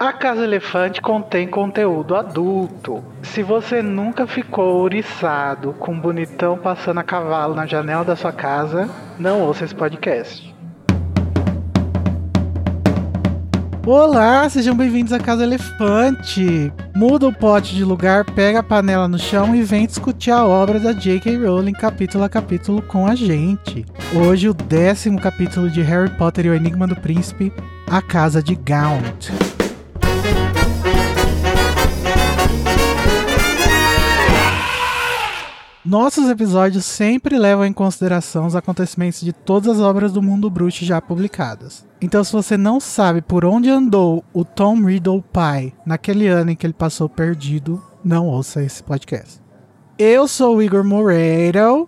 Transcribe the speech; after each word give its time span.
A 0.00 0.12
Casa 0.12 0.44
Elefante 0.44 1.02
contém 1.02 1.48
conteúdo 1.48 2.14
adulto. 2.14 3.02
Se 3.20 3.42
você 3.42 3.82
nunca 3.82 4.28
ficou 4.28 4.76
ouriçado 4.76 5.72
com 5.72 5.90
um 5.90 6.00
bonitão 6.00 6.56
passando 6.56 7.00
a 7.00 7.02
cavalo 7.02 7.52
na 7.52 7.66
janela 7.66 8.04
da 8.04 8.14
sua 8.14 8.30
casa, 8.30 8.88
não 9.18 9.40
ouça 9.40 9.64
esse 9.64 9.74
podcast. 9.74 10.54
Olá, 13.84 14.48
sejam 14.48 14.76
bem-vindos 14.76 15.12
à 15.12 15.18
Casa 15.18 15.42
Elefante. 15.42 16.72
Muda 16.94 17.26
o 17.26 17.34
pote 17.34 17.74
de 17.74 17.82
lugar, 17.82 18.24
pega 18.24 18.60
a 18.60 18.62
panela 18.62 19.08
no 19.08 19.18
chão 19.18 19.52
e 19.52 19.64
vem 19.64 19.84
discutir 19.84 20.30
a 20.30 20.46
obra 20.46 20.78
da 20.78 20.92
J.K. 20.92 21.38
Rowling 21.38 21.72
capítulo 21.72 22.22
a 22.22 22.28
capítulo 22.28 22.82
com 22.82 23.04
a 23.04 23.16
gente. 23.16 23.84
Hoje 24.14 24.48
o 24.48 24.54
décimo 24.54 25.20
capítulo 25.20 25.68
de 25.68 25.82
Harry 25.82 26.10
Potter 26.10 26.46
e 26.46 26.50
o 26.50 26.54
Enigma 26.54 26.86
do 26.86 26.94
Príncipe, 26.94 27.52
A 27.90 28.00
Casa 28.00 28.40
de 28.40 28.54
Gaunt. 28.54 29.47
Nossos 35.88 36.28
episódios 36.28 36.84
sempre 36.84 37.38
levam 37.38 37.64
em 37.64 37.72
consideração 37.72 38.44
os 38.44 38.54
acontecimentos 38.54 39.22
de 39.22 39.32
todas 39.32 39.78
as 39.78 39.80
obras 39.80 40.12
do 40.12 40.20
mundo 40.20 40.50
bruxo 40.50 40.84
já 40.84 41.00
publicadas. 41.00 41.86
Então, 41.98 42.22
se 42.22 42.30
você 42.30 42.58
não 42.58 42.78
sabe 42.78 43.22
por 43.22 43.42
onde 43.42 43.70
andou 43.70 44.22
o 44.34 44.44
Tom 44.44 44.84
Riddle 44.84 45.22
pai 45.32 45.72
naquele 45.86 46.26
ano 46.26 46.50
em 46.50 46.56
que 46.56 46.66
ele 46.66 46.74
passou 46.74 47.08
perdido, 47.08 47.82
não 48.04 48.26
ouça 48.26 48.62
esse 48.62 48.82
podcast. 48.82 49.40
Eu 49.98 50.28
sou 50.28 50.56
o 50.56 50.62
Igor 50.62 50.84
Moreira. 50.84 51.86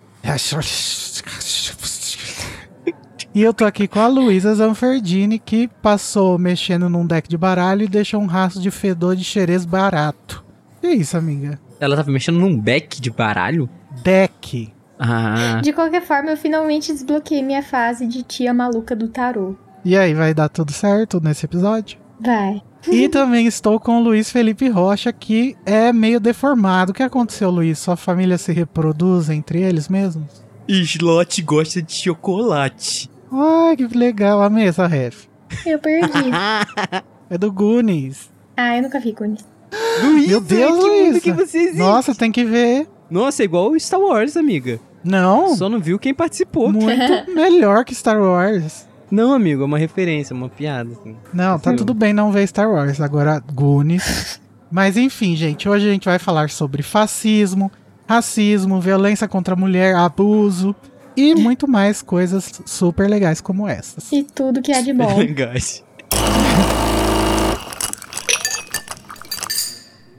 E 3.35 3.43
eu 3.43 3.53
tô 3.53 3.65
aqui 3.65 3.87
com 3.87 3.99
a 3.99 4.07
Luísa 4.07 4.55
Zanferdini, 4.55 5.37
que 5.37 5.67
passou 5.79 6.39
mexendo 6.39 6.89
num 6.89 7.05
deck 7.05 7.29
de 7.29 7.37
baralho 7.37 7.83
e 7.83 7.87
deixou 7.87 8.19
um 8.19 8.25
rastro 8.25 8.63
de 8.63 8.71
fedor 8.71 9.15
de 9.15 9.23
xerez 9.23 9.63
barato. 9.63 10.43
Que 10.81 10.87
isso, 10.87 11.15
amiga? 11.15 11.59
Ela 11.79 11.95
tava 11.95 12.09
mexendo 12.09 12.39
num 12.39 12.57
deck 12.57 12.99
de 12.99 13.11
baralho? 13.11 13.69
Deck. 14.03 14.73
Ah. 14.99 15.59
De 15.63 15.73
qualquer 15.73 16.01
forma, 16.01 16.29
eu 16.31 16.37
finalmente 16.37 16.91
desbloqueei 16.91 17.41
minha 17.41 17.63
fase 17.63 18.05
de 18.05 18.21
tia 18.23 18.53
maluca 18.53 18.95
do 18.95 19.07
tarô. 19.07 19.55
E 19.83 19.97
aí, 19.97 20.13
vai 20.13 20.33
dar 20.33 20.47
tudo 20.49 20.71
certo 20.71 21.19
nesse 21.19 21.45
episódio? 21.45 21.97
Vai. 22.19 22.61
E 22.87 23.09
também 23.09 23.47
estou 23.47 23.79
com 23.79 23.97
o 23.99 24.03
Luiz 24.03 24.31
Felipe 24.31 24.67
Rocha, 24.69 25.11
que 25.11 25.55
é 25.65 25.91
meio 25.91 26.19
deformado. 26.19 26.91
O 26.91 26.93
que 26.95 27.03
aconteceu, 27.03 27.49
Luiz? 27.49 27.79
Sua 27.79 27.95
família 27.95 28.37
se 28.37 28.51
reproduz 28.51 29.29
entre 29.29 29.61
eles 29.61 29.87
mesmos? 29.87 30.43
Slot 30.67 31.41
gosta 31.41 31.81
de 31.81 31.93
chocolate. 31.93 33.09
Ai, 33.31 33.75
que 33.75 33.87
legal. 33.97 34.41
Amei 34.41 34.67
essa 34.67 34.87
ref. 34.87 35.25
Eu 35.65 35.79
perdi. 35.79 36.29
É 37.29 37.37
do 37.37 37.51
Goonies. 37.51 38.29
ah, 38.57 38.75
eu 38.77 38.83
nunca 38.83 38.99
vi 38.99 39.11
Gunis. 39.13 39.45
Luísa, 40.03 40.27
Meu 40.29 40.41
Deus, 40.41 40.79
Luísa. 40.83 41.19
que 41.21 41.31
você 41.31 41.57
existe. 41.59 41.77
Nossa, 41.77 42.13
tem 42.15 42.31
que 42.31 42.43
ver. 42.43 42.87
Nossa, 43.11 43.43
é 43.43 43.45
igual 43.45 43.71
o 43.71 43.77
Star 43.77 43.99
Wars, 43.99 44.37
amiga. 44.37 44.79
Não, 45.03 45.53
Só 45.57 45.67
não 45.67 45.81
viu 45.81 45.99
quem 45.99 46.13
participou. 46.13 46.71
muito 46.71 46.95
melhor 47.35 47.83
que 47.83 47.93
Star 47.93 48.21
Wars. 48.21 48.87
Não, 49.11 49.33
amigo, 49.33 49.63
é 49.63 49.65
uma 49.65 49.77
referência, 49.77 50.33
uma 50.33 50.47
piada. 50.47 50.93
Assim. 50.93 51.17
Não, 51.33 51.59
tá 51.59 51.71
Sim. 51.71 51.75
tudo 51.75 51.93
bem 51.93 52.13
não 52.13 52.31
ver 52.31 52.47
Star 52.47 52.71
Wars. 52.71 53.01
Agora, 53.01 53.43
Goonies. 53.53 54.39
Mas 54.71 54.95
enfim, 54.95 55.35
gente, 55.35 55.67
hoje 55.67 55.89
a 55.89 55.91
gente 55.91 56.05
vai 56.05 56.17
falar 56.17 56.49
sobre 56.49 56.81
fascismo, 56.81 57.69
racismo, 58.07 58.79
violência 58.79 59.27
contra 59.27 59.55
a 59.55 59.57
mulher, 59.57 59.93
abuso 59.93 60.73
e 61.17 61.35
muito 61.35 61.67
mais 61.67 62.01
coisas 62.01 62.61
super 62.65 63.09
legais 63.09 63.41
como 63.41 63.67
essas. 63.67 64.09
E 64.13 64.23
tudo 64.23 64.61
que 64.61 64.71
é 64.71 64.81
de 64.81 64.93
bom. 64.93 65.17
Legais. 65.17 65.83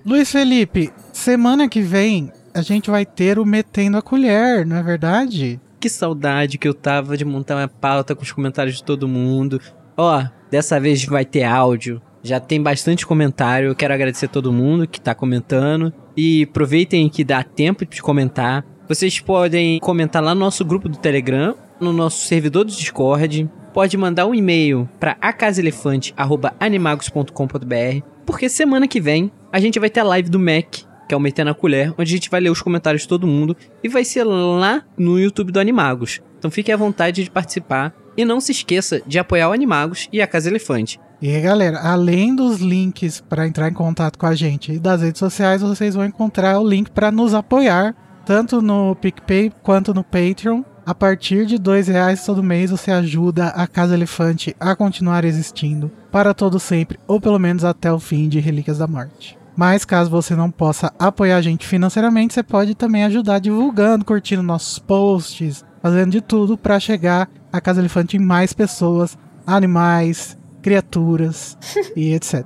Luiz 0.05 0.31
Felipe, 0.31 0.93
semana 1.15 1.67
que 1.67 1.81
vem 1.81 2.31
a 2.55 2.63
gente 2.63 2.91
vai 2.91 3.07
ter 3.07 3.39
o 3.39 3.47
Metendo 3.47 3.97
a 3.97 4.03
Colher, 4.03 4.67
não 4.67 4.77
é 4.77 4.83
verdade? 4.83 5.59
Que 5.81 5.89
saudade 5.89 6.59
que 6.59 6.69
eu 6.69 6.75
tava 6.75 7.17
de 7.17 7.25
montar 7.25 7.57
uma 7.57 7.69
pauta 7.69 8.15
com 8.15 8.23
os 8.23 8.31
comentários 8.31 8.77
de 8.77 8.85
todo 8.85 9.09
mundo. 9.09 9.59
Ó, 9.97 10.23
dessa 10.51 10.79
vez 10.79 11.03
vai 11.05 11.25
ter 11.25 11.45
áudio. 11.45 12.03
Já 12.23 12.39
tem 12.39 12.63
bastante 12.63 13.07
comentário. 13.07 13.69
Eu 13.69 13.75
quero 13.75 13.93
agradecer 13.93 14.27
a 14.27 14.29
todo 14.29 14.53
mundo 14.53 14.87
que 14.87 15.01
tá 15.01 15.13
comentando. 15.15 15.93
E 16.17 16.45
aproveitem 16.45 17.09
que 17.09 17.25
dá 17.25 17.43
tempo 17.43 17.85
de 17.85 18.01
comentar. 18.01 18.65
Vocês 18.89 19.19
podem 19.19 19.81
comentar 19.81 20.23
lá 20.23 20.33
no 20.35 20.41
nosso 20.41 20.65
grupo 20.65 20.89
do 20.89 20.99
Telegram, 20.99 21.57
no 21.81 21.93
nosso 21.93 22.25
servidor 22.27 22.65
do 22.65 22.71
Discord. 22.71 23.51
Pode 23.75 23.97
mandar 23.97 24.27
um 24.27 24.35
e-mail 24.35 24.89
para 25.01 25.17
acasaelefante.animagos.com.br. 25.21 28.07
Porque 28.25 28.49
semana 28.49 28.87
que 28.87 29.01
vem 29.01 29.33
a 29.51 29.59
gente 29.59 29.81
vai 29.81 29.91
ter 29.91 29.99
a 30.01 30.05
live 30.05 30.31
do 30.31 30.39
Mac, 30.39 30.83
que 31.09 31.15
é 31.15 31.17
o 31.17 31.21
Meter 31.21 31.45
na 31.45 31.55
Colher, 31.55 31.93
onde 31.99 32.13
a 32.13 32.17
gente 32.17 32.31
vai 32.31 32.41
ler 32.41 32.51
os 32.51 32.63
comentários 32.63 33.03
de 33.03 33.09
todo 33.09 33.27
mundo. 33.27 33.57
E 33.83 33.89
vai 33.89 34.05
ser 34.05 34.25
lá 34.25 34.83
no 34.97 35.19
YouTube 35.19 35.53
do 35.53 35.61
Animagos. 35.61 36.21
Então 36.39 36.51
fique 36.51 36.73
à 36.73 36.77
vontade 36.77 37.25
de 37.25 37.31
participar. 37.31 37.95
E 38.17 38.25
não 38.25 38.41
se 38.41 38.53
esqueça 38.53 39.01
de 39.07 39.19
apoiar 39.19 39.49
o 39.49 39.53
Animagos 39.53 40.09
e 40.13 40.21
a 40.21 40.27
Casa 40.27 40.51
Elefante. 40.51 41.01
E 41.23 41.41
galera, 41.41 41.79
além 41.79 42.35
dos 42.35 42.61
links 42.61 43.21
para 43.21 43.47
entrar 43.47 43.69
em 43.69 43.73
contato 43.73 44.19
com 44.19 44.27
a 44.27 44.35
gente 44.35 44.73
e 44.73 44.79
das 44.79 45.03
redes 45.03 45.21
sociais, 45.21 45.63
vocês 45.63 45.95
vão 45.95 46.05
encontrar 46.05 46.59
o 46.59 46.69
link 46.69 46.91
para 46.91 47.13
nos 47.13 47.33
apoiar, 47.33 47.95
tanto 48.27 48.61
no 48.61 48.97
PicPay 48.97 49.53
quanto 49.63 49.95
no 49.95 50.03
Patreon. 50.03 50.63
A 50.85 50.93
partir 50.93 51.47
de 51.47 51.59
dois 51.59 51.87
reais 51.87 52.27
todo 52.27 52.43
mês 52.43 52.73
você 52.73 52.91
ajuda 52.91 53.47
a 53.49 53.69
Casa 53.69 53.95
Elefante 53.95 54.57
a 54.59 54.75
continuar 54.75 55.25
existindo 55.25 55.93
para 56.11 56.35
todo 56.35 56.59
sempre, 56.59 56.99
ou 57.07 57.21
pelo 57.21 57.39
menos 57.39 57.65
até 57.65 57.93
o 57.93 58.01
fim 58.01 58.29
de 58.29 58.41
Relíquias 58.41 58.79
da 58.79 58.89
Morte. 58.89 59.39
Mas 59.57 59.85
caso 59.85 60.11
você 60.11 60.35
não 60.35 60.51
possa 60.51 60.93
apoiar 60.99 61.37
a 61.37 61.43
gente 61.43 61.67
financeiramente, 61.67 62.35
você 62.35 62.43
pode 62.43 62.75
também 62.75 63.05
ajudar 63.05 63.39
divulgando, 63.39 64.05
curtindo 64.05 64.43
nossos 64.43 64.79
posts, 64.79 65.65
fazendo 65.83 66.11
de 66.13 66.21
tudo 66.21 66.57
para 66.57 66.81
chegar 66.81 67.29
a 67.53 67.61
Casa 67.61 67.81
Elefante 67.81 68.17
em 68.17 68.21
mais 68.21 68.53
pessoas, 68.53 69.19
animais, 69.47 70.37
criaturas 70.63 71.59
e 71.95 72.15
etc. 72.15 72.45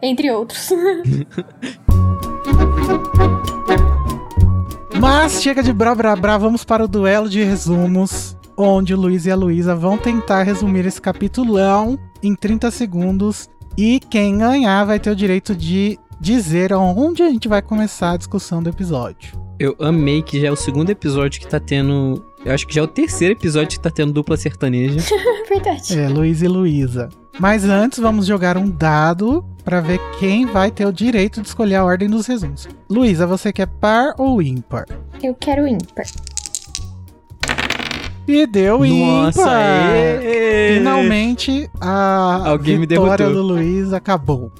Entre 0.00 0.30
outros. 0.30 0.70
Mas 5.00 5.40
chega 5.40 5.62
de 5.62 5.72
brá 5.72 5.94
brá 5.94 6.16
brá, 6.16 6.36
vamos 6.36 6.64
para 6.64 6.84
o 6.84 6.88
duelo 6.88 7.28
de 7.28 7.42
resumos, 7.42 8.36
onde 8.56 8.92
o 8.92 8.96
Luiz 8.96 9.26
e 9.26 9.30
a 9.30 9.36
Luísa 9.36 9.76
vão 9.76 9.96
tentar 9.96 10.42
resumir 10.42 10.84
esse 10.86 11.00
capitulão 11.00 11.96
em 12.20 12.34
30 12.34 12.70
segundos 12.72 13.48
e 13.76 14.00
quem 14.00 14.38
ganhar 14.38 14.84
vai 14.84 14.98
ter 14.98 15.10
o 15.10 15.16
direito 15.16 15.54
de 15.54 15.96
dizer 16.20 16.72
onde 16.72 17.22
a 17.22 17.30
gente 17.30 17.48
vai 17.48 17.62
começar 17.62 18.12
a 18.12 18.16
discussão 18.16 18.62
do 18.62 18.68
episódio. 18.68 19.38
Eu 19.58 19.74
amei 19.80 20.22
que 20.22 20.40
já 20.40 20.48
é 20.48 20.50
o 20.50 20.56
segundo 20.56 20.90
episódio 20.90 21.40
que 21.40 21.48
tá 21.48 21.58
tendo. 21.58 22.24
Eu 22.44 22.54
acho 22.54 22.66
que 22.66 22.74
já 22.74 22.80
é 22.80 22.84
o 22.84 22.88
terceiro 22.88 23.34
episódio 23.34 23.78
que 23.78 23.80
tá 23.80 23.90
tendo 23.90 24.12
dupla 24.12 24.36
sertaneja. 24.36 25.00
Verdade. 25.48 25.98
É, 25.98 26.08
Luiz 26.08 26.42
e 26.42 26.48
Luísa. 26.48 27.08
Mas 27.40 27.64
antes 27.64 27.98
vamos 27.98 28.26
jogar 28.26 28.56
um 28.56 28.68
dado 28.68 29.44
para 29.64 29.80
ver 29.80 30.00
quem 30.18 30.46
vai 30.46 30.70
ter 30.70 30.86
o 30.86 30.92
direito 30.92 31.40
de 31.40 31.48
escolher 31.48 31.76
a 31.76 31.84
ordem 31.84 32.08
dos 32.08 32.26
resumos. 32.26 32.68
Luísa, 32.88 33.26
você 33.26 33.52
quer 33.52 33.66
par 33.66 34.14
ou 34.16 34.40
ímpar? 34.40 34.86
Eu 35.22 35.34
quero 35.34 35.66
ímpar. 35.66 36.06
E 38.28 38.46
deu 38.46 38.80
Nossa, 38.84 39.40
ímpar! 39.40 40.22
ê! 40.22 40.74
Finalmente 40.74 41.70
a 41.80 42.48
Alguém 42.50 42.78
vitória 42.80 43.30
do 43.30 43.42
Luiz 43.42 43.92
acabou. 43.92 44.52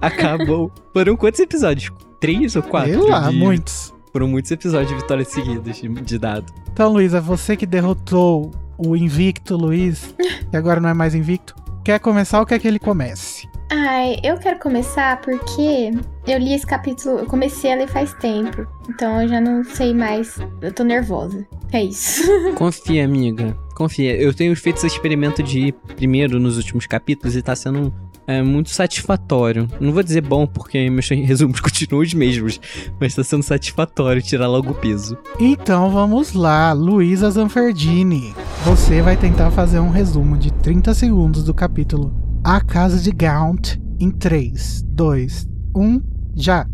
Acabou. 0.00 0.70
Foram 0.92 1.16
quantos 1.16 1.40
episódios? 1.40 1.90
Três 2.20 2.54
ou 2.54 2.62
quatro? 2.62 3.00
Sei 3.02 3.10
lá, 3.10 3.30
de- 3.30 3.36
muitos. 3.36 3.94
Foram 4.12 4.28
muitos 4.28 4.50
episódios 4.50 4.90
de 4.90 4.96
vitórias 4.96 5.28
seguidas 5.28 5.76
de, 5.76 5.88
de 5.88 6.18
dado. 6.18 6.52
Então, 6.72 6.92
Luísa, 6.92 7.20
você 7.20 7.56
que 7.56 7.66
derrotou 7.66 8.50
o 8.76 8.94
invicto 8.94 9.56
Luiz, 9.56 10.14
que 10.50 10.56
agora 10.56 10.78
não 10.80 10.88
é 10.90 10.94
mais 10.94 11.14
invicto, 11.14 11.54
quer 11.84 12.00
começar 12.00 12.40
ou 12.40 12.46
quer 12.46 12.58
que 12.58 12.66
ele 12.66 12.78
comece? 12.78 13.46
Ai, 13.70 14.16
eu 14.22 14.36
quero 14.38 14.58
começar 14.58 15.20
porque 15.20 15.90
eu 16.26 16.38
li 16.38 16.54
esse 16.54 16.66
capítulo, 16.66 17.18
eu 17.18 17.26
comecei 17.26 17.72
a 17.72 17.76
ler 17.76 17.88
faz 17.88 18.14
tempo. 18.14 18.66
Então 18.88 19.20
eu 19.20 19.28
já 19.28 19.40
não 19.40 19.62
sei 19.64 19.92
mais. 19.92 20.38
Eu 20.60 20.72
tô 20.72 20.82
nervosa. 20.82 21.46
É 21.72 21.82
isso. 21.82 22.22
Confia, 22.56 23.04
amiga. 23.04 23.56
Confia. 23.74 24.16
Eu 24.16 24.32
tenho 24.32 24.54
feito 24.56 24.76
esse 24.76 24.86
experimento 24.86 25.42
de 25.42 25.68
ir 25.68 25.72
primeiro 25.96 26.38
nos 26.38 26.56
últimos 26.56 26.86
capítulos 26.86 27.36
e 27.36 27.42
tá 27.42 27.54
sendo 27.56 27.92
é, 28.26 28.42
muito 28.42 28.70
satisfatório. 28.70 29.68
Não 29.80 29.92
vou 29.92 30.02
dizer 30.02 30.20
bom, 30.20 30.46
porque 30.46 30.88
meus 30.90 31.08
resumos 31.10 31.60
continuam 31.60 32.02
os 32.02 32.14
mesmos, 32.14 32.60
mas 33.00 33.14
tá 33.14 33.22
sendo 33.22 33.42
satisfatório 33.42 34.22
tirar 34.22 34.48
logo 34.48 34.70
o 34.70 34.74
peso. 34.74 35.16
Então 35.38 35.90
vamos 35.90 36.32
lá, 36.32 36.72
Luísa 36.72 37.30
Zanferdini. 37.30 38.34
Você 38.64 39.02
vai 39.02 39.16
tentar 39.16 39.50
fazer 39.50 39.78
um 39.78 39.90
resumo 39.90 40.36
de 40.36 40.52
30 40.52 40.94
segundos 40.94 41.44
do 41.44 41.52
capítulo 41.52 42.14
A 42.42 42.60
Casa 42.60 42.98
de 42.98 43.10
Gaunt 43.10 43.76
em 44.00 44.10
3, 44.10 44.82
2, 44.88 45.48
1, 45.76 46.00
já. 46.34 46.66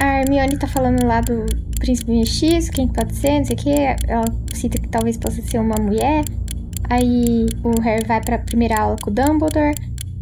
A 0.00 0.20
Hermione 0.20 0.58
tá 0.58 0.66
falando 0.66 1.04
lá 1.06 1.22
do 1.22 1.46
príncipe 1.78 2.10
mestiço, 2.10 2.70
quem 2.70 2.86
pode 2.88 3.14
ser, 3.14 3.38
não 3.38 3.44
sei 3.44 3.56
o 3.56 3.58
que. 3.58 4.10
Ela 4.10 4.24
cita 4.52 4.78
que 4.78 4.88
talvez 4.88 5.16
possa 5.16 5.40
ser 5.42 5.58
uma 5.58 5.76
mulher. 5.80 6.24
Aí 6.88 7.46
o 7.64 7.80
Harry 7.80 8.06
vai 8.06 8.20
pra 8.20 8.38
primeira 8.38 8.80
aula 8.80 8.96
com 9.02 9.10
o 9.10 9.14
Dumbledore. 9.14 9.74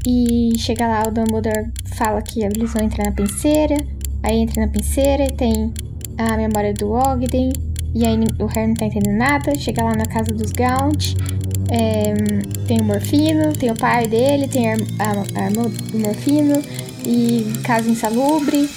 E 0.06 0.52
chega 0.58 0.86
lá, 0.86 1.04
o 1.08 1.10
Dumbledore 1.10 1.70
fala 1.96 2.20
que 2.20 2.42
eles 2.42 2.72
vão 2.72 2.84
entrar 2.84 3.04
na 3.06 3.12
penseira, 3.12 3.76
aí 4.22 4.38
entra 4.38 4.66
na 4.66 4.72
penseira 4.72 5.24
e 5.24 5.32
tem 5.32 5.72
a 6.18 6.36
memória 6.36 6.74
do 6.74 6.92
Ogden, 6.92 7.52
e 7.94 8.04
aí 8.04 8.18
o 8.38 8.46
Harry 8.46 8.68
não 8.68 8.74
tá 8.74 8.86
entendendo 8.86 9.16
nada, 9.16 9.54
chega 9.58 9.82
lá 9.82 9.94
na 9.94 10.04
casa 10.04 10.32
dos 10.32 10.52
Gaunt, 10.52 11.14
é, 11.70 12.12
tem 12.66 12.80
o 12.80 12.84
Morfino, 12.84 13.52
tem 13.54 13.70
o 13.70 13.74
pai 13.74 14.06
dele, 14.06 14.46
tem 14.46 14.72
a, 14.72 14.76
a, 14.98 15.46
a 15.46 15.48
do 15.48 15.98
Morfino, 15.98 16.60
e 17.06 17.52
casa 17.62 17.88
insalubre. 17.88 18.68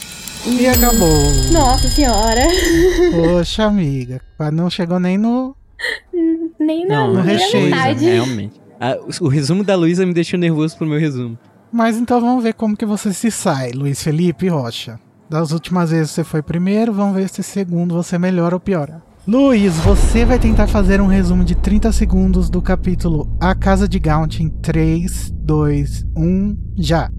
E, 0.46 0.62
e 0.62 0.68
acabou. 0.68 1.32
Nossa 1.52 1.88
senhora. 1.88 2.42
Poxa, 3.12 3.66
amiga, 3.66 4.22
não 4.54 4.70
chegou 4.70 5.00
nem 5.00 5.18
no. 5.18 5.56
Nem 6.60 6.88
na, 6.88 7.08
no 7.08 7.22
recheio. 7.22 7.74
Realmente. 7.74 8.67
Ah, 8.80 8.98
o 9.22 9.28
resumo 9.28 9.64
da 9.64 9.76
Luísa 9.76 10.06
me 10.06 10.14
deixou 10.14 10.40
nervoso 10.40 10.78
pro 10.78 10.88
meu 10.88 11.00
resumo. 11.00 11.38
Mas 11.72 11.98
então 11.98 12.22
vamos 12.22 12.44
ver 12.44 12.54
como 12.54 12.78
que 12.78 12.86
você 12.86 13.12
se 13.12 13.30
sai, 13.30 13.72
Luiz 13.72 14.02
Felipe 14.02 14.48
Rocha. 14.48 15.00
Das 15.30 15.52
últimas 15.52 15.92
vezes 15.92 16.12
você 16.12 16.24
foi 16.24 16.42
primeiro, 16.42 16.94
vamos 16.94 17.16
ver 17.16 17.28
se 17.28 17.44
segundo 17.44 17.94
você 17.96 18.18
melhora 18.18 18.56
ou 18.56 18.60
piora. 18.60 19.04
Luiz, 19.28 19.76
você 19.80 20.24
vai 20.24 20.40
tentar 20.40 20.68
fazer 20.68 21.02
um 21.02 21.08
resumo 21.08 21.44
de 21.44 21.54
30 21.54 21.92
segundos 21.92 22.50
do 22.50 22.62
capítulo 22.62 23.30
A 23.42 23.54
Casa 23.54 23.86
de 23.86 24.00
Gaunt 24.00 24.40
em 24.40 24.48
3, 24.48 25.34
2, 25.36 26.06
1, 26.16 26.58
já. 26.78 27.12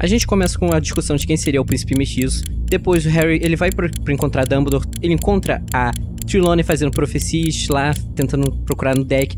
A 0.00 0.06
gente 0.06 0.26
começa 0.26 0.58
com 0.58 0.72
a 0.72 0.80
discussão 0.80 1.16
de 1.16 1.26
quem 1.26 1.36
seria 1.36 1.60
o 1.60 1.64
príncipe 1.66 1.98
mestiço. 1.98 2.44
Depois 2.64 3.04
o 3.04 3.10
Harry, 3.10 3.40
ele 3.42 3.56
vai 3.56 3.70
para 3.70 3.90
encontrar 4.08 4.46
Dumbledore, 4.46 4.88
ele 5.02 5.12
encontra 5.12 5.62
a 5.72 5.92
Trelawney 6.26 6.64
fazendo 6.64 6.90
profecias 6.90 7.68
lá, 7.68 7.94
tentando 8.14 8.50
procurar 8.64 8.96
no 8.96 9.04
deck. 9.04 9.36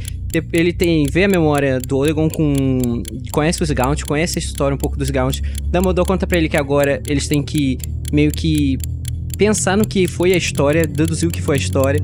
Ele 0.52 0.72
tem 0.72 1.06
vê 1.06 1.24
a 1.24 1.28
memória 1.28 1.78
do 1.80 1.96
Olegon 1.96 2.28
com 2.28 3.02
conhece 3.32 3.62
os 3.62 3.70
Gaunt, 3.70 4.02
conhece 4.04 4.38
a 4.38 4.42
história 4.42 4.74
um 4.74 4.78
pouco 4.78 4.96
dos 4.96 5.10
Gaunt. 5.10 5.40
Dumbledore 5.70 6.06
conta 6.06 6.26
para 6.26 6.36
ele 6.38 6.48
que 6.48 6.56
agora 6.56 7.02
eles 7.06 7.26
têm 7.26 7.42
que 7.42 7.78
meio 8.12 8.30
que 8.30 8.76
pensar 9.36 9.76
no 9.76 9.86
que 9.86 10.06
foi 10.06 10.32
a 10.32 10.36
história, 10.36 10.86
deduzir 10.86 11.28
o 11.28 11.32
que 11.32 11.40
foi 11.40 11.56
a 11.56 11.58
história. 11.58 12.00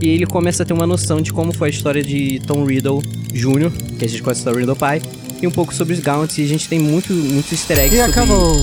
E 0.00 0.08
ele 0.08 0.26
começa 0.26 0.62
a 0.62 0.66
ter 0.66 0.72
uma 0.72 0.86
noção 0.86 1.20
de 1.20 1.32
como 1.32 1.52
foi 1.52 1.68
a 1.68 1.70
história 1.70 2.02
de 2.02 2.40
Tom 2.40 2.64
Riddle 2.64 3.02
Jr., 3.32 3.70
que 3.98 4.04
a 4.04 4.08
gente 4.08 4.22
conhece 4.22 4.48
o 4.48 4.52
Riddle 4.52 4.74
pai, 4.74 5.00
e 5.40 5.46
um 5.46 5.50
pouco 5.50 5.72
sobre 5.72 5.94
os 5.94 6.00
Gaunts. 6.00 6.38
E 6.38 6.42
a 6.42 6.46
gente 6.46 6.68
tem 6.68 6.78
muito, 6.78 7.12
muito 7.12 7.52
easter 7.52 7.78
eggs 7.78 7.96
e 7.96 7.98
sobre... 7.98 8.10
acabou! 8.10 8.56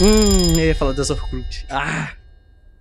Hum, 0.00 0.58
eu 0.58 0.66
ia 0.66 0.74
falar 0.74 0.92
das 0.92 1.10
Horcrux. 1.10 1.64
Ah! 1.70 2.19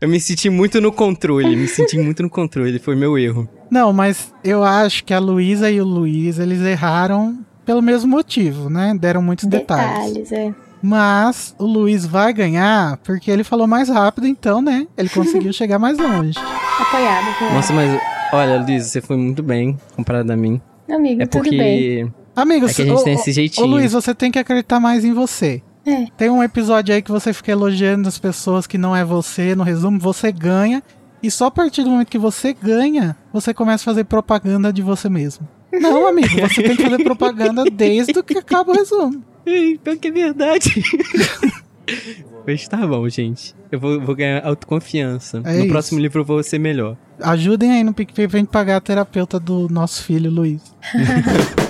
Eu 0.01 0.07
me 0.07 0.19
senti 0.19 0.50
muito 0.50 0.80
no 0.80 0.94
controle, 0.94 1.56
me 1.57 1.68
senti 1.68 1.98
muito 2.00 2.24
no 2.24 2.30
controle, 2.30 2.80
foi 2.80 2.96
meu 2.96 3.18
erro. 3.18 3.50
Não, 3.69 3.92
mas 3.92 4.34
eu 4.44 4.63
acho 4.63 5.04
que 5.04 5.13
a 5.13 5.19
Luísa 5.19 5.69
e 5.69 5.81
o 5.81 5.86
Luiz, 5.86 6.40
eles 6.40 6.62
erraram 6.62 7.40
pelo 7.66 7.81
mesmo 7.81 8.10
motivo, 8.10 8.69
né? 8.69 8.96
Deram 8.98 9.22
muitos 9.22 9.46
detalhes. 9.46 10.13
Detalhes, 10.13 10.31
é. 10.31 10.54
Mas 10.81 11.54
o 11.60 11.66
Luiz 11.66 12.06
vai 12.06 12.31
ganhar 12.31 12.96
porque 13.04 13.30
ele 13.30 13.44
falou 13.44 13.68
mais 13.68 13.90
rápido, 13.90 14.25
então, 14.25 14.62
né? 14.62 14.88
Ele 14.98 15.10
conseguiu 15.10 15.51
chegar 15.54 15.78
mais 15.78 15.98
longe. 15.98 16.40
Apoiado, 16.40 17.30
apoiado. 17.31 17.54
Nossa, 17.54 17.74
mas 17.74 18.02
olha, 18.31 18.62
Luiz, 18.62 18.86
você 18.86 19.02
foi 19.02 19.18
muito 19.18 19.44
bem 19.44 19.78
comparado 19.98 20.31
a 20.31 20.38
mim. 20.38 20.62
Amigo, 20.90 21.22
é 21.22 21.25
porque... 21.25 21.50
tudo 21.50 21.57
bem. 21.57 22.13
Amigo, 22.34 22.68
é 22.68 22.74
que 22.74 22.81
a 22.81 22.86
gente 22.86 23.04
tem 23.04 23.13
esse 23.16 23.34
jeitinho. 23.34 23.68
Ô, 23.68 23.69
Luiz, 23.69 23.92
você 23.92 24.16
tem 24.16 24.31
que 24.31 24.40
acreditar 24.40 24.80
mais 24.80 25.04
em 25.04 25.13
você. 25.13 25.62
É. 25.89 26.07
Tem 26.18 26.30
um 26.30 26.44
episódio 26.44 26.94
aí 26.94 27.01
que 27.01 27.12
você 27.12 27.33
fica 27.33 27.51
elogiando 27.51 28.07
as 28.07 28.19
pessoas 28.19 28.68
que 28.68 28.77
não 28.77 28.95
é 28.95 29.03
você, 29.03 29.56
no 29.56 29.63
resumo, 29.63 30.00
você 30.00 30.31
ganha. 30.31 30.83
E 31.21 31.30
só 31.31 31.47
a 31.47 31.51
partir 31.51 31.83
do 31.83 31.89
momento 31.89 32.09
que 32.09 32.18
você 32.18 32.53
ganha, 32.53 33.15
você 33.33 33.53
começa 33.53 33.83
a 33.83 33.86
fazer 33.86 34.03
propaganda 34.06 34.71
de 34.71 34.81
você 34.81 35.09
mesmo. 35.09 35.47
Não, 35.74 36.07
amigo, 36.07 36.39
você 36.39 36.63
tem 36.63 36.75
que 36.75 36.83
fazer 36.83 37.03
propaganda 37.03 37.63
desde 37.65 38.24
que 38.24 38.38
acaba 38.38 38.71
o 38.71 38.75
resumo. 38.75 39.24
Pior 39.44 39.97
que 39.97 40.07
é 40.07 40.12
verdade. 40.12 40.83
Mas 42.45 42.68
tá 42.68 42.77
bom, 42.85 43.07
gente. 43.09 43.53
Eu 43.71 43.80
vou, 43.80 44.00
vou 44.00 44.15
ganhar 44.15 44.45
autoconfiança. 44.45 45.42
É 45.44 45.53
no 45.53 45.59
isso. 45.59 45.68
próximo 45.68 46.00
livro 46.00 46.21
eu 46.21 46.25
vou 46.25 46.42
ser 46.42 46.59
melhor. 46.59 46.97
Ajudem 47.21 47.71
aí 47.71 47.83
no 47.83 47.94
PicPay 47.94 48.27
pra 48.27 48.39
gente 48.39 48.50
pagar 48.50 48.77
a 48.77 48.81
terapeuta 48.81 49.39
do 49.39 49.68
nosso 49.69 50.03
filho, 50.03 50.31
Luiz. 50.31 50.62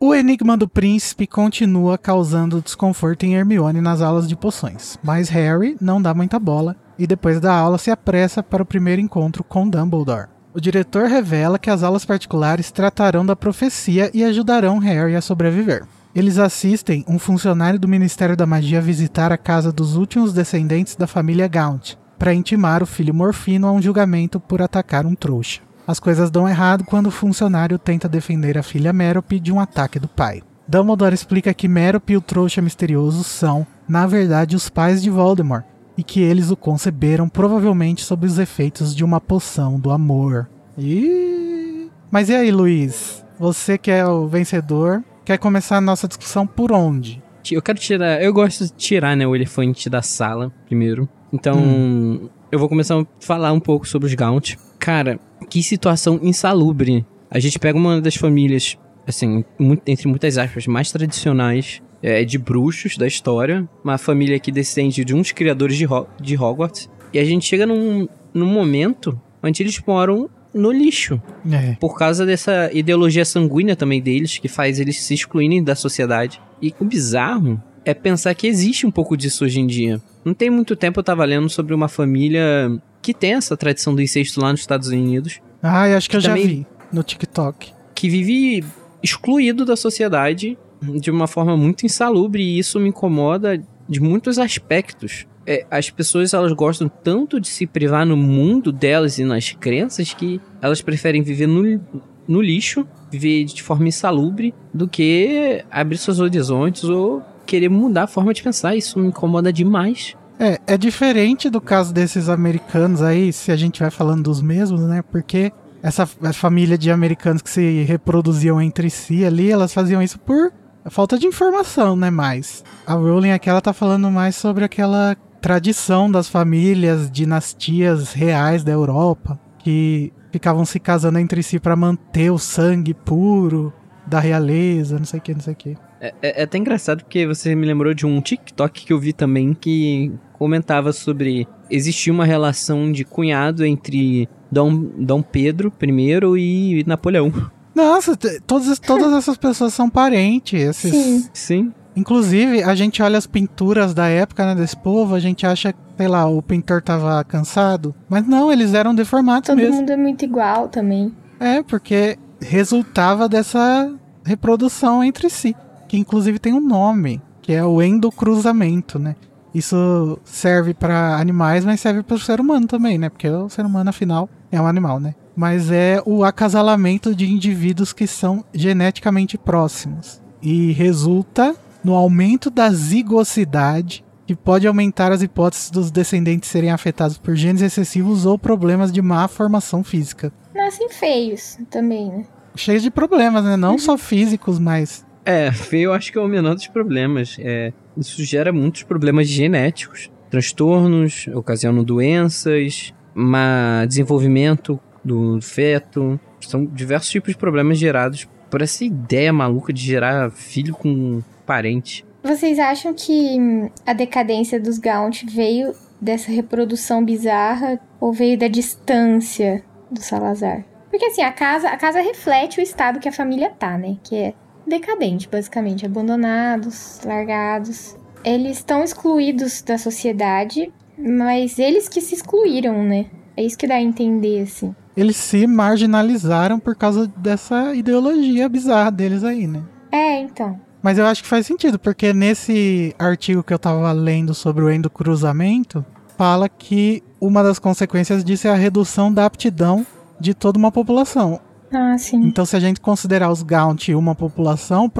O 0.00 0.14
enigma 0.14 0.56
do 0.56 0.68
príncipe 0.68 1.26
continua 1.26 1.98
causando 1.98 2.62
desconforto 2.62 3.24
em 3.24 3.34
Hermione 3.34 3.80
nas 3.80 4.00
aulas 4.00 4.28
de 4.28 4.36
poções, 4.36 4.96
mas 5.02 5.28
Harry 5.28 5.76
não 5.80 6.00
dá 6.00 6.14
muita 6.14 6.38
bola 6.38 6.76
e 6.96 7.04
depois 7.04 7.40
da 7.40 7.52
aula 7.52 7.78
se 7.78 7.90
apressa 7.90 8.40
para 8.40 8.62
o 8.62 8.66
primeiro 8.66 9.02
encontro 9.02 9.42
com 9.42 9.68
Dumbledore. 9.68 10.28
O 10.54 10.60
diretor 10.60 11.08
revela 11.08 11.58
que 11.58 11.68
as 11.68 11.82
aulas 11.82 12.04
particulares 12.04 12.70
tratarão 12.70 13.26
da 13.26 13.34
profecia 13.34 14.08
e 14.14 14.22
ajudarão 14.22 14.78
Harry 14.78 15.16
a 15.16 15.20
sobreviver. 15.20 15.84
Eles 16.14 16.38
assistem 16.38 17.04
um 17.08 17.18
funcionário 17.18 17.80
do 17.80 17.88
Ministério 17.88 18.36
da 18.36 18.46
Magia 18.46 18.80
visitar 18.80 19.32
a 19.32 19.36
casa 19.36 19.72
dos 19.72 19.96
últimos 19.96 20.32
descendentes 20.32 20.94
da 20.94 21.08
família 21.08 21.48
Gaunt 21.48 21.96
para 22.16 22.32
intimar 22.32 22.84
o 22.84 22.86
filho 22.86 23.12
Morfino 23.12 23.66
a 23.66 23.72
um 23.72 23.82
julgamento 23.82 24.38
por 24.38 24.62
atacar 24.62 25.04
um 25.04 25.16
trouxa. 25.16 25.67
As 25.88 25.98
coisas 25.98 26.30
dão 26.30 26.46
errado 26.46 26.84
quando 26.84 27.06
o 27.06 27.10
funcionário 27.10 27.78
tenta 27.78 28.06
defender 28.06 28.58
a 28.58 28.62
filha 28.62 28.92
Merope 28.92 29.40
de 29.40 29.50
um 29.50 29.58
ataque 29.58 29.98
do 29.98 30.06
pai. 30.06 30.42
Dumbledore 30.68 31.14
explica 31.14 31.54
que 31.54 31.66
Merope 31.66 32.12
e 32.12 32.16
o 32.18 32.20
trouxa 32.20 32.60
misterioso 32.60 33.24
são, 33.24 33.66
na 33.88 34.06
verdade, 34.06 34.54
os 34.54 34.68
pais 34.68 35.02
de 35.02 35.08
Voldemort 35.08 35.64
e 35.96 36.02
que 36.02 36.20
eles 36.20 36.50
o 36.50 36.56
conceberam 36.56 37.26
provavelmente 37.26 38.04
sob 38.04 38.26
os 38.26 38.38
efeitos 38.38 38.94
de 38.94 39.02
uma 39.02 39.18
poção 39.18 39.80
do 39.80 39.90
amor. 39.90 40.46
E 40.76 41.88
Mas 42.10 42.28
e 42.28 42.34
aí, 42.34 42.50
Luiz? 42.52 43.24
Você 43.38 43.78
que 43.78 43.90
é 43.90 44.06
o 44.06 44.28
vencedor, 44.28 45.02
quer 45.24 45.38
começar 45.38 45.78
a 45.78 45.80
nossa 45.80 46.06
discussão 46.06 46.46
por 46.46 46.70
onde? 46.70 47.22
Eu 47.50 47.62
quero 47.62 47.78
tirar. 47.78 48.22
Eu 48.22 48.34
gosto 48.34 48.64
de 48.64 48.72
tirar, 48.72 49.16
né, 49.16 49.26
o 49.26 49.34
elefante 49.34 49.88
da 49.88 50.02
sala 50.02 50.52
primeiro. 50.66 51.08
Então, 51.32 51.56
Hum. 51.56 52.28
eu 52.52 52.58
vou 52.58 52.68
começar 52.68 53.00
a 53.00 53.06
falar 53.20 53.52
um 53.54 53.60
pouco 53.60 53.88
sobre 53.88 54.06
os 54.06 54.12
Gaunt. 54.14 54.54
Cara, 54.78 55.18
que 55.50 55.62
situação 55.62 56.18
insalubre. 56.22 57.04
A 57.30 57.38
gente 57.38 57.58
pega 57.58 57.76
uma 57.78 58.00
das 58.00 58.14
famílias, 58.16 58.76
assim, 59.06 59.44
muito- 59.58 59.82
entre 59.86 60.08
muitas 60.08 60.38
aspas, 60.38 60.66
mais 60.66 60.90
tradicionais 60.90 61.82
é, 62.02 62.24
de 62.24 62.38
bruxos 62.38 62.96
da 62.96 63.06
história. 63.06 63.68
Uma 63.82 63.98
família 63.98 64.38
que 64.38 64.52
descende 64.52 65.04
de 65.04 65.14
uns 65.14 65.32
criadores 65.32 65.76
de, 65.76 65.84
Ho- 65.86 66.06
de 66.20 66.36
Hogwarts. 66.36 66.88
E 67.12 67.18
a 67.18 67.24
gente 67.24 67.44
chega 67.46 67.66
num, 67.66 68.08
num 68.32 68.46
momento 68.46 69.20
onde 69.42 69.62
eles 69.62 69.80
moram 69.86 70.30
no 70.54 70.70
lixo. 70.70 71.20
É. 71.50 71.74
Por 71.80 71.98
causa 71.98 72.24
dessa 72.24 72.70
ideologia 72.72 73.24
sanguínea 73.24 73.74
também 73.76 74.00
deles, 74.00 74.38
que 74.38 74.48
faz 74.48 74.78
eles 74.78 75.00
se 75.02 75.12
excluírem 75.12 75.62
da 75.62 75.74
sociedade. 75.74 76.40
E 76.62 76.72
o 76.80 76.84
bizarro 76.84 77.60
é 77.84 77.92
pensar 77.92 78.34
que 78.34 78.46
existe 78.46 78.86
um 78.86 78.90
pouco 78.90 79.16
disso 79.16 79.44
hoje 79.44 79.60
em 79.60 79.66
dia. 79.66 80.00
Não 80.24 80.34
tem 80.34 80.50
muito 80.50 80.76
tempo 80.76 81.00
eu 81.00 81.04
tava 81.04 81.24
lendo 81.24 81.48
sobre 81.48 81.74
uma 81.74 81.88
família 81.88 82.70
que 83.02 83.14
tem 83.14 83.34
essa 83.34 83.56
tradição 83.56 83.94
do 83.94 84.02
incesto 84.02 84.40
lá 84.40 84.50
nos 84.50 84.60
Estados 84.60 84.88
Unidos, 84.88 85.40
Ai, 85.62 85.94
acho 85.94 86.08
que 86.08 86.16
eu 86.16 86.20
já 86.20 86.34
vi 86.34 86.66
no 86.92 87.02
TikTok. 87.02 87.72
que 87.94 88.08
vive 88.08 88.64
excluído 89.02 89.64
da 89.64 89.76
sociedade 89.76 90.56
de 90.82 91.10
uma 91.10 91.26
forma 91.26 91.56
muito 91.56 91.84
insalubre 91.84 92.42
e 92.42 92.58
isso 92.58 92.78
me 92.78 92.88
incomoda 92.88 93.60
de 93.88 94.00
muitos 94.00 94.38
aspectos. 94.38 95.26
É, 95.46 95.66
as 95.70 95.88
pessoas 95.90 96.34
elas 96.34 96.52
gostam 96.52 96.88
tanto 96.88 97.40
de 97.40 97.48
se 97.48 97.66
privar 97.66 98.04
no 98.04 98.16
mundo 98.16 98.70
delas 98.70 99.18
e 99.18 99.24
nas 99.24 99.52
crenças 99.52 100.12
que 100.12 100.40
elas 100.60 100.82
preferem 100.82 101.22
viver 101.22 101.46
no, 101.46 101.80
no 102.28 102.42
lixo, 102.42 102.86
viver 103.10 103.44
de 103.44 103.62
forma 103.62 103.88
insalubre, 103.88 104.54
do 104.74 104.86
que 104.86 105.64
abrir 105.70 105.96
seus 105.96 106.20
horizontes 106.20 106.84
ou 106.84 107.22
querer 107.46 107.70
mudar 107.70 108.02
a 108.02 108.06
forma 108.06 108.34
de 108.34 108.42
pensar. 108.42 108.76
Isso 108.76 108.98
me 108.98 109.08
incomoda 109.08 109.50
demais. 109.52 110.14
É, 110.38 110.60
é 110.66 110.78
diferente 110.78 111.50
do 111.50 111.60
caso 111.60 111.92
desses 111.92 112.28
americanos 112.28 113.02
aí, 113.02 113.32
se 113.32 113.50
a 113.50 113.56
gente 113.56 113.80
vai 113.80 113.90
falando 113.90 114.22
dos 114.24 114.40
mesmos, 114.40 114.82
né? 114.82 115.02
Porque 115.02 115.52
essa 115.82 116.06
família 116.06 116.78
de 116.78 116.90
americanos 116.90 117.42
que 117.42 117.50
se 117.50 117.82
reproduziam 117.82 118.60
entre 118.60 118.88
si 118.90 119.24
ali, 119.24 119.50
elas 119.50 119.72
faziam 119.74 120.02
isso 120.02 120.18
por 120.18 120.52
falta 120.90 121.18
de 121.18 121.26
informação, 121.26 121.96
né? 121.96 122.08
Mais. 122.10 122.64
A 122.86 122.94
Rowling 122.94 123.32
aqui, 123.32 123.50
ela 123.50 123.60
tá 123.60 123.72
falando 123.72 124.10
mais 124.10 124.36
sobre 124.36 124.64
aquela 124.64 125.16
tradição 125.40 126.10
das 126.10 126.28
famílias, 126.28 127.10
dinastias 127.10 128.12
reais 128.12 128.64
da 128.64 128.72
Europa, 128.72 129.38
que 129.58 130.12
ficavam 130.32 130.64
se 130.64 130.78
casando 130.80 131.18
entre 131.18 131.42
si 131.42 131.58
pra 131.58 131.76
manter 131.76 132.30
o 132.30 132.38
sangue 132.38 132.94
puro 132.94 133.72
da 134.06 134.20
realeza, 134.20 134.98
não 134.98 135.04
sei 135.04 135.18
o 135.18 135.22
que, 135.22 135.34
não 135.34 135.40
sei 135.40 135.52
o 135.52 135.56
que. 135.56 135.76
É, 136.00 136.14
é- 136.22 136.40
é 136.40 136.44
até 136.44 136.58
engraçado 136.58 137.02
porque 137.02 137.26
você 137.26 137.54
me 137.54 137.66
lembrou 137.66 137.92
de 137.92 138.06
um 138.06 138.20
TikTok 138.20 138.84
que 138.86 138.92
eu 138.92 138.98
vi 139.00 139.12
também 139.12 139.52
que 139.52 140.12
comentava 140.38 140.92
sobre 140.92 141.46
existia 141.70 142.12
uma 142.12 142.24
relação 142.24 142.90
de 142.92 143.04
cunhado 143.04 143.64
entre 143.64 144.28
Dom, 144.50 144.84
Dom 144.96 145.22
Pedro 145.22 145.72
I 145.82 146.80
e 146.80 146.84
Napoleão. 146.86 147.32
Nossa, 147.74 148.16
todas, 148.46 148.78
todas 148.78 149.12
essas 149.12 149.36
pessoas 149.36 149.72
são 149.74 149.88
parentes. 149.88 150.60
Esses... 150.60 150.90
Sim. 150.90 151.28
Sim. 151.32 151.72
Inclusive, 151.94 152.62
a 152.62 152.74
gente 152.74 153.02
olha 153.02 153.18
as 153.18 153.26
pinturas 153.26 153.92
da 153.92 154.06
época 154.06 154.46
né, 154.46 154.54
desse 154.54 154.76
povo, 154.76 155.14
a 155.14 155.20
gente 155.20 155.44
acha, 155.44 155.74
sei 155.96 156.06
lá, 156.06 156.26
o 156.26 156.40
pintor 156.40 156.80
tava 156.80 157.22
cansado. 157.24 157.92
Mas 158.08 158.26
não, 158.26 158.52
eles 158.52 158.72
eram 158.72 158.94
deformados 158.94 159.48
Todo 159.48 159.56
mesmo. 159.56 159.76
mundo 159.76 159.90
é 159.90 159.96
muito 159.96 160.24
igual 160.24 160.68
também. 160.68 161.12
É, 161.40 161.62
porque 161.62 162.16
resultava 162.40 163.28
dessa 163.28 163.92
reprodução 164.24 165.02
entre 165.02 165.28
si. 165.28 165.56
que 165.88 165.96
inclusive 165.96 166.38
tem 166.38 166.52
um 166.52 166.60
nome, 166.60 167.20
que 167.40 167.52
é 167.52 167.64
o 167.64 167.82
endocruzamento, 167.82 168.98
né? 168.98 169.16
Isso 169.58 170.18
serve 170.24 170.72
para 170.72 171.16
animais, 171.16 171.64
mas 171.64 171.80
serve 171.80 172.02
para 172.04 172.14
o 172.14 172.20
ser 172.20 172.40
humano 172.40 172.66
também, 172.66 172.96
né? 172.96 173.08
Porque 173.08 173.28
o 173.28 173.48
ser 173.48 173.66
humano, 173.66 173.90
afinal, 173.90 174.28
é 174.52 174.60
um 174.60 174.66
animal, 174.66 175.00
né? 175.00 175.14
Mas 175.34 175.70
é 175.70 176.00
o 176.06 176.22
acasalamento 176.22 177.14
de 177.14 177.28
indivíduos 177.28 177.92
que 177.92 178.06
são 178.06 178.44
geneticamente 178.54 179.36
próximos. 179.36 180.22
E 180.40 180.72
resulta 180.72 181.56
no 181.82 181.94
aumento 181.94 182.50
da 182.50 182.70
zigosidade, 182.70 184.04
que 184.26 184.36
pode 184.36 184.66
aumentar 184.66 185.10
as 185.10 185.22
hipóteses 185.22 185.70
dos 185.70 185.90
descendentes 185.90 186.50
serem 186.50 186.70
afetados 186.70 187.18
por 187.18 187.34
genes 187.34 187.62
excessivos 187.62 188.26
ou 188.26 188.38
problemas 188.38 188.92
de 188.92 189.02
má 189.02 189.26
formação 189.26 189.82
física. 189.82 190.32
Nascem 190.54 190.88
feios 190.88 191.58
também, 191.70 192.08
né? 192.10 192.24
Cheios 192.54 192.82
de 192.82 192.90
problemas, 192.90 193.44
né? 193.44 193.56
Não 193.56 193.78
só 193.78 193.96
físicos, 193.96 194.58
mas. 194.58 195.04
É, 195.24 195.50
feio 195.50 195.86
eu 195.86 195.92
acho 195.94 196.12
que 196.12 196.18
é 196.18 196.20
o 196.20 196.28
menor 196.28 196.54
dos 196.54 196.66
problemas. 196.66 197.36
É, 197.38 197.72
isso 197.98 198.22
gera 198.24 198.52
muitos 198.52 198.82
problemas 198.82 199.28
genéticos, 199.28 200.10
transtornos, 200.30 201.26
ocasionam 201.34 201.82
doenças, 201.82 202.94
má 203.14 203.84
desenvolvimento 203.86 204.78
do 205.04 205.40
feto. 205.40 206.18
São 206.40 206.64
diversos 206.64 207.10
tipos 207.10 207.32
de 207.32 207.38
problemas 207.38 207.78
gerados 207.78 208.28
por 208.50 208.62
essa 208.62 208.84
ideia 208.84 209.32
maluca 209.32 209.72
de 209.72 209.82
gerar 209.82 210.30
filho 210.30 210.74
com 210.74 211.22
parente. 211.44 212.06
Vocês 212.22 212.58
acham 212.58 212.94
que 212.94 213.38
hum, 213.38 213.70
a 213.86 213.92
decadência 213.92 214.60
dos 214.60 214.78
Gaunt 214.78 215.24
veio 215.24 215.72
dessa 216.00 216.30
reprodução 216.30 217.04
bizarra 217.04 217.80
ou 218.00 218.12
veio 218.12 218.38
da 218.38 218.48
distância 218.48 219.62
do 219.90 220.00
Salazar? 220.00 220.64
Porque 220.90 221.06
assim, 221.06 221.22
a 221.22 221.32
casa, 221.32 221.68
a 221.68 221.76
casa 221.76 222.00
reflete 222.00 222.60
o 222.60 222.62
estado 222.62 222.98
que 222.98 223.08
a 223.08 223.12
família 223.12 223.50
tá, 223.50 223.76
né? 223.76 223.96
Que 224.02 224.16
é 224.16 224.34
decadente, 224.68 225.28
basicamente, 225.28 225.86
abandonados, 225.86 227.00
largados. 227.04 227.96
Eles 228.24 228.58
estão 228.58 228.82
excluídos 228.82 229.62
da 229.62 229.78
sociedade, 229.78 230.72
mas 230.98 231.58
eles 231.58 231.88
que 231.88 232.00
se 232.00 232.14
excluíram, 232.14 232.82
né? 232.82 233.06
É 233.36 233.42
isso 233.42 233.56
que 233.56 233.66
dá 233.66 233.76
a 233.76 233.82
entender, 233.82 234.42
assim. 234.42 234.74
Eles 234.96 235.16
se 235.16 235.46
marginalizaram 235.46 236.58
por 236.58 236.74
causa 236.74 237.06
dessa 237.16 237.74
ideologia 237.74 238.48
bizarra 238.48 238.90
deles 238.90 239.22
aí, 239.22 239.46
né? 239.46 239.62
É, 239.92 240.20
então. 240.20 240.60
Mas 240.82 240.98
eu 240.98 241.06
acho 241.06 241.22
que 241.22 241.28
faz 241.28 241.46
sentido, 241.46 241.78
porque 241.78 242.12
nesse 242.12 242.94
artigo 242.98 243.42
que 243.42 243.54
eu 243.54 243.58
tava 243.58 243.90
lendo 243.92 244.34
sobre 244.34 244.64
o 244.64 244.70
endocruzamento, 244.70 245.84
fala 246.16 246.48
que 246.48 247.02
uma 247.20 247.42
das 247.42 247.58
consequências 247.58 248.24
disso 248.24 248.48
é 248.48 248.50
a 248.50 248.56
redução 248.56 249.12
da 249.12 249.24
aptidão 249.24 249.86
de 250.20 250.34
toda 250.34 250.58
uma 250.58 250.72
população. 250.72 251.40
Ah, 251.72 251.96
sim. 251.98 252.18
Então, 252.24 252.44
se 252.44 252.56
a 252.56 252.60
gente 252.60 252.80
considerar 252.80 253.30
os 253.30 253.42
Gaunt 253.42 253.88
uma 253.90 254.14
população, 254.14 254.90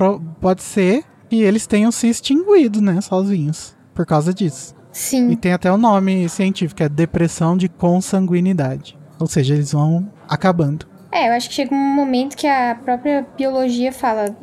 pode 0.41 0.63
ser 0.63 1.05
que 1.29 1.37
eles 1.43 1.67
tenham 1.67 1.91
se 1.91 2.09
extinguido, 2.09 2.81
né, 2.81 3.01
sozinhos, 3.01 3.77
por 3.95 4.07
causa 4.07 4.33
disso. 4.33 4.75
Sim. 4.93 5.31
E 5.31 5.37
tem 5.37 5.53
até 5.53 5.71
o 5.71 5.75
um 5.75 5.79
nome 5.79 6.29
científico, 6.29 6.83
é 6.83 6.89
depressão 6.89 7.57
de 7.57 7.69
consanguinidade. 7.69 8.99
Ou 9.19 9.27
seja, 9.27 9.55
eles 9.55 9.73
vão 9.73 10.11
acabando. 10.29 10.87
É, 11.11 11.29
eu 11.29 11.33
acho 11.33 11.49
que 11.49 11.55
chega 11.55 11.75
um 11.75 11.95
momento 11.95 12.37
que 12.37 12.47
a 12.47 12.75
própria 12.75 13.27
biologia 13.37 13.93
fala. 13.93 14.37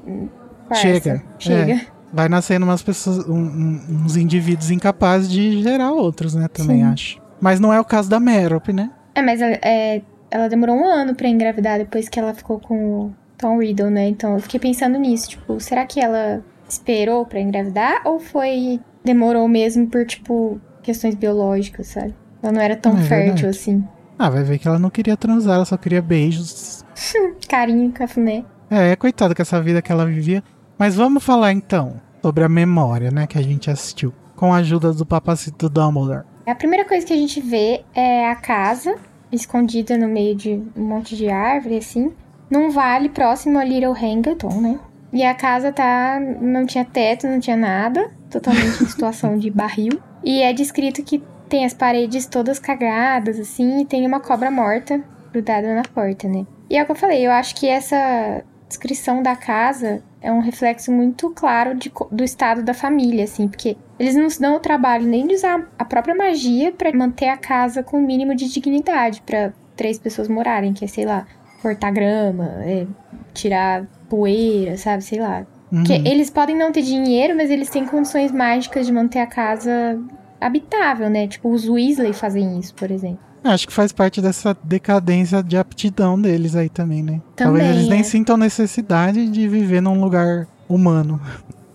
Chega. 0.73 1.23
Chega. 1.37 1.73
É, 1.73 1.81
vai 2.11 2.27
nascendo 2.27 2.65
umas 2.65 2.81
pessoas, 2.81 3.27
um, 3.27 3.79
uns 3.89 4.15
indivíduos 4.15 4.71
incapazes 4.71 5.29
de 5.29 5.61
gerar 5.61 5.91
outros, 5.91 6.33
né? 6.33 6.47
Também 6.47 6.77
Sim. 6.77 6.83
acho. 6.83 7.21
Mas 7.39 7.59
não 7.59 7.71
é 7.71 7.79
o 7.79 7.85
caso 7.85 8.09
da 8.09 8.19
Merope, 8.19 8.73
né? 8.73 8.89
É, 9.13 9.21
mas 9.21 9.41
é, 9.41 10.01
ela 10.35 10.49
demorou 10.49 10.75
um 10.75 10.85
ano 10.85 11.15
pra 11.15 11.29
engravidar 11.29 11.79
depois 11.79 12.09
que 12.09 12.19
ela 12.19 12.33
ficou 12.33 12.59
com 12.59 12.75
o 12.75 13.13
Tom 13.37 13.59
Riddle, 13.59 13.89
né? 13.89 14.07
Então 14.09 14.33
eu 14.33 14.39
fiquei 14.39 14.59
pensando 14.59 14.99
nisso, 14.99 15.29
tipo, 15.29 15.59
será 15.59 15.85
que 15.85 15.99
ela 15.99 16.43
esperou 16.67 17.25
pra 17.25 17.39
engravidar 17.39 18.01
ou 18.05 18.19
foi. 18.19 18.79
demorou 19.03 19.47
mesmo 19.47 19.87
por, 19.87 20.05
tipo, 20.05 20.59
questões 20.83 21.15
biológicas, 21.15 21.87
sabe? 21.87 22.13
Ela 22.43 22.51
não 22.51 22.61
era 22.61 22.75
tão 22.75 22.97
É 22.97 23.01
fértil 23.01 23.49
assim. 23.49 23.83
Ah, 24.17 24.29
vai 24.29 24.43
ver 24.43 24.57
que 24.59 24.67
ela 24.67 24.79
não 24.79 24.89
queria 24.89 25.15
transar, 25.15 25.55
ela 25.55 25.65
só 25.65 25.77
queria 25.77 26.01
beijos. 26.01 26.83
Carinho, 27.47 27.91
cafuné. 27.91 28.43
É, 28.69 28.95
coitada 28.95 29.33
com 29.33 29.41
essa 29.41 29.61
vida 29.61 29.81
que 29.81 29.91
ela 29.91 30.05
vivia. 30.05 30.43
Mas 30.77 30.95
vamos 30.95 31.23
falar 31.23 31.51
então 31.53 32.01
sobre 32.21 32.43
a 32.43 32.49
memória, 32.49 33.11
né, 33.11 33.27
que 33.27 33.37
a 33.37 33.41
gente 33.41 33.69
assistiu. 33.69 34.13
Com 34.35 34.53
a 34.53 34.57
ajuda 34.57 34.91
do 34.91 35.05
papacito 35.05 35.69
Dumbledore. 35.69 36.25
A 36.45 36.55
primeira 36.55 36.83
coisa 36.85 37.05
que 37.05 37.13
a 37.13 37.17
gente 37.17 37.39
vê 37.39 37.83
é 37.93 38.29
a 38.29 38.35
casa, 38.35 38.95
escondida 39.35 39.97
no 39.97 40.07
meio 40.07 40.35
de 40.35 40.61
um 40.75 40.83
monte 40.83 41.15
de 41.15 41.29
árvore, 41.29 41.77
assim, 41.77 42.11
num 42.49 42.69
vale 42.69 43.09
próximo 43.09 43.57
a 43.57 43.63
Little 43.63 43.93
Hangleton, 43.93 44.61
né? 44.61 44.79
E 45.13 45.23
a 45.23 45.33
casa 45.33 45.71
tá. 45.71 46.19
não 46.41 46.65
tinha 46.65 46.83
teto, 46.83 47.27
não 47.27 47.39
tinha 47.39 47.55
nada, 47.55 48.11
totalmente 48.29 48.83
em 48.83 48.87
situação 48.87 49.37
de 49.37 49.49
barril. 49.49 49.99
E 50.23 50.41
é 50.41 50.51
descrito 50.51 51.03
que 51.03 51.23
tem 51.47 51.65
as 51.65 51.73
paredes 51.73 52.25
todas 52.25 52.59
cagadas, 52.59 53.39
assim, 53.39 53.81
e 53.81 53.85
tem 53.85 54.05
uma 54.05 54.19
cobra 54.19 54.49
morta 54.51 55.01
grudada 55.31 55.73
na 55.75 55.83
porta, 55.83 56.27
né? 56.27 56.45
E 56.69 56.77
é 56.77 56.83
o 56.83 56.85
que 56.85 56.91
eu 56.91 56.95
falei, 56.95 57.25
eu 57.25 57.31
acho 57.31 57.55
que 57.55 57.67
essa 57.67 58.43
descrição 58.67 59.21
da 59.21 59.35
casa 59.35 60.03
é 60.21 60.31
um 60.31 60.39
reflexo 60.39 60.91
muito 60.91 61.29
claro 61.29 61.75
de 61.75 61.91
do 62.11 62.23
estado 62.23 62.63
da 62.63 62.73
família, 62.73 63.25
assim, 63.25 63.47
porque 63.47 63.77
eles 63.99 64.15
não 64.15 64.29
se 64.29 64.41
dão 64.41 64.55
o 64.55 64.59
trabalho 64.59 65.05
nem 65.05 65.27
de 65.27 65.35
usar 65.35 65.67
a 65.77 65.85
própria 65.85 66.15
magia 66.15 66.71
pra 66.71 66.91
manter 66.93 67.29
a 67.29 67.37
casa 67.37 67.81
com 67.81 67.97
o 67.97 68.05
mínimo 68.05 68.35
de 68.35 68.51
dignidade 68.51 69.21
pra 69.25 69.53
três 69.75 69.97
pessoas 69.97 70.27
morarem, 70.27 70.73
que 70.73 70.83
é, 70.85 70.87
sei 70.87 71.05
lá, 71.05 71.25
cortar 71.61 71.91
grama, 71.91 72.45
é, 72.63 72.85
tirar 73.33 73.85
poeira, 74.09 74.77
sabe, 74.77 75.03
sei 75.03 75.19
lá. 75.19 75.45
Uhum. 75.71 75.83
Porque 75.83 75.93
eles 76.07 76.29
podem 76.29 76.55
não 76.55 76.71
ter 76.71 76.81
dinheiro, 76.81 77.35
mas 77.35 77.49
eles 77.49 77.69
têm 77.69 77.85
condições 77.85 78.31
mágicas 78.31 78.85
de 78.85 78.91
manter 78.91 79.19
a 79.19 79.27
casa 79.27 79.99
habitável, 80.39 81.09
né? 81.09 81.27
Tipo, 81.27 81.51
os 81.51 81.67
Weasley 81.67 82.13
fazem 82.13 82.59
isso, 82.59 82.73
por 82.75 82.91
exemplo. 82.91 83.19
Acho 83.43 83.67
que 83.67 83.73
faz 83.73 83.91
parte 83.91 84.21
dessa 84.21 84.57
decadência 84.63 85.43
de 85.43 85.55
aptidão 85.55 86.19
deles 86.19 86.55
aí 86.55 86.67
também, 86.67 87.03
né? 87.03 87.21
Também, 87.35 87.61
Talvez 87.61 87.69
eles 87.69 87.87
nem 87.87 87.99
é. 87.99 88.03
sintam 88.03 88.37
necessidade 88.37 89.27
de 89.29 89.47
viver 89.47 89.81
num 89.81 90.01
lugar 90.01 90.47
humano. 90.67 91.21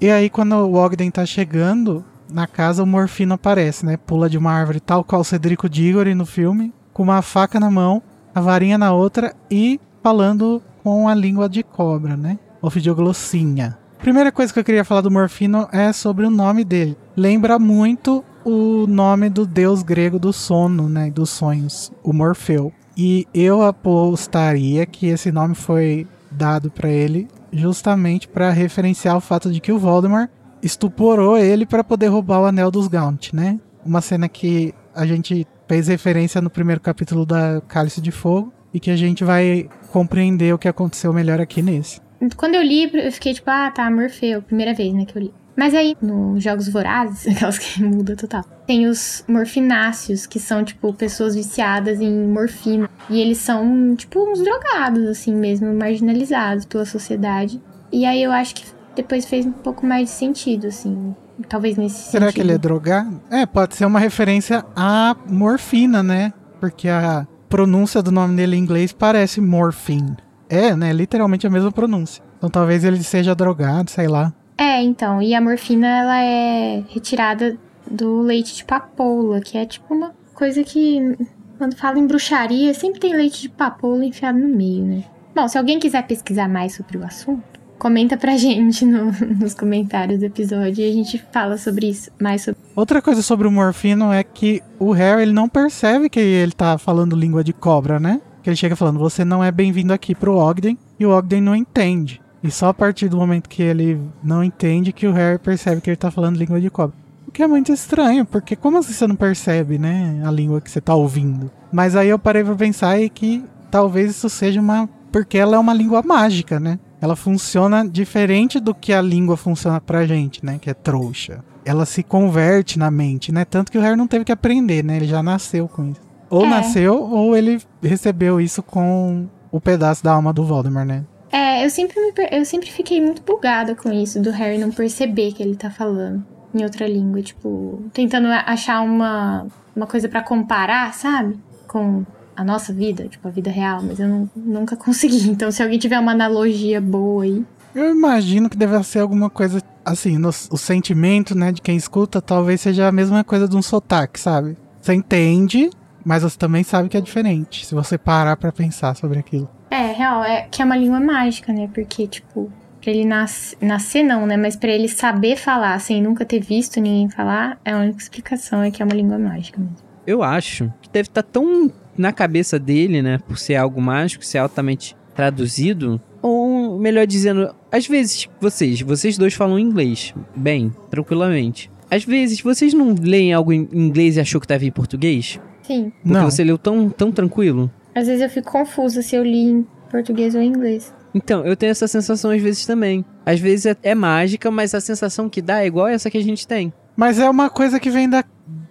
E 0.00 0.10
aí, 0.10 0.28
quando 0.28 0.54
o 0.54 0.74
Ogden 0.74 1.10
tá 1.10 1.24
chegando 1.24 2.04
na 2.32 2.46
casa, 2.46 2.82
o 2.82 2.86
Morfino 2.86 3.34
aparece, 3.34 3.84
né? 3.84 3.96
Pula 3.96 4.28
de 4.28 4.38
uma 4.38 4.52
árvore, 4.52 4.80
tal 4.80 5.04
qual 5.04 5.24
Cedrico 5.24 5.68
Diggory 5.68 6.14
no 6.14 6.26
filme, 6.26 6.72
com 6.92 7.02
uma 7.02 7.22
faca 7.22 7.58
na 7.58 7.70
mão, 7.70 8.02
a 8.34 8.40
varinha 8.40 8.78
na 8.78 8.92
outra 8.92 9.34
e 9.50 9.80
falando 10.02 10.62
com 10.82 11.08
a 11.08 11.14
língua 11.14 11.48
de 11.48 11.62
cobra, 11.62 12.16
né? 12.16 12.38
Ofidioglossinha. 12.62 13.78
Primeira 13.98 14.32
coisa 14.32 14.52
que 14.52 14.58
eu 14.58 14.64
queria 14.64 14.84
falar 14.84 15.02
do 15.02 15.10
Morfino 15.10 15.68
é 15.72 15.92
sobre 15.92 16.24
o 16.24 16.30
nome 16.30 16.64
dele. 16.64 16.96
Lembra 17.16 17.58
muito 17.58 18.24
o 18.44 18.86
nome 18.86 19.28
do 19.28 19.46
deus 19.46 19.82
grego 19.82 20.18
do 20.18 20.32
sono, 20.32 20.88
né? 20.88 21.10
Dos 21.10 21.30
sonhos, 21.30 21.92
o 22.02 22.12
Morfeu. 22.12 22.72
E 22.96 23.26
eu 23.34 23.62
apostaria 23.62 24.86
que 24.86 25.06
esse 25.06 25.30
nome 25.30 25.54
foi 25.54 26.06
dado 26.30 26.70
pra 26.70 26.88
ele 26.88 27.28
justamente 27.52 28.28
para 28.28 28.50
referenciar 28.50 29.16
o 29.16 29.20
fato 29.20 29.50
de 29.50 29.60
que 29.60 29.72
o 29.72 29.78
Voldemort 29.78 30.30
estuporou 30.62 31.36
ele 31.38 31.66
para 31.66 31.84
poder 31.84 32.08
roubar 32.08 32.40
o 32.40 32.46
anel 32.46 32.70
dos 32.70 32.88
Gaunt, 32.88 33.32
né? 33.32 33.58
Uma 33.84 34.00
cena 34.00 34.28
que 34.28 34.74
a 34.94 35.06
gente 35.06 35.46
fez 35.68 35.88
referência 35.88 36.40
no 36.40 36.50
primeiro 36.50 36.80
capítulo 36.80 37.24
da 37.24 37.60
Cálice 37.68 38.00
de 38.00 38.10
Fogo 38.10 38.52
e 38.72 38.80
que 38.80 38.90
a 38.90 38.96
gente 38.96 39.24
vai 39.24 39.68
compreender 39.92 40.52
o 40.54 40.58
que 40.58 40.68
aconteceu 40.68 41.12
melhor 41.12 41.40
aqui 41.40 41.62
nesse. 41.62 42.00
Quando 42.36 42.54
eu 42.54 42.62
li, 42.62 42.90
eu 42.92 43.12
fiquei 43.12 43.32
tipo, 43.32 43.48
ah, 43.50 43.70
tá, 43.70 43.90
Morfeu, 43.90 44.42
primeira 44.42 44.74
vez, 44.74 44.92
né, 44.92 45.04
que 45.04 45.16
eu 45.16 45.22
li. 45.22 45.34
Mas 45.56 45.74
aí, 45.74 45.96
nos 46.00 46.42
Jogos 46.42 46.68
Vorazes, 46.68 47.26
aquelas 47.36 47.58
que 47.58 47.82
muda 47.82 48.16
total, 48.16 48.42
tem 48.66 48.86
os 48.86 49.24
morfináceos, 49.28 50.26
que 50.26 50.38
são, 50.38 50.64
tipo, 50.64 50.92
pessoas 50.92 51.34
viciadas 51.34 52.00
em 52.00 52.28
morfina. 52.28 52.88
E 53.08 53.20
eles 53.20 53.38
são, 53.38 53.94
tipo, 53.96 54.20
uns 54.30 54.42
drogados, 54.42 55.06
assim 55.06 55.34
mesmo, 55.34 55.72
marginalizados 55.74 56.64
pela 56.64 56.84
sociedade. 56.84 57.60
E 57.92 58.04
aí 58.04 58.22
eu 58.22 58.32
acho 58.32 58.54
que 58.54 58.64
depois 58.94 59.24
fez 59.26 59.46
um 59.46 59.52
pouco 59.52 59.86
mais 59.86 60.08
de 60.08 60.14
sentido, 60.14 60.66
assim. 60.66 61.14
Talvez 61.48 61.76
nesse 61.76 62.10
Será 62.10 62.26
sentido. 62.26 62.34
que 62.34 62.40
ele 62.40 62.52
é 62.52 62.58
drogado? 62.58 63.20
É, 63.30 63.46
pode 63.46 63.74
ser 63.74 63.86
uma 63.86 63.98
referência 63.98 64.64
à 64.76 65.16
morfina, 65.26 66.02
né? 66.02 66.32
Porque 66.60 66.88
a 66.88 67.26
pronúncia 67.48 68.02
do 68.02 68.12
nome 68.12 68.36
dele 68.36 68.56
em 68.56 68.60
inglês 68.60 68.92
parece 68.92 69.40
morphine. 69.40 70.16
É, 70.48 70.74
né? 70.76 70.92
Literalmente 70.92 71.46
a 71.46 71.50
mesma 71.50 71.72
pronúncia. 71.72 72.22
Então 72.36 72.50
talvez 72.50 72.84
ele 72.84 73.02
seja 73.02 73.34
drogado, 73.34 73.90
sei 73.90 74.08
lá. 74.08 74.32
É, 74.58 74.82
então, 74.82 75.22
e 75.22 75.34
a 75.34 75.40
morfina, 75.40 75.86
ela 75.86 76.22
é 76.22 76.84
retirada 76.88 77.56
do 77.90 78.20
leite 78.20 78.54
de 78.56 78.64
papoula, 78.64 79.40
que 79.40 79.56
é 79.56 79.64
tipo 79.64 79.94
uma 79.94 80.12
coisa 80.34 80.62
que, 80.62 81.16
quando 81.56 81.76
fala 81.76 81.98
em 81.98 82.06
bruxaria, 82.06 82.74
sempre 82.74 83.00
tem 83.00 83.14
leite 83.14 83.42
de 83.42 83.48
papoula 83.48 84.04
enfiado 84.04 84.38
no 84.38 84.48
meio, 84.48 84.84
né? 84.84 85.04
Bom, 85.34 85.46
se 85.48 85.56
alguém 85.56 85.78
quiser 85.78 86.06
pesquisar 86.06 86.48
mais 86.48 86.74
sobre 86.74 86.98
o 86.98 87.04
assunto, 87.04 87.59
comenta 87.80 88.16
pra 88.16 88.36
gente 88.36 88.84
no- 88.84 89.10
nos 89.40 89.54
comentários 89.54 90.20
do 90.20 90.26
episódio 90.26 90.84
e 90.84 90.88
a 90.88 90.92
gente 90.92 91.18
fala 91.32 91.56
sobre 91.56 91.88
isso, 91.88 92.10
mais 92.20 92.42
sobre... 92.42 92.60
Outra 92.76 93.00
coisa 93.02 93.22
sobre 93.22 93.48
o 93.48 93.50
morfino 93.50 94.12
é 94.12 94.22
que 94.22 94.62
o 94.78 94.92
Harry 94.92 95.22
ele 95.22 95.32
não 95.32 95.48
percebe 95.48 96.08
que 96.08 96.20
ele 96.20 96.52
tá 96.52 96.76
falando 96.78 97.16
língua 97.16 97.42
de 97.42 97.52
cobra, 97.52 97.98
né? 97.98 98.20
Que 98.42 98.50
ele 98.50 98.56
chega 98.56 98.76
falando, 98.76 98.98
você 98.98 99.24
não 99.24 99.42
é 99.42 99.50
bem-vindo 99.50 99.92
aqui 99.92 100.14
pro 100.14 100.36
Ogden, 100.36 100.78
e 100.98 101.04
o 101.06 101.10
Ogden 101.10 101.40
não 101.40 101.56
entende. 101.56 102.20
E 102.42 102.50
só 102.50 102.68
a 102.68 102.74
partir 102.74 103.08
do 103.08 103.16
momento 103.16 103.48
que 103.48 103.62
ele 103.62 103.98
não 104.22 104.44
entende 104.44 104.92
que 104.92 105.06
o 105.06 105.12
Harry 105.12 105.38
percebe 105.38 105.80
que 105.80 105.90
ele 105.90 105.96
tá 105.96 106.10
falando 106.10 106.36
língua 106.38 106.60
de 106.60 106.70
cobra. 106.70 106.94
O 107.26 107.32
que 107.32 107.42
é 107.42 107.46
muito 107.46 107.72
estranho, 107.72 108.24
porque 108.26 108.56
como 108.56 108.78
assim 108.78 108.92
você 108.92 109.06
não 109.06 109.14
percebe, 109.16 109.78
né, 109.78 110.22
a 110.24 110.30
língua 110.30 110.60
que 110.60 110.70
você 110.70 110.80
tá 110.80 110.94
ouvindo? 110.94 111.50
Mas 111.72 111.94
aí 111.96 112.08
eu 112.08 112.18
parei 112.18 112.42
pra 112.44 112.54
pensar 112.54 113.00
e 113.00 113.08
que 113.08 113.42
talvez 113.70 114.10
isso 114.10 114.28
seja 114.28 114.60
uma. 114.60 114.88
Porque 115.12 115.38
ela 115.38 115.56
é 115.56 115.58
uma 115.58 115.72
língua 115.74 116.02
mágica, 116.02 116.58
né? 116.60 116.78
Ela 117.00 117.16
funciona 117.16 117.86
diferente 117.88 118.60
do 118.60 118.74
que 118.74 118.92
a 118.92 119.00
língua 119.00 119.36
funciona 119.36 119.80
pra 119.80 120.06
gente, 120.06 120.44
né? 120.44 120.58
Que 120.60 120.70
é 120.70 120.74
trouxa. 120.74 121.42
Ela 121.64 121.84
se 121.86 122.02
converte 122.02 122.78
na 122.78 122.90
mente, 122.90 123.32
né? 123.32 123.44
Tanto 123.44 123.70
que 123.72 123.78
o 123.78 123.80
Harry 123.80 123.96
não 123.96 124.06
teve 124.06 124.24
que 124.24 124.32
aprender, 124.32 124.84
né? 124.84 124.96
Ele 124.96 125.06
já 125.06 125.22
nasceu 125.22 125.66
com 125.68 125.90
isso. 125.90 126.00
Ou 126.28 126.44
É. 126.44 126.48
nasceu, 126.48 127.02
ou 127.02 127.36
ele 127.36 127.60
recebeu 127.82 128.40
isso 128.40 128.62
com 128.62 129.26
o 129.50 129.60
pedaço 129.60 130.02
da 130.04 130.12
alma 130.12 130.32
do 130.32 130.44
Voldemort, 130.44 130.86
né? 130.86 131.04
É, 131.32 131.64
eu 131.64 131.70
sempre, 131.70 131.94
me 132.00 132.12
eu 132.30 132.44
sempre 132.44 132.70
fiquei 132.70 133.00
muito 133.00 133.22
bugada 133.22 133.74
com 133.74 133.90
isso, 133.92 134.20
do 134.20 134.30
Harry 134.30 134.58
não 134.58 134.70
perceber 134.70 135.32
que 135.32 135.42
ele 135.42 135.56
tá 135.56 135.70
falando 135.70 136.24
em 136.54 136.62
outra 136.64 136.86
língua, 136.88 137.22
tipo, 137.22 137.82
tentando 137.92 138.26
achar 138.28 138.80
uma, 138.80 139.46
uma 139.74 139.86
coisa 139.86 140.08
pra 140.08 140.22
comparar, 140.22 140.92
sabe? 140.94 141.38
Com 141.68 142.04
a 142.40 142.44
nossa 142.44 142.72
vida, 142.72 143.06
tipo, 143.06 143.28
a 143.28 143.30
vida 143.30 143.50
real, 143.50 143.82
mas 143.82 144.00
eu 144.00 144.08
não- 144.08 144.30
nunca 144.34 144.74
consegui. 144.76 145.28
Então, 145.28 145.50
se 145.50 145.62
alguém 145.62 145.78
tiver 145.78 145.98
uma 145.98 146.12
analogia 146.12 146.80
boa 146.80 147.24
aí. 147.24 147.44
Eu 147.74 147.90
imagino 147.90 148.48
que 148.48 148.56
deve 148.56 148.82
ser 148.82 149.00
alguma 149.00 149.28
coisa 149.28 149.62
assim, 149.84 150.16
no- 150.18 150.28
o 150.28 150.56
sentimento, 150.56 151.34
né, 151.36 151.52
de 151.52 151.60
quem 151.60 151.76
escuta, 151.76 152.20
talvez 152.20 152.60
seja 152.60 152.88
a 152.88 152.92
mesma 152.92 153.22
coisa 153.22 153.46
de 153.48 153.56
um 153.56 153.62
sotaque, 153.62 154.18
sabe? 154.18 154.56
Você 154.80 154.94
entende, 154.94 155.70
mas 156.04 156.22
você 156.22 156.36
também 156.38 156.62
sabe 156.64 156.88
que 156.88 156.96
é 156.96 157.00
diferente, 157.00 157.66
se 157.66 157.74
você 157.74 157.98
parar 157.98 158.36
pra 158.36 158.50
pensar 158.50 158.96
sobre 158.96 159.18
aquilo. 159.18 159.48
É, 159.70 159.92
real, 159.92 160.24
é 160.24 160.48
que 160.50 160.62
é 160.62 160.64
uma 160.64 160.76
língua 160.76 160.98
mágica, 160.98 161.52
né? 161.52 161.68
Porque, 161.72 162.06
tipo, 162.08 162.50
pra 162.80 162.90
ele 162.90 163.04
nas, 163.04 163.54
nascer, 163.60 164.02
não, 164.02 164.26
né? 164.26 164.36
Mas 164.36 164.56
pra 164.56 164.70
ele 164.70 164.88
saber 164.88 165.36
falar 165.36 165.78
sem 165.80 166.02
nunca 166.02 166.24
ter 166.24 166.40
visto 166.40 166.80
ninguém 166.80 167.08
falar, 167.10 167.58
é 167.64 167.72
a 167.72 167.78
única 167.78 167.98
explicação, 168.02 168.62
é 168.62 168.70
que 168.70 168.82
é 168.82 168.84
uma 168.84 168.94
língua 168.94 169.18
mágica 169.18 169.60
mesmo. 169.60 169.89
Eu 170.10 170.24
acho 170.24 170.72
que 170.82 170.90
deve 170.90 171.08
estar 171.08 171.22
tão 171.22 171.70
na 171.96 172.12
cabeça 172.12 172.58
dele, 172.58 173.00
né? 173.00 173.20
Por 173.28 173.38
ser 173.38 173.54
algo 173.54 173.80
mágico, 173.80 174.24
ser 174.24 174.38
altamente 174.38 174.96
traduzido. 175.14 176.00
Ou, 176.20 176.80
melhor 176.80 177.06
dizendo, 177.06 177.54
às 177.70 177.86
vezes 177.86 178.28
vocês, 178.40 178.80
vocês 178.80 179.16
dois 179.16 179.34
falam 179.34 179.56
inglês 179.56 180.12
bem, 180.34 180.74
tranquilamente. 180.90 181.70
Às 181.88 182.04
vezes 182.04 182.40
vocês 182.40 182.74
não 182.74 182.92
leem 183.00 183.32
algo 183.32 183.52
em 183.52 183.68
inglês 183.72 184.16
e 184.16 184.20
achou 184.20 184.40
que 184.40 184.46
estava 184.46 184.64
em 184.64 184.72
português? 184.72 185.38
Sim. 185.62 185.92
Porque 186.02 186.08
Não. 186.08 186.28
você 186.28 186.42
leu 186.42 186.58
tão, 186.58 186.90
tão 186.90 187.12
tranquilo? 187.12 187.70
Às 187.94 188.08
vezes 188.08 188.22
eu 188.22 188.30
fico 188.30 188.50
confusa 188.50 189.02
se 189.02 189.14
eu 189.14 189.22
li 189.22 189.42
em 189.42 189.66
português 189.92 190.34
ou 190.34 190.40
em 190.40 190.48
inglês. 190.48 190.92
Então, 191.14 191.46
eu 191.46 191.54
tenho 191.56 191.70
essa 191.70 191.86
sensação 191.86 192.32
às 192.32 192.42
vezes 192.42 192.66
também. 192.66 193.04
Às 193.24 193.38
vezes 193.38 193.66
é, 193.66 193.76
é 193.84 193.94
mágica, 193.94 194.50
mas 194.50 194.74
a 194.74 194.80
sensação 194.80 195.28
que 195.28 195.40
dá 195.40 195.62
é 195.62 195.66
igual 195.66 195.86
essa 195.86 196.10
que 196.10 196.18
a 196.18 196.22
gente 196.22 196.48
tem. 196.48 196.72
Mas 196.96 197.20
é 197.20 197.30
uma 197.30 197.48
coisa 197.48 197.78
que 197.78 197.90
vem 197.90 198.08
da, 198.08 198.24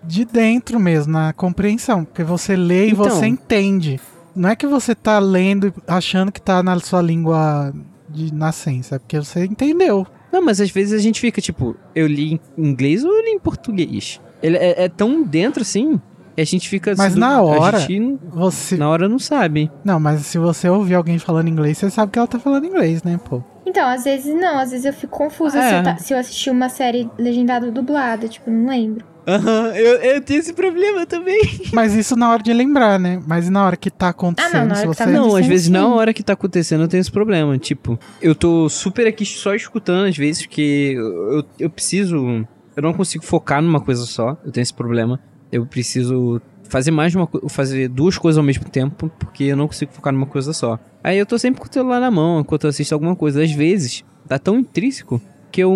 de 0.10 0.26
dentro 0.26 0.80
mesmo, 0.80 1.14
na 1.14 1.32
compreensão, 1.34 2.04
porque 2.04 2.24
você 2.24 2.56
lê 2.56 2.88
e 2.88 2.92
Então. 2.92 3.04
você 3.06 3.28
entende. 3.28 4.00
Não 4.36 4.50
é 4.50 4.56
que 4.56 4.66
você 4.66 4.96
tá 4.96 5.20
lendo 5.20 5.68
e 5.68 5.74
achando 5.88 6.32
que 6.32 6.42
tá 6.42 6.64
na 6.64 6.80
sua 6.80 7.02
língua 7.02 7.74
de 8.10 8.34
nascença, 8.34 8.96
é 8.96 9.00
porque 9.00 9.20
você 9.20 9.46
entendeu. 9.46 10.08
Não, 10.32 10.42
mas 10.44 10.60
às 10.62 10.70
vezes 10.72 10.94
a 11.00 11.02
gente 11.02 11.20
fica 11.22 11.40
tipo, 11.42 11.76
eu 11.94 12.08
li 12.08 12.40
em 12.58 12.70
inglês 12.70 13.04
ou 13.04 13.12
eu 13.12 13.24
li 13.24 13.32
em 13.32 13.40
português? 13.40 14.20
Ele 14.42 14.58
é, 14.58 14.86
é 14.86 14.90
tão 14.90 15.24
dentro 15.24 15.62
assim 15.62 16.00
que 16.36 16.42
a 16.42 16.46
gente 16.46 16.68
fica. 16.70 16.92
Mas 16.98 17.12
assim, 17.12 17.20
na 17.20 17.42
hora- 17.42 17.80
gente 17.80 18.18
Você 18.32 18.78
na 18.78 18.90
hora 18.90 19.08
não 19.10 19.20
sabe. 19.20 19.70
Não, 19.84 20.00
mas 20.00 20.22
se 20.22 20.38
você 20.38 20.70
ouvir 20.70 20.96
alguém 20.96 21.20
falando 21.20 21.50
inglês, 21.50 21.78
você 21.78 21.90
sabe 21.90 22.12
que 22.12 22.18
ela 22.18 22.28
tá 22.28 22.40
falando 22.40 22.66
inglês, 22.66 23.04
né, 23.04 23.20
pô? 23.24 23.44
Então, 23.66 23.88
às 23.88 24.04
vezes 24.06 24.34
não, 24.34 24.58
às 24.58 24.72
vezes 24.72 24.86
eu 24.86 24.94
fico 24.94 25.16
confusa 25.18 25.62
se, 25.62 25.68
É. 25.76 25.80
eu 25.80 25.84
tá- 25.84 25.98
se 25.98 26.14
eu 26.14 26.18
assisti 26.18 26.50
uma 26.50 26.70
série 26.70 27.08
legendada 27.20 27.66
ou 27.68 27.72
dublada, 27.72 28.28
tipo, 28.28 28.50
não 28.50 28.70
lembro. 28.70 29.06
Aham, 29.28 29.76
eu, 29.76 29.96
eu 29.98 30.22
tenho 30.22 30.40
esse 30.40 30.54
problema 30.54 31.06
também. 31.06 31.42
Mas 31.74 31.94
isso 31.94 32.16
na 32.16 32.32
hora 32.32 32.42
de 32.42 32.52
lembrar, 32.54 33.00
né? 33.00 33.22
Mas 33.28 33.48
e 33.48 33.50
na 33.52 33.66
hora 33.66 33.78
que 33.78 33.90
tá 33.90 34.10
acontecendo, 34.10 34.68
na 34.68 34.76
se 34.76 34.82
hora 34.82 34.90
que 34.92 34.98
tá 34.98 35.04
você. 35.04 35.04
acontecendo. 35.04 35.28
Não, 35.28 35.36
às 35.36 35.46
vezes 35.46 35.70
na 35.70 35.88
hora 35.88 36.14
que 36.14 36.24
tá 36.24 36.34
acontecendo 36.34 36.82
eu 36.82 36.88
tenho 36.88 37.02
esse 37.02 37.12
problema. 37.12 37.58
Tipo, 37.58 38.00
eu 38.22 38.34
tô 38.34 38.68
super 38.70 39.06
aqui 39.08 39.26
só 39.26 39.54
escutando 39.54 40.08
às 40.08 40.18
vezes, 40.18 40.46
porque 40.46 40.94
eu, 40.96 41.46
eu, 41.60 41.70
preciso. 41.70 42.46
Eu 42.76 42.84
não 42.84 42.94
consigo 42.94 43.24
focar 43.24 43.62
numa 43.62 43.82
coisa 43.82 44.06
só. 44.06 44.38
Eu 44.44 44.52
tenho 44.52 44.64
esse 44.64 44.74
problema. 44.74 45.20
Eu 45.52 45.66
preciso 45.66 46.42
fazer 46.64 46.92
mais 46.92 47.14
uma 47.14 47.28
coisa. 47.28 47.48
Fazer 47.50 47.88
duas 47.88 48.18
coisas 48.18 48.38
ao 48.38 48.44
mesmo 48.44 48.66
tempo, 48.66 49.12
porque 49.20 49.46
eu 49.46 49.58
não 49.58 49.68
consigo 49.68 49.92
focar 49.92 50.14
numa 50.14 50.26
coisa 50.26 50.54
só. 50.54 50.80
Aí 51.04 51.18
eu 51.18 51.26
tô 51.26 51.38
sempre 51.38 51.62
com 51.62 51.68
o 51.68 51.74
celular 51.74 52.00
na 52.00 52.10
mão 52.12 52.40
enquanto 52.40 52.64
eu 52.66 52.70
assisto 52.70 52.94
alguma 52.94 53.16
coisa. 53.16 53.44
Às 53.44 53.52
vezes, 53.52 54.04
tá 54.28 54.40
tão 54.40 54.58
intrínseco 54.60 55.22
que 55.52 55.62
eu, 55.62 55.74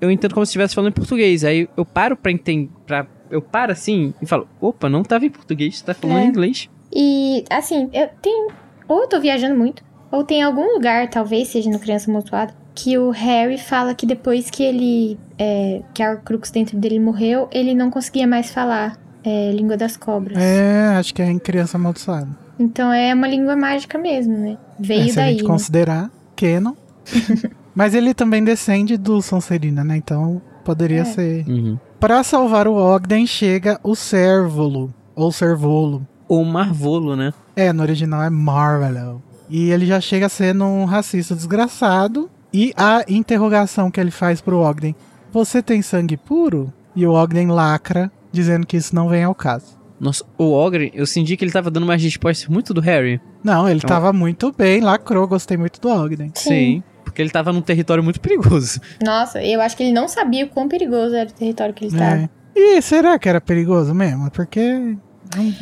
eu 0.00 0.10
entendo 0.10 0.34
como 0.34 0.44
se 0.44 0.50
estivesse 0.50 0.74
falando 0.74 0.90
em 0.90 0.94
português. 0.94 1.44
Aí 1.44 1.68
eu 1.76 1.84
paro 1.84 2.16
pra 2.16 2.30
entender. 2.32 2.70
Pra, 2.86 3.06
eu 3.30 3.40
paro 3.42 3.72
assim 3.72 4.12
e 4.22 4.26
falo: 4.26 4.46
opa, 4.60 4.88
não 4.88 5.02
tava 5.02 5.24
em 5.26 5.30
português, 5.30 5.80
tá 5.82 5.94
falando 5.94 6.18
É. 6.18 6.24
em 6.24 6.28
inglês. 6.28 6.68
E, 6.94 7.44
assim, 7.50 7.88
eu 7.92 8.08
tenho. 8.22 8.48
Ou 8.88 9.02
eu 9.02 9.08
tô 9.08 9.20
viajando 9.20 9.54
muito, 9.58 9.82
ou 10.10 10.24
tem 10.24 10.42
algum 10.42 10.72
lugar, 10.74 11.08
talvez 11.10 11.48
seja 11.48 11.68
no 11.70 11.78
Criança 11.78 12.10
Amontoada, 12.10 12.54
que 12.74 12.96
o 12.96 13.10
Harry 13.10 13.58
fala 13.58 13.94
que 13.94 14.06
depois 14.06 14.48
que 14.50 14.62
ele. 14.62 15.18
É, 15.38 15.82
que 15.92 16.02
a 16.02 16.16
Crux 16.16 16.50
dentro 16.50 16.78
dele 16.78 16.98
morreu, 16.98 17.48
ele 17.52 17.74
não 17.74 17.90
conseguia 17.90 18.26
mais 18.26 18.50
falar 18.50 18.96
é, 19.22 19.52
língua 19.52 19.76
das 19.76 19.96
cobras. 19.96 20.38
É, 20.38 20.96
acho 20.98 21.12
que 21.14 21.20
é 21.20 21.30
em 21.30 21.38
criança 21.38 21.76
amaldiçoada. 21.76 22.28
Então 22.58 22.92
é 22.92 23.14
uma 23.14 23.28
língua 23.28 23.54
mágica 23.54 23.98
mesmo, 23.98 24.36
né? 24.36 24.56
Veio 24.80 25.02
É, 25.02 25.08
se 25.08 25.20
a 25.20 25.22
daí. 25.24 25.32
gente 25.34 25.42
né? 25.44 25.48
considerar 25.48 26.10
Canon. 26.34 26.72
Mas 27.78 27.94
ele 27.94 28.12
também 28.12 28.42
descende 28.42 28.96
do 28.96 29.22
Sonserina, 29.22 29.84
né? 29.84 29.96
Então 29.96 30.42
poderia 30.64 31.02
É. 31.02 31.04
ser. 31.04 31.44
Uhum. 31.48 31.78
Pra 32.00 32.24
salvar 32.24 32.66
o 32.66 32.74
Ogden 32.74 33.24
chega 33.24 33.78
o 33.84 33.94
Cérvulo, 33.94 34.92
ou 35.14 35.30
Servolo. 35.30 36.04
Ou 36.26 36.44
Marvolo, 36.44 37.14
né? 37.14 37.32
É, 37.54 37.72
no 37.72 37.82
original 37.82 38.20
é 38.24 38.28
Marvelo. 38.30 39.22
E 39.48 39.70
ele 39.70 39.86
já 39.86 40.00
chega 40.00 40.28
sendo 40.28 40.64
um 40.64 40.84
racista 40.86 41.36
desgraçado. 41.36 42.28
E 42.52 42.72
a 42.76 43.04
interrogação 43.08 43.90
que 43.92 44.00
ele 44.00 44.10
faz 44.10 44.40
pro 44.40 44.58
Ogden: 44.58 44.96
Você 45.32 45.62
tem 45.62 45.80
sangue 45.80 46.16
puro? 46.16 46.72
E 46.96 47.06
o 47.06 47.12
Ogden 47.12 47.46
lacra, 47.46 48.10
dizendo 48.32 48.66
que 48.66 48.76
isso 48.76 48.92
não 48.92 49.08
vem 49.08 49.22
ao 49.22 49.34
caso. 49.36 49.78
Nossa, 50.00 50.24
o 50.36 50.52
Ogre, 50.52 50.90
eu 50.94 51.06
senti 51.06 51.36
que 51.36 51.44
ele 51.44 51.52
tava 51.52 51.70
dando 51.70 51.84
umas 51.84 52.02
respostas 52.02 52.48
muito 52.48 52.74
do 52.74 52.80
Harry. 52.80 53.20
Não, 53.44 53.68
ele 53.68 53.78
Então- 53.78 53.88
tava 53.88 54.12
muito 54.12 54.52
bem, 54.52 54.80
lacrou, 54.80 55.26
gostei 55.28 55.56
muito 55.56 55.80
do 55.80 55.88
Ogden. 55.88 56.30
Sim. 56.34 56.82
Porque 57.18 57.22
ele 57.24 57.30
tava 57.30 57.52
num 57.52 57.60
território 57.60 58.00
muito 58.04 58.20
perigoso. 58.20 58.80
Nossa, 59.04 59.42
eu 59.42 59.60
acho 59.60 59.76
que 59.76 59.82
ele 59.82 59.92
não 59.92 60.06
sabia 60.06 60.44
o 60.44 60.48
quão 60.48 60.68
perigoso 60.68 61.16
era 61.16 61.28
o 61.28 61.32
território 61.32 61.74
que 61.74 61.84
ele 61.86 61.92
estava. 61.92 62.14
É. 62.22 62.28
E 62.54 62.80
será 62.80 63.18
que 63.18 63.28
era 63.28 63.40
perigoso 63.40 63.92
mesmo? 63.92 64.30
Porque. 64.30 64.96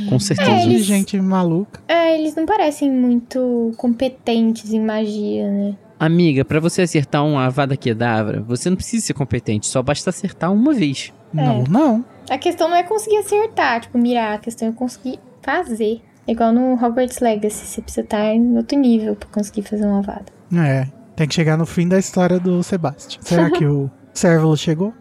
Com 0.06 0.18
certeza. 0.20 0.50
É, 0.50 0.62
eles- 0.64 0.84
gente 0.84 1.18
maluca. 1.18 1.80
É, 1.88 2.18
eles 2.18 2.34
não 2.36 2.44
parecem 2.44 2.90
muito 2.92 3.72
competentes 3.78 4.70
em 4.70 4.80
magia, 4.84 5.50
né? 5.50 5.74
Amiga, 5.98 6.44
pra 6.44 6.60
você 6.60 6.82
acertar 6.82 7.24
um 7.24 7.38
Avada 7.38 7.74
Kedavra, 7.74 8.42
você 8.42 8.68
não 8.68 8.76
precisa 8.76 9.06
ser 9.06 9.14
competente, 9.14 9.66
só 9.66 9.80
basta 9.82 10.10
acertar 10.10 10.52
uma 10.52 10.74
vez. 10.74 11.10
Não, 11.32 11.64
não. 11.64 12.04
A 12.28 12.36
questão 12.36 12.68
não 12.68 12.76
é 12.76 12.82
conseguir 12.82 13.16
acertar, 13.16 13.80
tipo, 13.80 13.96
mirar, 13.96 14.34
a 14.34 14.38
questão 14.38 14.68
é 14.68 14.72
conseguir 14.72 15.18
fazer. 15.40 16.02
É 16.28 16.32
igual 16.32 16.52
no 16.52 16.74
Hogwarts 16.74 17.20
Legacy, 17.20 17.64
você 17.66 17.80
precisa 17.80 18.02
estar 18.02 18.26
em 18.34 18.58
outro 18.58 18.78
nível 18.78 19.16
pra 19.16 19.28
conseguir 19.30 19.62
fazer 19.62 19.86
uma 19.86 20.02
vada. 20.02 20.26
É. 20.54 20.86
Tem 21.16 21.26
que 21.26 21.34
chegar 21.34 21.56
no 21.56 21.64
fim 21.64 21.88
da 21.88 21.98
história 21.98 22.38
do 22.38 22.62
Sebastian. 22.62 23.20
Será 23.22 23.50
que 23.50 23.64
o 23.64 23.90
Cérvulo 24.12 24.56
chegou? 24.56 24.92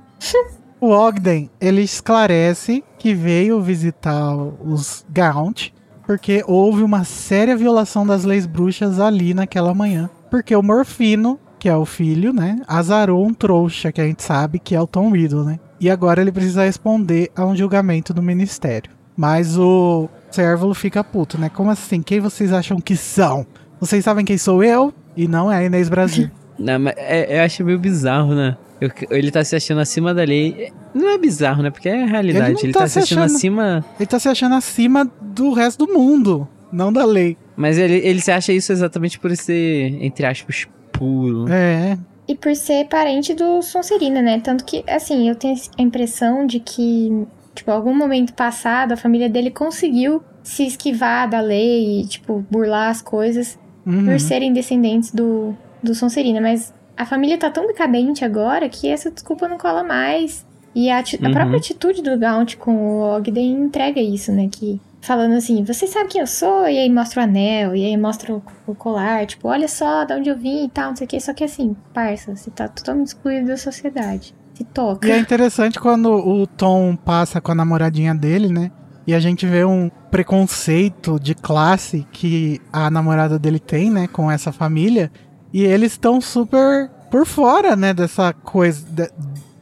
O 0.80 0.90
Ogden, 0.90 1.50
ele 1.60 1.82
esclarece 1.82 2.84
que 2.98 3.14
veio 3.14 3.62
visitar 3.62 4.36
os 4.36 5.06
Gaunt 5.10 5.74
porque 6.06 6.44
houve 6.48 6.84
uma 6.84 7.04
séria 7.04 7.58
violação 7.58 8.06
das 8.06 8.24
leis 8.24 8.46
bruxas 8.46 9.00
ali 9.00 9.34
naquela 9.34 9.74
manhã. 9.74 10.10
Porque 10.30 10.56
o 10.56 10.62
Morfino, 10.62 11.40
que 11.60 11.68
é 11.68 11.76
o 11.76 11.86
filho, 11.86 12.32
né, 12.32 12.62
azarou 12.68 13.26
um 13.26 13.34
trouxa 13.34 13.92
que 13.92 14.00
a 14.00 14.06
gente 14.06 14.24
sabe 14.24 14.60
que 14.60 14.76
é 14.76 14.82
o 14.82 14.88
Tom 14.88 15.12
Riddle, 15.12 15.44
né? 15.44 15.60
E 15.80 15.90
agora 15.90 16.22
ele 16.22 16.32
precisa 16.32 16.64
responder 16.64 17.32
a 17.36 17.46
um 17.46 17.56
julgamento 17.56 18.14
do 18.14 18.22
ministério. 18.22 18.92
Mas 19.18 19.58
o 19.58 20.10
Cérvulo 20.32 20.74
fica 20.74 21.04
puto, 21.04 21.38
né? 21.38 21.50
Como 21.50 21.72
assim? 21.72 22.02
Quem 22.02 22.20
vocês 22.20 22.54
acham 22.54 22.80
que 22.80 22.96
são? 22.96 23.46
Vocês 23.80 24.04
sabem 24.04 24.26
quem 24.26 24.38
sou 24.38 24.64
eu? 24.64 24.94
E 25.16 25.28
não 25.28 25.52
é 25.52 25.58
a 25.58 25.64
Inês 25.64 25.90
Brasil. 25.90 26.30
Não, 26.58 26.80
mas 26.80 26.94
é, 26.98 27.38
eu 27.38 27.44
acho 27.44 27.66
meio 27.66 27.78
bizarro, 27.78 28.34
né? 28.34 28.56
Eu- 28.80 28.90
ele 29.12 29.30
tá 29.30 29.44
se 29.44 29.58
achando 29.58 29.82
acima 29.82 30.14
da 30.14 30.24
lei. 30.24 30.72
Não 30.94 31.10
é 31.10 31.18
bizarro, 31.18 31.62
né? 31.62 31.70
Porque 31.70 31.90
é 31.90 32.04
a 32.04 32.06
realidade. 32.06 32.52
Ele 32.52 32.60
Ele, 32.68 32.72
tá 32.74 32.80
tá, 32.80 32.88
se 32.88 32.94
se 32.94 33.00
achando 33.00 33.20
achando- 33.24 33.36
acima. 33.36 33.86
Ele 34.00 34.08
tá 34.08 34.18
se 34.20 34.30
achando 34.30 34.56
acima 34.56 35.12
do 35.22 35.52
resto 35.52 35.86
do 35.86 35.94
mundo, 35.94 36.48
não 36.72 36.94
da 36.94 37.04
lei. 37.04 37.36
Mas 37.58 37.78
ele, 37.78 37.96
ele 37.96 38.22
se 38.22 38.32
acha 38.32 38.54
isso 38.54 38.72
exatamente 38.72 39.20
por 39.20 39.36
ser, 39.36 39.98
entre 40.02 40.26
aspas, 40.26 40.66
puro. 40.94 41.46
É, 41.52 41.98
E 42.26 42.36
por 42.36 42.56
ser 42.56 42.86
parente 42.88 43.34
do 43.34 43.62
Sonserina, 43.62 44.22
né? 44.22 44.40
Tanto 44.40 44.64
que, 44.64 44.82
assim, 44.88 45.28
eu 45.28 45.36
tenho 45.36 45.56
a 45.78 45.82
impressão 45.82 46.48
de 46.48 46.62
que, 46.62 47.26
tipo, 47.54 47.70
algum 47.70 47.94
momento 47.94 48.34
passado, 48.34 48.94
a 48.94 48.98
família 48.98 49.28
dele 49.30 49.52
conseguiu 49.52 50.24
se 50.42 50.66
esquivar 50.66 51.30
da 51.30 51.42
lei 51.42 52.00
e, 52.02 52.08
tipo, 52.08 52.46
burlar 52.50 52.90
as 52.92 53.02
coisas 53.02 53.60
uhum. 53.86 54.06
por 54.06 54.20
serem 54.20 54.52
descendentes 54.54 55.12
do, 55.12 55.54
do 55.84 55.94
Sonserina, 55.96 56.40
mas 56.42 56.74
a 56.98 57.06
família 57.06 57.38
tá 57.38 57.50
tão 57.50 57.68
decadente 57.68 58.24
agora 58.26 58.68
que 58.70 58.88
essa 58.88 59.12
desculpa 59.12 59.48
não 59.48 59.58
cola 59.58 59.84
mais. 59.84 60.46
E 60.74 60.90
a, 60.90 61.00
ati- 61.00 61.20
a 61.24 61.28
Uhum. 61.28 61.34
própria 61.34 61.58
atitude 61.58 62.02
do 62.02 62.18
Gaunt 62.18 62.56
com 62.58 62.76
o 62.76 63.16
Ogden 63.16 63.52
entrega 63.52 64.02
isso, 64.02 64.32
né? 64.34 64.50
Que 64.52 64.80
falando 65.02 65.34
assim, 65.36 65.64
você 65.64 65.88
sabe 65.88 66.10
quem 66.10 66.20
eu 66.22 66.28
sou? 66.28 66.68
E 66.68 66.78
aí 66.80 66.90
mostra 66.90 67.22
o 67.22 67.24
anel, 67.24 67.76
e 67.76 67.86
aí 67.86 67.96
mostra 67.96 68.34
o, 68.34 68.42
o 68.68 68.76
colar, 68.76 69.26
tipo, 69.26 69.48
olha 69.48 69.68
só 69.68 70.04
de 70.04 70.14
onde 70.14 70.30
eu 70.30 70.36
vim 70.38 70.66
e 70.66 70.70
tal, 70.70 70.90
não 70.90 70.96
sei 70.96 71.06
o 71.06 71.08
que. 71.08 71.20
Só 71.22 71.34
que 71.34 71.44
assim, 71.46 71.76
parça, 71.94 72.36
você 72.36 72.50
tá 72.52 72.68
totalmente 72.68 73.08
excluído 73.08 73.48
da 73.48 73.56
sociedade. 73.58 74.36
Se 74.54 74.64
toca. 74.66 75.08
E 75.08 75.12
é 75.12 75.18
interessante 75.18 75.80
quando 75.80 76.10
o 76.12 76.48
Tom 76.48 76.96
passa 76.96 77.40
com 77.40 77.52
a 77.52 77.56
namoradinha 77.56 78.14
dele, 78.16 78.48
né? 78.50 78.72
E 79.08 79.14
a 79.14 79.20
gente 79.20 79.46
vê 79.46 79.64
um 79.64 79.90
preconceito 80.10 81.20
de 81.20 81.36
classe 81.36 82.06
que 82.12 82.60
a 82.74 82.90
namorada 82.90 83.38
dele 83.38 83.60
tem, 83.60 83.90
né? 83.92 84.08
Com 84.08 84.30
essa 84.32 84.52
família. 84.52 85.12
E 85.54 85.64
eles 85.64 85.92
estão 85.94 86.20
super 86.20 86.90
por 87.12 87.26
fora, 87.26 87.76
né? 87.76 87.94
Dessa 87.94 88.34
coisa. 88.34 88.86
de- 88.90 89.12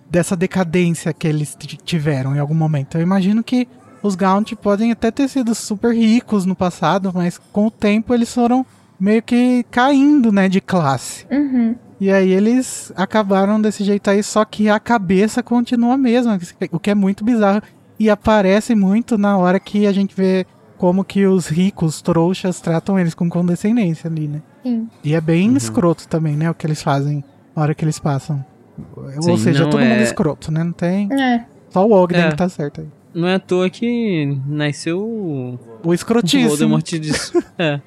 dessa 0.09 0.35
decadência 0.35 1.11
que 1.11 1.27
eles 1.27 1.57
tiveram 1.83 2.35
em 2.35 2.39
algum 2.39 2.53
momento. 2.53 2.95
Eu 2.99 3.01
imagino 3.01 3.43
que 3.43 3.67
os 4.03 4.13
Gaunt 4.13 4.53
podem 4.61 4.91
até 4.91 5.09
ter 5.09 5.27
sido 5.27 5.55
super 5.55 5.91
ricos 5.91 6.45
no 6.45 6.55
passado, 6.55 7.11
mas 7.11 7.39
com 7.51 7.65
o 7.65 7.71
tempo 7.71 8.13
eles 8.13 8.31
foram 8.31 8.63
meio 8.99 9.23
que 9.23 9.65
caindo, 9.71 10.31
né? 10.31 10.47
De 10.47 10.61
classe. 10.61 11.25
Uhum. 11.31 11.75
E 11.99 12.11
aí 12.11 12.31
eles 12.31 12.93
acabaram 12.95 13.59
desse 13.59 13.83
jeito 13.83 14.07
aí, 14.09 14.21
só 14.21 14.45
que 14.45 14.69
a 14.69 14.79
cabeça 14.79 15.41
continua 15.41 15.95
a 15.95 15.97
mesma, 15.97 16.39
o 16.71 16.79
que 16.79 16.91
é 16.91 16.95
muito 16.95 17.23
bizarro. 17.25 17.63
E 18.03 18.09
aparece 18.09 18.75
muito 18.75 19.17
na 19.17 19.37
hora 19.37 19.57
que 19.61 19.87
a 19.87 19.93
gente 19.93 20.13
vê 20.13 20.45
como 20.77 21.05
que 21.05 21.25
os 21.25 21.47
ricos 21.47 22.01
trouxas 22.01 22.59
tratam 22.59 22.99
eles 22.99 23.13
com 23.13 23.29
condescendência 23.29 24.09
ali, 24.09 24.27
né? 24.27 24.41
Sim. 24.61 24.89
E 25.01 25.13
é 25.13 25.21
bem 25.21 25.49
Uhum. 25.51 25.55
escroto 25.55 26.05
também, 26.09 26.35
né? 26.35 26.49
O 26.49 26.53
que 26.53 26.67
eles 26.67 26.83
fazem 26.83 27.23
na 27.55 27.61
hora 27.61 27.73
que 27.73 27.85
eles 27.85 27.99
passam. 27.99 28.43
Ou 28.97 29.21
Sim, 29.21 29.37
seja, 29.37 29.63
não 29.63 29.69
todo 29.69 29.79
é- 29.81 29.87
mundo 29.89 30.01
escroto, 30.01 30.51
né? 30.51 30.65
Não 30.65 30.73
tem. 30.73 31.07
É. 31.13 31.45
Só 31.69 31.87
o 31.87 31.93
Ogden 31.93 32.23
É. 32.23 32.29
que 32.31 32.35
tá 32.35 32.49
certo 32.49 32.81
aí. 32.81 32.87
Não 33.13 33.25
é 33.27 33.35
à 33.35 33.39
toa 33.39 33.69
que 33.69 34.37
nasceu 34.47 34.99
o 35.01 35.57
O 35.81 35.93
escrotíssimo. 35.93 36.49
Voldemort 36.49 36.83
disso. 36.99 37.31
é. 37.57 37.79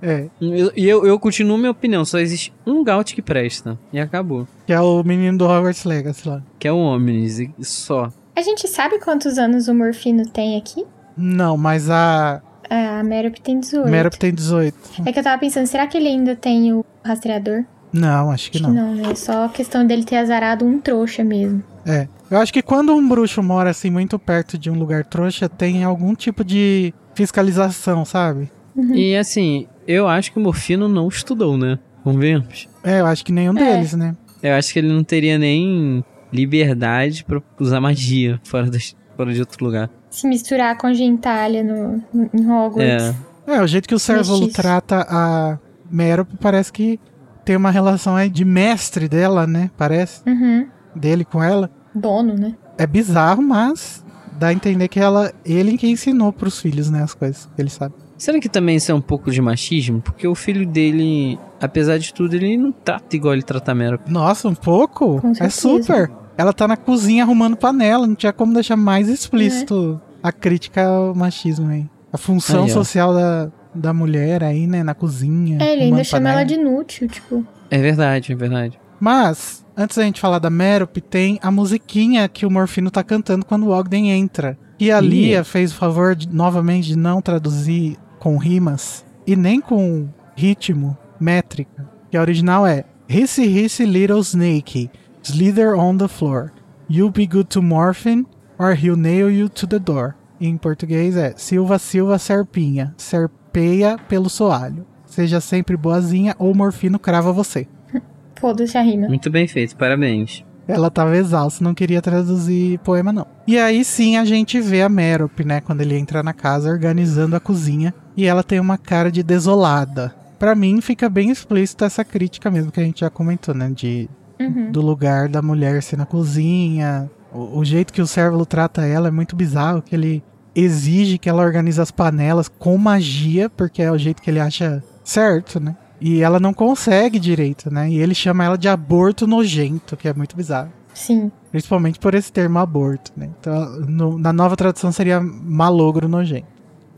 É. 0.00 0.28
Eu- 0.40 0.72
E 0.74 0.88
eu, 0.88 1.04
eu 1.04 1.18
continuo 1.18 1.58
minha 1.58 1.72
opinião, 1.72 2.06
só 2.06 2.18
existe 2.18 2.54
um 2.66 2.82
Gaut 2.82 3.14
que 3.14 3.20
presta. 3.20 3.78
E 3.92 4.00
acabou. 4.00 4.48
Que 4.66 4.72
é 4.72 4.80
o 4.80 5.02
menino 5.04 5.36
do 5.36 5.44
Hogwarts 5.44 5.84
Legacy 5.84 6.26
lá. 6.26 6.42
Que 6.58 6.66
é 6.68 6.72
o 6.72 6.76
Omnis, 6.78 7.38
e 7.40 7.50
só. 7.60 8.10
A 8.38 8.42
gente 8.42 8.68
sabe 8.68 9.00
quantos 9.00 9.36
anos 9.36 9.66
o 9.66 9.74
Morfino 9.74 10.24
tem 10.28 10.56
aqui? 10.56 10.86
Não, 11.16 11.56
mas 11.56 11.90
a 11.90 12.40
A 12.70 13.02
Merop 13.02 13.40
tem 13.40 13.58
18. 13.58 13.90
Merop 13.90 14.16
tem 14.16 14.32
18. 14.32 14.76
É 15.04 15.12
que 15.12 15.18
eu 15.18 15.24
tava 15.24 15.40
pensando, 15.40 15.66
será 15.66 15.88
que 15.88 15.96
ele 15.98 16.06
ainda 16.06 16.36
tem 16.36 16.72
o 16.72 16.84
rastreador? 17.04 17.64
Não, 17.92 18.30
acho 18.30 18.48
que 18.52 18.58
Acho 18.58 18.68
não. 18.68 18.74
que 18.74 18.80
não, 18.80 18.94
né? 19.06 19.10
É 19.10 19.14
só 19.16 19.48
questão 19.48 19.84
dele 19.84 20.04
ter 20.04 20.18
azarado 20.18 20.64
um 20.64 20.78
trouxa 20.78 21.24
mesmo. 21.24 21.64
É. 21.84 22.06
Eu 22.30 22.38
acho 22.38 22.52
que 22.52 22.62
quando 22.62 22.94
um 22.94 23.08
bruxo 23.08 23.42
mora 23.42 23.70
assim 23.70 23.90
muito 23.90 24.16
perto 24.20 24.56
de 24.56 24.70
um 24.70 24.78
lugar 24.78 25.04
trouxa, 25.04 25.48
tem 25.48 25.82
algum 25.82 26.14
tipo 26.14 26.44
de 26.44 26.94
fiscalização, 27.14 28.04
sabe? 28.04 28.48
E 28.94 29.16
assim, 29.16 29.66
eu 29.84 30.06
acho 30.06 30.30
que 30.30 30.38
o 30.38 30.40
Morfino 30.42 30.86
não 30.86 31.08
estudou, 31.08 31.56
né? 31.58 31.76
Convenhamos. 32.04 32.68
É, 32.84 33.00
eu 33.00 33.06
acho 33.06 33.24
que 33.24 33.32
nenhum 33.32 33.58
É. 33.58 33.72
deles, 33.72 33.94
né? 33.94 34.14
Eu 34.40 34.54
acho 34.54 34.72
que 34.72 34.78
ele 34.78 34.92
não 34.92 35.02
teria 35.02 35.36
nem 35.36 36.04
liberdade 36.32 37.24
pra 37.24 37.40
usar 37.58 37.80
magia 37.80 38.40
fora, 38.44 38.70
das, 38.70 38.96
fora 39.16 39.32
de 39.32 39.40
outro 39.40 39.64
lugar. 39.64 39.90
Se 40.10 40.26
misturar 40.26 40.76
com 40.76 40.92
gentalha 40.92 41.62
no, 41.62 42.02
em 42.34 42.50
Hogwarts. 42.50 43.14
É. 43.46 43.56
É, 43.56 43.62
o 43.62 43.66
jeito 43.66 43.88
que 43.88 43.94
o 43.94 43.98
Mestiço. 43.98 44.48
trata 44.50 45.06
a 45.08 45.58
Merop 45.90 46.28
parece 46.38 46.70
que 46.70 47.00
tem 47.46 47.56
uma 47.56 47.70
relação 47.70 48.14
aí 48.14 48.28
de 48.28 48.44
mestre 48.44 49.08
dela, 49.08 49.46
né? 49.46 49.70
Parece. 49.74 50.20
Uhum. 50.28 50.68
Dele 50.94 51.24
com 51.24 51.42
ela. 51.42 51.70
Dono, 51.94 52.34
né? 52.34 52.54
É 52.76 52.86
bizarro, 52.86 53.42
mas 53.42 54.04
dá 54.38 54.48
a 54.48 54.52
entender 54.52 54.88
que 54.88 55.00
ela, 55.00 55.32
ele 55.46 55.78
que 55.78 55.88
ensinou 55.88 56.30
pros 56.30 56.60
filhos, 56.60 56.90
né? 56.90 57.02
As 57.02 57.14
coisas. 57.14 57.48
Ele 57.56 57.70
sabe. 57.70 57.94
Será 58.18 58.40
que 58.40 58.48
também 58.48 58.76
isso 58.76 58.90
é 58.90 58.94
um 58.94 59.00
pouco 59.00 59.30
de 59.30 59.40
machismo? 59.40 60.00
Porque 60.00 60.26
o 60.26 60.34
filho 60.34 60.66
dele, 60.66 61.38
apesar 61.60 61.98
de 61.98 62.12
tudo, 62.12 62.34
ele 62.34 62.56
não 62.56 62.72
trata 62.72 63.14
igual 63.14 63.32
ele 63.32 63.44
trata 63.44 63.70
a 63.70 63.74
Merop. 63.74 64.10
Nossa, 64.10 64.48
um 64.48 64.54
pouco? 64.54 65.22
É 65.40 65.48
super. 65.48 66.10
Ela 66.36 66.52
tá 66.52 66.66
na 66.66 66.76
cozinha 66.76 67.22
arrumando 67.22 67.56
panela. 67.56 68.06
Não 68.06 68.16
tinha 68.16 68.32
como 68.32 68.52
deixar 68.52 68.76
mais 68.76 69.08
explícito 69.08 70.00
a 70.22 70.32
crítica 70.32 70.84
ao 70.84 71.14
machismo 71.14 71.68
aí. 71.68 71.86
A 72.12 72.18
função 72.18 72.64
Aí, 72.64 72.70
social 72.70 73.14
da, 73.14 73.52
da 73.74 73.92
mulher 73.92 74.42
aí, 74.42 74.66
né? 74.66 74.82
Na 74.82 74.94
cozinha. 74.94 75.58
É, 75.60 75.72
ele 75.72 75.84
ainda 75.84 76.02
chama 76.02 76.30
ela 76.30 76.44
de 76.44 76.54
inútil, 76.54 77.08
tipo. 77.08 77.46
É 77.70 77.78
verdade, 77.78 78.32
é 78.32 78.34
verdade. 78.34 78.80
Mas, 78.98 79.64
antes 79.76 79.96
da 79.96 80.02
gente 80.02 80.20
falar 80.20 80.38
da 80.38 80.50
Merop, 80.50 81.00
tem 81.00 81.38
a 81.40 81.50
musiquinha 81.50 82.28
que 82.28 82.44
o 82.44 82.50
Morfino 82.50 82.90
tá 82.90 83.04
cantando 83.04 83.44
quando 83.44 83.66
o 83.66 83.70
Ogden 83.70 84.10
entra. 84.10 84.58
E 84.78 84.90
a. 84.90 85.00
Lia 85.00 85.44
fez 85.44 85.72
o 85.72 85.76
favor 85.76 86.16
de, 86.16 86.28
novamente 86.28 86.88
de 86.88 86.96
não 86.96 87.20
traduzir 87.20 87.96
com 88.18 88.36
rimas 88.36 89.04
e 89.26 89.36
nem 89.36 89.60
com 89.60 90.08
ritmo, 90.36 90.96
métrica. 91.20 91.88
Que 92.10 92.16
a 92.16 92.20
original 92.20 92.66
é 92.66 92.84
Hissy 93.08 93.42
Hissy 93.42 93.84
Little 93.84 94.20
Snakey, 94.20 94.90
Slither 95.22 95.74
on 95.78 95.96
the 95.96 96.08
floor. 96.08 96.52
You 96.88 97.10
be 97.10 97.26
good 97.26 97.48
to 97.50 97.62
Morphin, 97.62 98.26
or 98.58 98.74
he'll 98.74 98.96
nail 98.96 99.30
you 99.30 99.48
to 99.48 99.66
the 99.66 99.78
door. 99.78 100.14
Em 100.40 100.56
português 100.56 101.16
é 101.16 101.34
Silva 101.36 101.78
Silva 101.78 102.18
Serpinha, 102.18 102.94
serpeia 102.96 103.96
pelo 104.08 104.30
soalho. 104.30 104.86
Seja 105.04 105.40
sempre 105.40 105.76
boazinha 105.76 106.36
ou 106.38 106.54
Morfino 106.54 106.98
crava 106.98 107.32
você. 107.32 107.66
Foda-se 108.38 108.78
a 108.78 108.82
rima. 108.82 109.08
Muito 109.08 109.30
bem 109.30 109.48
feito, 109.48 109.76
parabéns. 109.76 110.44
Ela 110.68 110.90
tava 110.90 111.16
exausta, 111.16 111.64
não 111.64 111.74
queria 111.74 112.02
traduzir 112.02 112.78
poema, 112.80 113.10
não. 113.10 113.26
E 113.46 113.58
aí 113.58 113.82
sim 113.84 114.18
a 114.18 114.24
gente 114.24 114.60
vê 114.60 114.82
a 114.82 114.88
Merop, 114.88 115.42
né, 115.42 115.62
quando 115.62 115.80
ele 115.80 115.96
entra 115.96 116.22
na 116.22 116.34
casa 116.34 116.70
organizando 116.70 117.34
a 117.34 117.40
cozinha. 117.40 117.94
E 118.18 118.26
ela 118.26 118.42
tem 118.42 118.58
uma 118.58 118.76
cara 118.76 119.12
de 119.12 119.22
desolada. 119.22 120.12
Pra 120.40 120.54
mim 120.56 120.80
fica 120.80 121.08
bem 121.08 121.30
explícita 121.30 121.84
essa 121.84 122.04
crítica 122.04 122.50
mesmo 122.50 122.72
que 122.72 122.80
a 122.80 122.82
gente 122.82 123.00
já 123.00 123.08
comentou, 123.10 123.54
né? 123.54 123.70
De, 123.74 124.08
Uhum. 124.40 124.70
do 124.72 124.80
lugar 124.80 125.28
da 125.28 125.40
mulher 125.40 125.82
ser 125.82 125.96
na 125.96 126.04
cozinha. 126.06 127.08
O, 127.32 127.58
o 127.60 127.64
jeito 127.64 127.92
que 127.92 128.00
o 128.02 128.06
Cérvulo 128.06 128.44
trata 128.46 128.84
ela 128.86 129.06
é 129.08 129.10
muito 129.10 129.34
bizarro, 129.36 129.82
que 129.82 129.94
ele 129.94 130.22
exige 130.54 131.16
que 131.18 131.28
ela 131.28 131.42
organize 131.44 131.80
as 131.80 131.90
panelas 131.92 132.48
com 132.48 132.76
magia, 132.76 133.48
porque 133.50 133.82
é 133.82 133.90
o 133.92 133.98
jeito 133.98 134.20
que 134.22 134.30
ele 134.30 134.40
acha 134.40 134.82
certo, 135.04 135.60
né? 135.60 135.76
E 136.00 136.20
ela 136.22 136.38
não 136.40 136.52
consegue 136.54 137.18
direito, 137.20 137.72
né? 137.72 137.88
E 137.90 137.98
ele 138.00 138.14
chama 138.14 138.44
ela 138.44 138.56
de 138.58 138.68
aborto 138.68 139.26
nojento, 139.26 139.96
que 139.96 140.08
é 140.08 140.14
muito 140.14 140.36
bizarro. 140.36 140.70
Sim. 140.94 141.30
Principalmente 141.50 141.98
por 141.98 142.14
esse 142.14 142.32
termo 142.32 142.58
aborto, 142.58 143.12
né? 143.16 143.28
Então, 143.40 143.80
no- 143.80 144.18
na 144.18 144.32
nova 144.32 144.56
tradução 144.56 144.90
seria 144.92 145.20
malogro 145.20 146.08
nojento. 146.08 146.46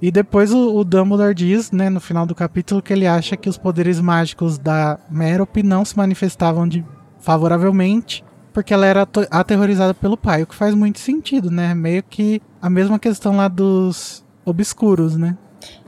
E 0.03 0.11
depois 0.11 0.53
o, 0.53 0.77
o 0.77 0.85
Dumbledore 0.85 1.35
diz, 1.35 1.71
né, 1.71 1.91
no 1.91 2.01
final 2.01 2.25
do 2.25 2.35
capítulo, 2.35 2.81
que 2.81 2.93
ele 2.93 3.07
acha 3.07 3.37
que 3.37 3.49
os 3.49 3.59
poderes 3.59 4.01
mágicos 4.01 4.59
da 4.59 4.99
Merop 5.11 5.63
não 5.63 5.85
se 5.85 5.97
manifestavam 5.97 6.67
de, 6.67 6.85
favoravelmente, 7.19 8.25
porque 8.53 8.73
ela 8.73 8.87
era 8.87 9.07
aterrorizada 9.31 9.93
pelo 9.93 10.17
pai, 10.17 10.43
o 10.43 10.47
que 10.47 10.55
faz 10.55 10.75
muito 10.75 10.99
sentido, 10.99 11.51
né? 11.51 11.75
Meio 11.75 12.03
que 12.03 12.41
a 12.61 12.71
mesma 12.71 12.99
questão 12.99 13.37
lá 13.37 13.47
dos 13.47 14.25
obscuros, 14.45 15.17
né? 15.17 15.37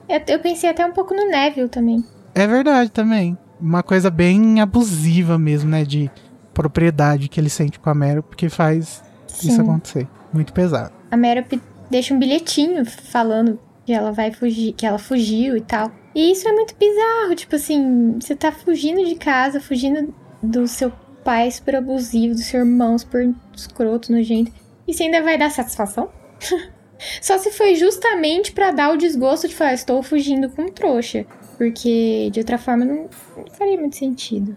Eu, 0.09 0.21
eu 0.29 0.39
pensei 0.41 0.69
até 0.69 0.85
um 0.85 0.93
pouco 0.93 1.15
no 1.15 1.29
Neville 1.29 1.69
também. 1.69 2.05
É 2.35 2.47
verdade 2.47 2.91
também. 2.91 3.37
Uma 3.61 3.83
coisa 3.83 4.11
bem 4.11 4.61
abusiva 4.61 5.39
mesmo, 5.39 5.71
né? 5.71 5.85
De 5.85 6.11
propriedade 6.53 7.29
que 7.29 7.41
ele 7.41 7.49
sente 7.49 7.81
com 7.81 7.89
a 7.89 7.95
Merop, 7.95 8.37
que 8.37 8.49
faz 8.49 9.03
isso 9.27 9.53
Sim. 9.53 9.63
acontecer. 9.63 10.09
Muito 10.33 10.53
pesado. 10.53 10.93
A 11.11 11.17
Merop 11.17 11.61
deixa 11.91 12.15
um 12.15 12.19
bilhetinho 12.19 12.85
falando 12.85 13.59
que 13.85 13.93
ela 13.93 14.13
vai 14.13 14.33
fugir, 14.33 14.73
que 14.73 14.87
ela 14.87 14.99
fugiu 14.99 15.57
e 15.57 15.61
tal. 15.61 15.91
E 16.15 16.33
isso 16.33 16.47
é 16.47 16.53
muito 16.53 16.75
bizarro, 16.77 17.35
tipo 17.35 17.57
assim, 17.57 18.19
você 18.21 18.37
tá 18.37 18.53
fugindo 18.53 19.05
de 19.05 19.15
casa, 19.15 19.61
fugindo 19.61 20.15
do 20.43 20.67
seu 20.67 20.93
pai 21.25 21.51
super 21.51 21.77
abusivo, 21.77 22.35
do 22.35 22.41
seu 22.41 22.61
irmão 22.61 22.99
super 22.99 23.33
escroto, 23.55 24.13
nojento. 24.13 24.53
E 24.87 24.93
você 24.93 25.05
ainda 25.05 25.23
vai 25.23 25.39
dar 25.39 25.51
satisfação? 25.51 26.11
Só 27.21 27.39
se 27.39 27.51
foi 27.51 27.75
justamente 27.75 28.53
pra 28.53 28.71
dar 28.71 28.93
o 28.93 28.97
desgosto 28.97 29.49
de 29.49 29.55
falar, 29.55 29.75
estou 29.75 30.03
fugindo 30.03 30.49
com 30.51 30.63
um 30.63 30.69
trouxa. 30.69 31.27
Porque 31.59 32.29
de 32.33 32.41
outra 32.41 32.59
forma 32.59 32.85
não, 32.85 33.09
não 33.37 33.47
faria 33.53 33.79
muito 33.79 33.97
sentido. 33.97 34.57